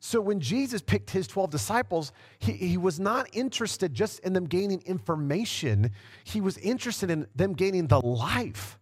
So 0.00 0.20
when 0.20 0.40
Jesus 0.40 0.82
picked 0.82 1.10
his 1.10 1.26
12 1.26 1.50
disciples, 1.50 2.12
he, 2.38 2.52
he 2.52 2.76
was 2.76 3.00
not 3.00 3.26
interested 3.32 3.94
just 3.94 4.18
in 4.20 4.34
them 4.34 4.44
gaining 4.44 4.82
information, 4.82 5.92
he 6.24 6.40
was 6.40 6.58
interested 6.58 7.10
in 7.10 7.26
them 7.34 7.54
gaining 7.54 7.86
the 7.86 8.00
life. 8.00 8.78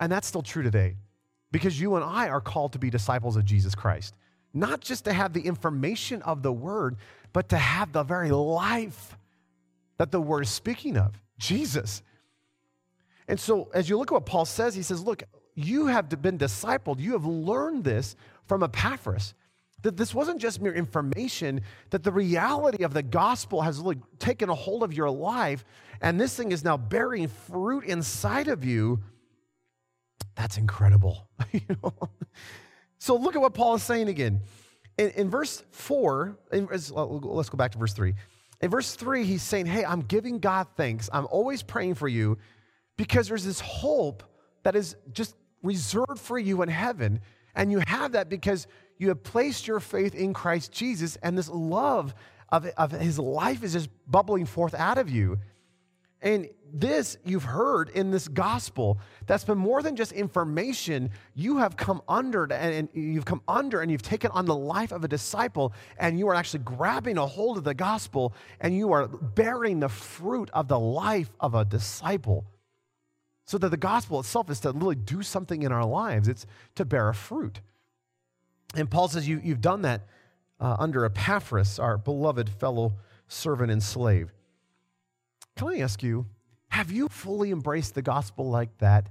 And 0.00 0.10
that's 0.10 0.26
still 0.26 0.42
true 0.42 0.62
today 0.62 0.96
because 1.52 1.80
you 1.80 1.94
and 1.96 2.04
I 2.04 2.28
are 2.28 2.40
called 2.40 2.72
to 2.72 2.78
be 2.78 2.90
disciples 2.90 3.36
of 3.36 3.44
Jesus 3.44 3.74
Christ 3.74 4.14
not 4.54 4.80
just 4.80 5.04
to 5.04 5.12
have 5.12 5.32
the 5.32 5.40
information 5.40 6.22
of 6.22 6.42
the 6.42 6.52
word, 6.52 6.96
but 7.32 7.48
to 7.48 7.58
have 7.58 7.92
the 7.92 8.04
very 8.04 8.30
life 8.30 9.18
that 9.98 10.12
the 10.12 10.20
word 10.20 10.42
is 10.42 10.50
speaking 10.50 10.96
of 10.96 11.20
Jesus. 11.38 12.02
And 13.26 13.38
so, 13.38 13.68
as 13.74 13.88
you 13.88 13.98
look 13.98 14.12
at 14.12 14.14
what 14.14 14.26
Paul 14.26 14.44
says, 14.44 14.74
he 14.74 14.82
says, 14.82 15.02
Look, 15.02 15.24
you 15.54 15.86
have 15.86 16.08
been 16.22 16.38
discipled, 16.38 17.00
you 17.00 17.12
have 17.12 17.26
learned 17.26 17.84
this 17.84 18.14
from 18.46 18.62
Epaphras. 18.62 19.34
That 19.82 19.98
this 19.98 20.14
wasn't 20.14 20.40
just 20.40 20.62
mere 20.62 20.72
information, 20.72 21.60
that 21.90 22.04
the 22.04 22.12
reality 22.12 22.84
of 22.84 22.94
the 22.94 23.02
gospel 23.02 23.60
has 23.60 23.78
really 23.80 24.00
taken 24.18 24.48
a 24.48 24.54
hold 24.54 24.82
of 24.82 24.94
your 24.94 25.10
life, 25.10 25.62
and 26.00 26.18
this 26.18 26.34
thing 26.34 26.52
is 26.52 26.64
now 26.64 26.78
bearing 26.78 27.28
fruit 27.28 27.84
inside 27.84 28.48
of 28.48 28.64
you. 28.64 29.00
That's 30.34 30.58
incredible. 30.58 31.28
So 33.04 33.16
look 33.16 33.36
at 33.36 33.42
what 33.42 33.52
Paul 33.52 33.74
is 33.74 33.82
saying 33.82 34.08
again. 34.08 34.40
In, 34.96 35.10
in 35.10 35.28
verse 35.28 35.62
4, 35.72 36.38
in, 36.52 36.66
uh, 36.72 37.04
let's 37.04 37.50
go 37.50 37.58
back 37.58 37.72
to 37.72 37.78
verse 37.78 37.92
3. 37.92 38.14
In 38.62 38.70
verse 38.70 38.94
3, 38.94 39.24
he's 39.24 39.42
saying, 39.42 39.66
Hey, 39.66 39.84
I'm 39.84 40.00
giving 40.00 40.38
God 40.38 40.68
thanks. 40.74 41.10
I'm 41.12 41.26
always 41.30 41.62
praying 41.62 41.96
for 41.96 42.08
you 42.08 42.38
because 42.96 43.28
there's 43.28 43.44
this 43.44 43.60
hope 43.60 44.22
that 44.62 44.74
is 44.74 44.96
just 45.12 45.36
reserved 45.62 46.18
for 46.18 46.38
you 46.38 46.62
in 46.62 46.70
heaven. 46.70 47.20
And 47.54 47.70
you 47.70 47.82
have 47.86 48.12
that 48.12 48.30
because 48.30 48.66
you 48.96 49.08
have 49.08 49.22
placed 49.22 49.66
your 49.66 49.80
faith 49.80 50.14
in 50.14 50.32
Christ 50.32 50.72
Jesus, 50.72 51.16
and 51.16 51.36
this 51.36 51.50
love 51.50 52.14
of, 52.48 52.64
of 52.78 52.90
his 52.90 53.18
life 53.18 53.62
is 53.62 53.74
just 53.74 53.90
bubbling 54.10 54.46
forth 54.46 54.72
out 54.72 54.96
of 54.96 55.10
you. 55.10 55.40
And 56.24 56.48
this 56.72 57.18
you've 57.24 57.44
heard 57.44 57.90
in 57.90 58.10
this 58.10 58.26
gospel 58.26 58.98
that's 59.26 59.44
been 59.44 59.58
more 59.58 59.82
than 59.82 59.94
just 59.94 60.10
information. 60.10 61.10
You 61.34 61.58
have 61.58 61.76
come 61.76 62.02
under 62.08 62.50
and, 62.52 62.88
you've 62.94 63.26
come 63.26 63.42
under 63.46 63.80
and 63.80 63.92
you've 63.92 64.02
taken 64.02 64.32
on 64.32 64.46
the 64.46 64.56
life 64.56 64.90
of 64.90 65.04
a 65.04 65.08
disciple, 65.08 65.72
and 65.98 66.18
you 66.18 66.26
are 66.28 66.34
actually 66.34 66.64
grabbing 66.64 67.18
a 67.18 67.26
hold 67.26 67.58
of 67.58 67.64
the 67.64 67.74
gospel 67.74 68.34
and 68.58 68.74
you 68.74 68.90
are 68.92 69.06
bearing 69.06 69.78
the 69.78 69.88
fruit 69.88 70.50
of 70.52 70.66
the 70.66 70.78
life 70.78 71.30
of 71.38 71.54
a 71.54 71.64
disciple. 71.64 72.44
So 73.44 73.58
that 73.58 73.68
the 73.68 73.76
gospel 73.76 74.18
itself 74.18 74.50
is 74.50 74.58
to 74.60 74.72
really 74.72 74.96
do 74.96 75.22
something 75.22 75.62
in 75.62 75.70
our 75.70 75.84
lives, 75.84 76.26
it's 76.26 76.46
to 76.76 76.86
bear 76.86 77.10
a 77.10 77.14
fruit. 77.14 77.60
And 78.74 78.90
Paul 78.90 79.08
says, 79.08 79.28
you, 79.28 79.40
You've 79.44 79.60
done 79.60 79.82
that 79.82 80.08
uh, 80.58 80.76
under 80.78 81.04
Epaphras, 81.04 81.78
our 81.78 81.98
beloved 81.98 82.48
fellow 82.48 82.94
servant 83.28 83.70
and 83.70 83.82
slave. 83.82 84.33
Can 85.56 85.68
I 85.68 85.78
ask 85.78 86.02
you, 86.02 86.26
have 86.68 86.90
you 86.90 87.08
fully 87.08 87.50
embraced 87.50 87.94
the 87.94 88.02
gospel 88.02 88.50
like 88.50 88.76
that? 88.78 89.08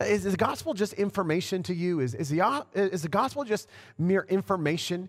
Is, 0.00 0.26
is 0.26 0.32
the 0.32 0.38
gospel 0.38 0.74
just 0.74 0.94
information 0.94 1.62
to 1.64 1.74
you? 1.74 2.00
Is, 2.00 2.14
is, 2.14 2.28
the, 2.28 2.40
uh, 2.40 2.62
is 2.74 3.02
the 3.02 3.08
gospel 3.08 3.44
just 3.44 3.68
mere 3.98 4.26
information? 4.28 5.08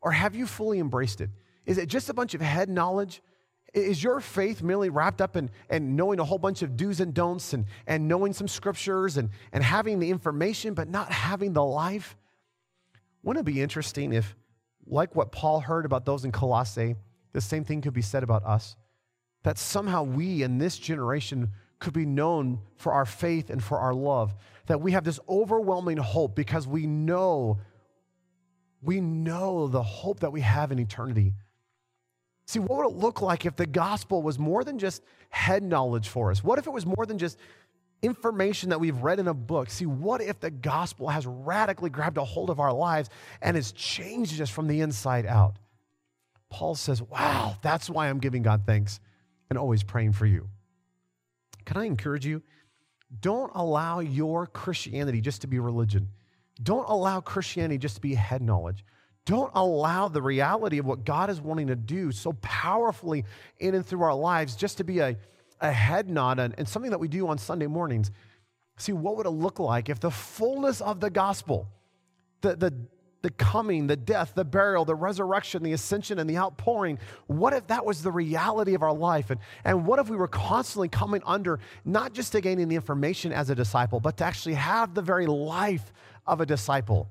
Or 0.00 0.12
have 0.12 0.34
you 0.34 0.46
fully 0.46 0.78
embraced 0.78 1.20
it? 1.20 1.30
Is 1.66 1.78
it 1.78 1.88
just 1.88 2.08
a 2.08 2.14
bunch 2.14 2.34
of 2.34 2.40
head 2.40 2.68
knowledge? 2.68 3.20
Is 3.74 4.02
your 4.02 4.20
faith 4.20 4.62
merely 4.62 4.88
wrapped 4.88 5.20
up 5.20 5.36
in, 5.36 5.50
in 5.68 5.96
knowing 5.96 6.20
a 6.20 6.24
whole 6.24 6.38
bunch 6.38 6.62
of 6.62 6.76
do's 6.76 7.00
and 7.00 7.12
don'ts 7.12 7.52
and, 7.52 7.66
and 7.86 8.08
knowing 8.08 8.32
some 8.32 8.48
scriptures 8.48 9.16
and, 9.16 9.30
and 9.52 9.62
having 9.62 9.98
the 9.98 10.10
information 10.10 10.74
but 10.74 10.88
not 10.88 11.10
having 11.10 11.52
the 11.52 11.64
life? 11.64 12.16
Wouldn't 13.22 13.46
it 13.46 13.52
be 13.52 13.60
interesting 13.60 14.12
if, 14.12 14.36
like 14.86 15.14
what 15.14 15.32
Paul 15.32 15.60
heard 15.60 15.84
about 15.84 16.06
those 16.06 16.24
in 16.24 16.32
Colossae, 16.32 16.96
the 17.32 17.40
same 17.40 17.64
thing 17.64 17.82
could 17.82 17.92
be 17.92 18.02
said 18.02 18.22
about 18.22 18.44
us? 18.44 18.76
That 19.42 19.58
somehow 19.58 20.02
we 20.02 20.42
in 20.42 20.58
this 20.58 20.78
generation 20.78 21.50
could 21.78 21.92
be 21.92 22.06
known 22.06 22.60
for 22.76 22.92
our 22.92 23.06
faith 23.06 23.50
and 23.50 23.62
for 23.62 23.78
our 23.78 23.94
love. 23.94 24.34
That 24.66 24.80
we 24.80 24.92
have 24.92 25.04
this 25.04 25.20
overwhelming 25.28 25.96
hope 25.96 26.34
because 26.34 26.66
we 26.66 26.86
know, 26.86 27.58
we 28.82 29.00
know 29.00 29.68
the 29.68 29.82
hope 29.82 30.20
that 30.20 30.32
we 30.32 30.40
have 30.40 30.72
in 30.72 30.78
eternity. 30.78 31.34
See, 32.46 32.58
what 32.58 32.78
would 32.78 32.86
it 32.86 32.96
look 32.96 33.20
like 33.22 33.46
if 33.46 33.56
the 33.56 33.66
gospel 33.66 34.22
was 34.22 34.38
more 34.38 34.64
than 34.64 34.78
just 34.78 35.02
head 35.30 35.62
knowledge 35.62 36.08
for 36.08 36.30
us? 36.30 36.42
What 36.42 36.58
if 36.58 36.66
it 36.66 36.72
was 36.72 36.86
more 36.86 37.06
than 37.06 37.18
just 37.18 37.38
information 38.02 38.70
that 38.70 38.80
we've 38.80 38.96
read 39.02 39.20
in 39.20 39.28
a 39.28 39.34
book? 39.34 39.70
See, 39.70 39.86
what 39.86 40.20
if 40.20 40.40
the 40.40 40.50
gospel 40.50 41.08
has 41.08 41.26
radically 41.26 41.90
grabbed 41.90 42.16
a 42.16 42.24
hold 42.24 42.50
of 42.50 42.58
our 42.58 42.72
lives 42.72 43.10
and 43.42 43.54
has 43.56 43.72
changed 43.72 44.40
us 44.40 44.50
from 44.50 44.66
the 44.66 44.80
inside 44.80 45.26
out? 45.26 45.56
Paul 46.48 46.74
says, 46.74 47.02
Wow, 47.02 47.56
that's 47.62 47.90
why 47.90 48.08
I'm 48.08 48.18
giving 48.18 48.42
God 48.42 48.62
thanks 48.66 49.00
and 49.50 49.58
always 49.58 49.82
praying 49.82 50.12
for 50.12 50.26
you. 50.26 50.48
Can 51.64 51.76
I 51.76 51.84
encourage 51.84 52.26
you? 52.26 52.42
Don't 53.20 53.50
allow 53.54 54.00
your 54.00 54.46
Christianity 54.46 55.20
just 55.20 55.42
to 55.42 55.46
be 55.46 55.58
religion. 55.58 56.08
Don't 56.62 56.88
allow 56.88 57.20
Christianity 57.20 57.78
just 57.78 57.96
to 57.96 58.00
be 58.00 58.14
head 58.14 58.42
knowledge. 58.42 58.84
Don't 59.24 59.50
allow 59.54 60.08
the 60.08 60.22
reality 60.22 60.78
of 60.78 60.86
what 60.86 61.04
God 61.04 61.30
is 61.30 61.40
wanting 61.40 61.66
to 61.66 61.76
do 61.76 62.12
so 62.12 62.32
powerfully 62.40 63.24
in 63.58 63.74
and 63.74 63.84
through 63.84 64.02
our 64.02 64.14
lives 64.14 64.56
just 64.56 64.78
to 64.78 64.84
be 64.84 65.00
a, 65.00 65.16
a 65.60 65.70
head 65.70 66.08
nod 66.08 66.38
and, 66.38 66.54
and 66.56 66.66
something 66.66 66.90
that 66.90 66.98
we 66.98 67.08
do 67.08 67.28
on 67.28 67.38
Sunday 67.38 67.66
mornings. 67.66 68.10
See, 68.78 68.92
what 68.92 69.16
would 69.16 69.26
it 69.26 69.30
look 69.30 69.58
like 69.58 69.88
if 69.88 70.00
the 70.00 70.10
fullness 70.10 70.80
of 70.80 71.00
the 71.00 71.10
gospel, 71.10 71.68
the, 72.40 72.56
the, 72.56 72.74
the 73.22 73.30
coming, 73.30 73.86
the 73.86 73.96
death, 73.96 74.32
the 74.34 74.44
burial, 74.44 74.84
the 74.84 74.94
resurrection, 74.94 75.62
the 75.62 75.72
ascension, 75.72 76.18
and 76.18 76.28
the 76.28 76.36
outpouring. 76.36 76.98
What 77.26 77.52
if 77.52 77.66
that 77.66 77.84
was 77.84 78.02
the 78.02 78.12
reality 78.12 78.74
of 78.74 78.82
our 78.82 78.92
life? 78.92 79.30
And, 79.30 79.40
and 79.64 79.86
what 79.86 79.98
if 79.98 80.08
we 80.08 80.16
were 80.16 80.28
constantly 80.28 80.88
coming 80.88 81.22
under, 81.26 81.58
not 81.84 82.12
just 82.12 82.32
to 82.32 82.40
gaining 82.40 82.68
the 82.68 82.76
information 82.76 83.32
as 83.32 83.50
a 83.50 83.54
disciple, 83.54 84.00
but 84.00 84.16
to 84.18 84.24
actually 84.24 84.54
have 84.54 84.94
the 84.94 85.02
very 85.02 85.26
life 85.26 85.92
of 86.26 86.40
a 86.40 86.46
disciple? 86.46 87.08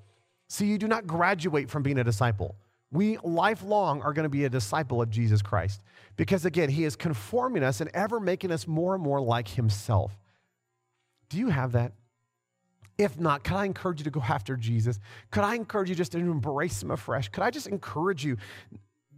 See, 0.49 0.65
you 0.65 0.77
do 0.77 0.87
not 0.87 1.05
graduate 1.07 1.69
from 1.69 1.83
being 1.83 1.99
a 1.99 2.03
disciple. 2.03 2.55
We 2.91 3.17
lifelong 3.17 4.01
are 4.01 4.13
going 4.13 4.23
to 4.23 4.29
be 4.29 4.45
a 4.45 4.49
disciple 4.49 5.01
of 5.01 5.09
Jesus 5.09 5.41
Christ 5.41 5.81
because, 6.15 6.45
again, 6.45 6.69
He 6.69 6.85
is 6.85 6.95
conforming 6.95 7.63
us 7.63 7.81
and 7.81 7.89
ever 7.93 8.19
making 8.19 8.51
us 8.51 8.65
more 8.65 8.95
and 8.95 9.03
more 9.03 9.19
like 9.19 9.49
Himself. 9.49 10.17
Do 11.29 11.37
you 11.37 11.49
have 11.49 11.73
that? 11.73 11.91
If 12.97 13.19
not, 13.19 13.43
could 13.43 13.55
I 13.55 13.65
encourage 13.65 13.99
you 13.99 14.05
to 14.05 14.09
go 14.09 14.21
after 14.21 14.55
Jesus? 14.55 14.99
Could 15.29 15.43
I 15.43 15.55
encourage 15.55 15.89
you 15.89 15.95
just 15.95 16.13
to 16.13 16.17
embrace 16.17 16.81
him 16.81 16.91
afresh? 16.91 17.29
Could 17.29 17.43
I 17.43 17.51
just 17.51 17.67
encourage 17.67 18.25
you? 18.25 18.37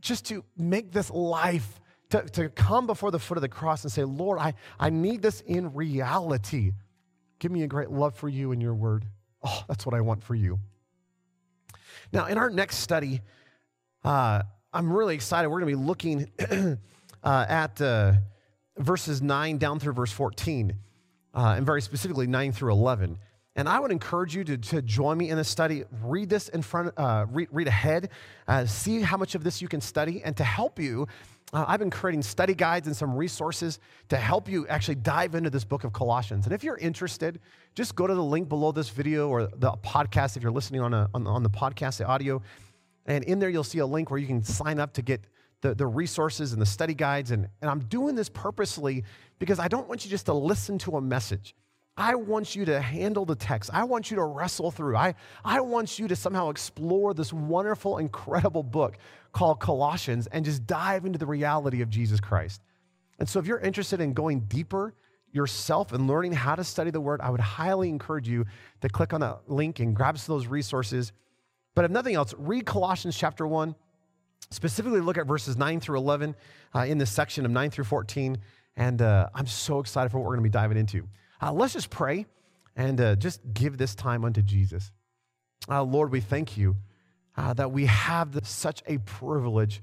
just 0.02 0.26
to 0.26 0.44
make 0.58 0.92
this 0.92 1.10
life, 1.10 1.80
to, 2.10 2.24
to 2.30 2.50
come 2.50 2.88
before 2.88 3.12
the 3.12 3.20
foot 3.20 3.38
of 3.38 3.42
the 3.42 3.50
cross 3.50 3.84
and 3.84 3.92
say, 3.92 4.04
Lord, 4.04 4.40
I, 4.40 4.54
I 4.80 4.90
need 4.90 5.22
this 5.22 5.42
in 5.42 5.74
reality. 5.74 6.72
Give 7.40 7.52
me 7.52 7.64
a 7.64 7.68
great 7.68 7.90
love 7.90 8.16
for 8.16 8.30
you 8.30 8.52
and 8.52 8.62
your 8.62 8.74
word. 8.74 9.06
Oh, 9.44 9.64
that's 9.68 9.86
what 9.86 9.96
I 9.96 10.02
want 10.02 10.24
for 10.24 10.36
you. 10.36 10.60
Now, 12.12 12.26
in 12.26 12.38
our 12.38 12.50
next 12.50 12.78
study, 12.78 13.22
uh, 14.04 14.44
I'm 14.74 14.92
really 14.92 15.16
excited. 15.16 15.50
We're 15.50 15.62
going 15.62 15.72
to 15.72 15.78
be 15.78 15.86
looking 15.86 16.32
uh, 17.24 17.46
at 17.48 17.82
uh, 17.82 18.14
verses 18.78 19.22
9 19.22 19.58
down 19.58 19.80
through 19.80 19.94
verse 19.94 20.12
14, 20.12 20.74
uh, 21.34 21.54
and 21.58 21.66
very 21.66 21.82
specifically 21.82 22.28
9 22.28 22.52
through 22.52 22.72
11. 22.72 23.20
And 23.56 23.68
I 23.68 23.80
would 23.80 23.92
encourage 23.92 24.36
you 24.36 24.44
to, 24.46 24.58
to 24.58 24.82
join 24.82 25.18
me 25.18 25.30
in 25.30 25.38
this 25.38 25.50
study. 25.50 25.84
Read 26.04 26.30
this 26.30 26.50
in 26.50 26.62
front, 26.62 26.94
uh, 26.98 27.26
read, 27.30 27.50
read, 27.52 27.68
ahead, 27.68 28.10
uh, 28.48 28.66
see 28.66 29.02
how 29.02 29.18
much 29.18 29.36
of 29.36 29.44
this 29.44 29.62
you 29.62 29.68
can 29.68 29.82
study. 29.82 30.22
And 30.24 30.38
to 30.38 30.44
help 30.44 30.80
you, 30.80 31.08
uh, 31.52 31.66
I've 31.68 31.80
been 31.80 31.90
creating 31.90 32.22
study 32.22 32.54
guides 32.54 32.86
and 32.86 32.96
some 32.96 33.16
resources 33.16 33.80
to 34.10 34.18
help 34.18 34.48
you 34.48 34.68
actually 34.68 34.96
dive 34.96 35.34
into 35.34 35.50
this 35.50 35.66
book 35.66 35.84
of 35.84 35.94
Colossians. 35.94 36.46
And 36.46 36.54
if 36.54 36.64
you're 36.64 36.78
interested, 36.78 37.40
just 37.76 37.96
go 37.96 38.06
to 38.06 38.14
the 38.14 38.24
link 38.24 38.50
below 38.50 38.72
this 38.72 38.90
video 38.90 39.30
or 39.30 39.48
the 39.48 39.72
podcast 39.84 40.38
if 40.38 40.44
you're 40.44 40.52
listening 40.52 40.82
on, 40.82 40.94
a, 40.94 41.10
on, 41.14 41.26
on 41.26 41.42
the 41.42 41.50
podcast, 41.50 41.98
the 41.98 42.06
audio. 42.06 42.42
And 43.08 43.24
in 43.24 43.40
there, 43.40 43.50
you'll 43.50 43.64
see 43.64 43.80
a 43.80 43.86
link 43.86 44.12
where 44.12 44.20
you 44.20 44.28
can 44.28 44.44
sign 44.44 44.80
up 44.80 44.94
to 44.94 45.02
get 45.02 45.26
the, 45.62 45.74
the 45.74 45.88
resources 45.88 46.54
and 46.54 46.62
the 46.62 46.68
study 46.68 46.94
guides. 46.94 47.32
And, 47.32 47.48
and 47.62 47.70
I'm 47.70 47.80
doing 47.80 48.16
this 48.16 48.30
purposely 48.30 49.04
because 49.40 49.58
I 49.58 49.68
don't 49.68 49.88
want 49.88 50.06
you 50.06 50.12
just 50.12 50.28
to 50.28 50.34
listen 50.34 50.78
to 50.80 50.98
a 50.98 51.02
message. 51.02 51.56
I 52.00 52.16
want 52.16 52.56
you 52.56 52.64
to 52.66 52.80
handle 52.80 53.26
the 53.26 53.36
text. 53.36 53.70
I 53.74 53.84
want 53.84 54.10
you 54.10 54.16
to 54.16 54.24
wrestle 54.24 54.72
through. 54.72 54.96
I, 54.96 55.16
I 55.44 55.60
want 55.60 56.00
you 56.00 56.08
to 56.08 56.16
somehow 56.16 56.50
explore 56.50 57.14
this 57.14 57.34
wonderful, 57.34 57.98
incredible 57.98 58.64
book 58.64 58.98
called 59.34 59.60
Colossians 59.60 60.26
and 60.28 60.46
just 60.46 60.66
dive 60.66 61.06
into 61.06 61.20
the 61.20 61.26
reality 61.26 61.82
of 61.82 61.90
Jesus 61.90 62.22
Christ. 62.22 62.62
And 63.20 63.28
so, 63.28 63.38
if 63.38 63.46
you're 63.46 63.60
interested 63.60 64.00
in 64.00 64.14
going 64.14 64.40
deeper 64.42 64.96
yourself 65.34 65.92
and 65.92 66.08
learning 66.08 66.32
how 66.32 66.56
to 66.56 66.64
study 66.64 66.90
the 66.90 67.02
word, 67.02 67.20
I 67.20 67.30
would 67.30 67.42
highly 67.42 67.90
encourage 67.90 68.30
you 68.30 68.46
to 68.80 68.88
click 68.88 69.14
on 69.14 69.20
that 69.20 69.42
link 69.48 69.80
and 69.82 69.94
grab 69.94 70.18
some 70.18 70.34
of 70.34 70.42
those 70.42 70.48
resources. 70.48 71.12
But 71.76 71.84
if 71.84 71.92
nothing 71.92 72.16
else, 72.16 72.34
read 72.38 72.66
Colossians 72.66 73.18
chapter 73.18 73.46
1, 73.46 73.76
specifically 74.52 75.02
look 75.02 75.18
at 75.18 75.28
verses 75.28 75.58
9 75.58 75.82
through 75.82 75.98
11 75.98 76.34
uh, 76.74 76.80
in 76.80 76.98
this 76.98 77.12
section 77.12 77.46
of 77.46 77.52
9 77.52 77.70
through 77.70 77.84
14. 77.84 78.38
And 78.78 79.02
uh, 79.02 79.30
I'm 79.36 79.48
so 79.48 79.80
excited 79.80 80.10
for 80.12 80.20
what 80.20 80.24
we're 80.24 80.36
going 80.36 80.46
to 80.46 80.50
be 80.50 80.54
diving 80.54 80.78
into. 80.78 81.06
Uh, 81.42 81.52
let's 81.54 81.74
just 81.74 81.90
pray 81.90 82.26
and 82.76 83.00
uh, 83.00 83.16
just 83.16 83.42
give 83.54 83.78
this 83.78 83.96
time 83.96 84.26
unto 84.26 84.42
Jesus. 84.42 84.92
Uh, 85.70 85.84
Lord, 85.84 86.12
we 86.12 86.22
thank 86.22 86.58
you 86.58 86.76
uh, 87.38 87.54
that 87.54 87.72
we 87.72 87.86
have 87.86 88.40
such 88.44 88.84
a 88.88 88.98
privilege 89.00 89.82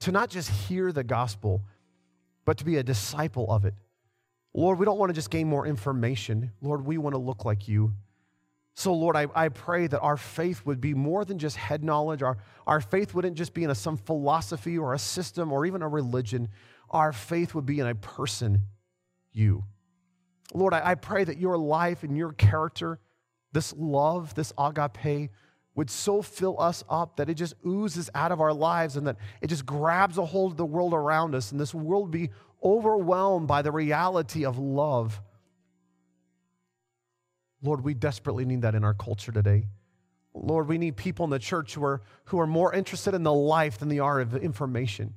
to 0.00 0.12
not 0.12 0.30
just 0.30 0.50
hear 0.50 0.92
the 0.92 1.04
gospel, 1.04 1.62
but 2.44 2.58
to 2.58 2.64
be 2.64 2.76
a 2.76 2.82
disciple 2.82 3.50
of 3.50 3.64
it. 3.64 3.74
Lord, 4.54 4.78
we 4.78 4.86
don't 4.86 4.98
want 4.98 5.10
to 5.10 5.14
just 5.14 5.30
gain 5.30 5.48
more 5.48 5.66
information. 5.66 6.52
Lord, 6.62 6.84
we 6.84 6.98
want 6.98 7.14
to 7.14 7.18
look 7.18 7.44
like 7.44 7.68
you. 7.68 7.92
So, 8.74 8.92
Lord, 8.92 9.16
I, 9.16 9.26
I 9.34 9.48
pray 9.48 9.86
that 9.86 10.00
our 10.00 10.18
faith 10.18 10.64
would 10.66 10.80
be 10.80 10.92
more 10.92 11.24
than 11.24 11.38
just 11.38 11.56
head 11.56 11.82
knowledge. 11.82 12.22
Our, 12.22 12.36
our 12.66 12.80
faith 12.80 13.14
wouldn't 13.14 13.36
just 13.36 13.54
be 13.54 13.64
in 13.64 13.70
a, 13.70 13.74
some 13.74 13.96
philosophy 13.96 14.76
or 14.76 14.92
a 14.92 14.98
system 14.98 15.50
or 15.50 15.64
even 15.64 15.80
a 15.80 15.88
religion. 15.88 16.48
Our 16.90 17.12
faith 17.12 17.54
would 17.54 17.64
be 17.64 17.80
in 17.80 17.86
a 17.86 17.94
person, 17.94 18.62
you. 19.32 19.64
Lord, 20.54 20.74
I, 20.74 20.90
I 20.90 20.94
pray 20.94 21.24
that 21.24 21.38
your 21.38 21.56
life 21.58 22.02
and 22.02 22.16
your 22.16 22.32
character, 22.32 22.98
this 23.52 23.74
love, 23.76 24.34
this 24.34 24.52
agape, 24.58 25.30
would 25.74 25.90
so 25.90 26.22
fill 26.22 26.60
us 26.60 26.82
up 26.88 27.16
that 27.16 27.28
it 27.28 27.34
just 27.34 27.54
oozes 27.66 28.08
out 28.14 28.32
of 28.32 28.40
our 28.40 28.52
lives 28.52 28.96
and 28.96 29.06
that 29.06 29.16
it 29.42 29.48
just 29.48 29.66
grabs 29.66 30.16
a 30.16 30.24
hold 30.24 30.52
of 30.52 30.56
the 30.56 30.64
world 30.64 30.94
around 30.94 31.34
us 31.34 31.52
and 31.52 31.60
this 31.60 31.74
world 31.74 32.10
be 32.10 32.30
overwhelmed 32.64 33.46
by 33.46 33.60
the 33.62 33.70
reality 33.70 34.44
of 34.44 34.58
love. 34.58 35.20
Lord, 37.62 37.82
we 37.82 37.92
desperately 37.94 38.44
need 38.44 38.62
that 38.62 38.74
in 38.74 38.84
our 38.84 38.94
culture 38.94 39.32
today. 39.32 39.66
Lord, 40.32 40.68
we 40.68 40.78
need 40.78 40.96
people 40.96 41.24
in 41.24 41.30
the 41.30 41.38
church 41.38 41.74
who 41.74 41.84
are, 41.84 42.02
who 42.24 42.38
are 42.38 42.46
more 42.46 42.72
interested 42.72 43.14
in 43.14 43.22
the 43.22 43.32
life 43.32 43.78
than 43.78 43.88
they 43.88 43.98
are 43.98 44.20
of 44.20 44.34
information. 44.36 45.14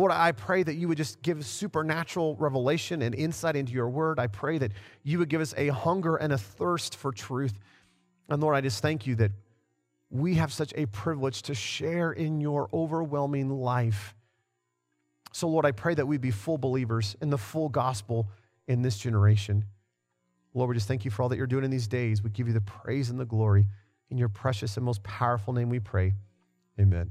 Lord, 0.00 0.12
I 0.12 0.32
pray 0.32 0.62
that 0.62 0.76
you 0.76 0.88
would 0.88 0.96
just 0.96 1.20
give 1.20 1.44
supernatural 1.44 2.34
revelation 2.36 3.02
and 3.02 3.14
insight 3.14 3.54
into 3.54 3.74
your 3.74 3.90
word. 3.90 4.18
I 4.18 4.28
pray 4.28 4.56
that 4.56 4.72
you 5.02 5.18
would 5.18 5.28
give 5.28 5.42
us 5.42 5.52
a 5.58 5.68
hunger 5.68 6.16
and 6.16 6.32
a 6.32 6.38
thirst 6.38 6.96
for 6.96 7.12
truth. 7.12 7.52
And 8.30 8.40
Lord, 8.40 8.56
I 8.56 8.62
just 8.62 8.80
thank 8.80 9.06
you 9.06 9.14
that 9.16 9.30
we 10.08 10.36
have 10.36 10.54
such 10.54 10.72
a 10.74 10.86
privilege 10.86 11.42
to 11.42 11.54
share 11.54 12.12
in 12.12 12.40
your 12.40 12.70
overwhelming 12.72 13.50
life. 13.50 14.14
So, 15.32 15.50
Lord, 15.50 15.66
I 15.66 15.72
pray 15.72 15.94
that 15.94 16.06
we 16.06 16.16
be 16.16 16.30
full 16.30 16.56
believers 16.56 17.14
in 17.20 17.28
the 17.28 17.36
full 17.36 17.68
gospel 17.68 18.26
in 18.68 18.80
this 18.80 18.96
generation. 18.96 19.66
Lord, 20.54 20.70
we 20.70 20.76
just 20.76 20.88
thank 20.88 21.04
you 21.04 21.10
for 21.10 21.24
all 21.24 21.28
that 21.28 21.36
you're 21.36 21.46
doing 21.46 21.64
in 21.64 21.70
these 21.70 21.88
days. 21.88 22.22
We 22.22 22.30
give 22.30 22.46
you 22.48 22.54
the 22.54 22.62
praise 22.62 23.10
and 23.10 23.20
the 23.20 23.26
glory. 23.26 23.66
In 24.08 24.16
your 24.16 24.30
precious 24.30 24.78
and 24.78 24.86
most 24.86 25.02
powerful 25.02 25.52
name 25.52 25.68
we 25.68 25.78
pray. 25.78 26.14
Amen. 26.80 27.10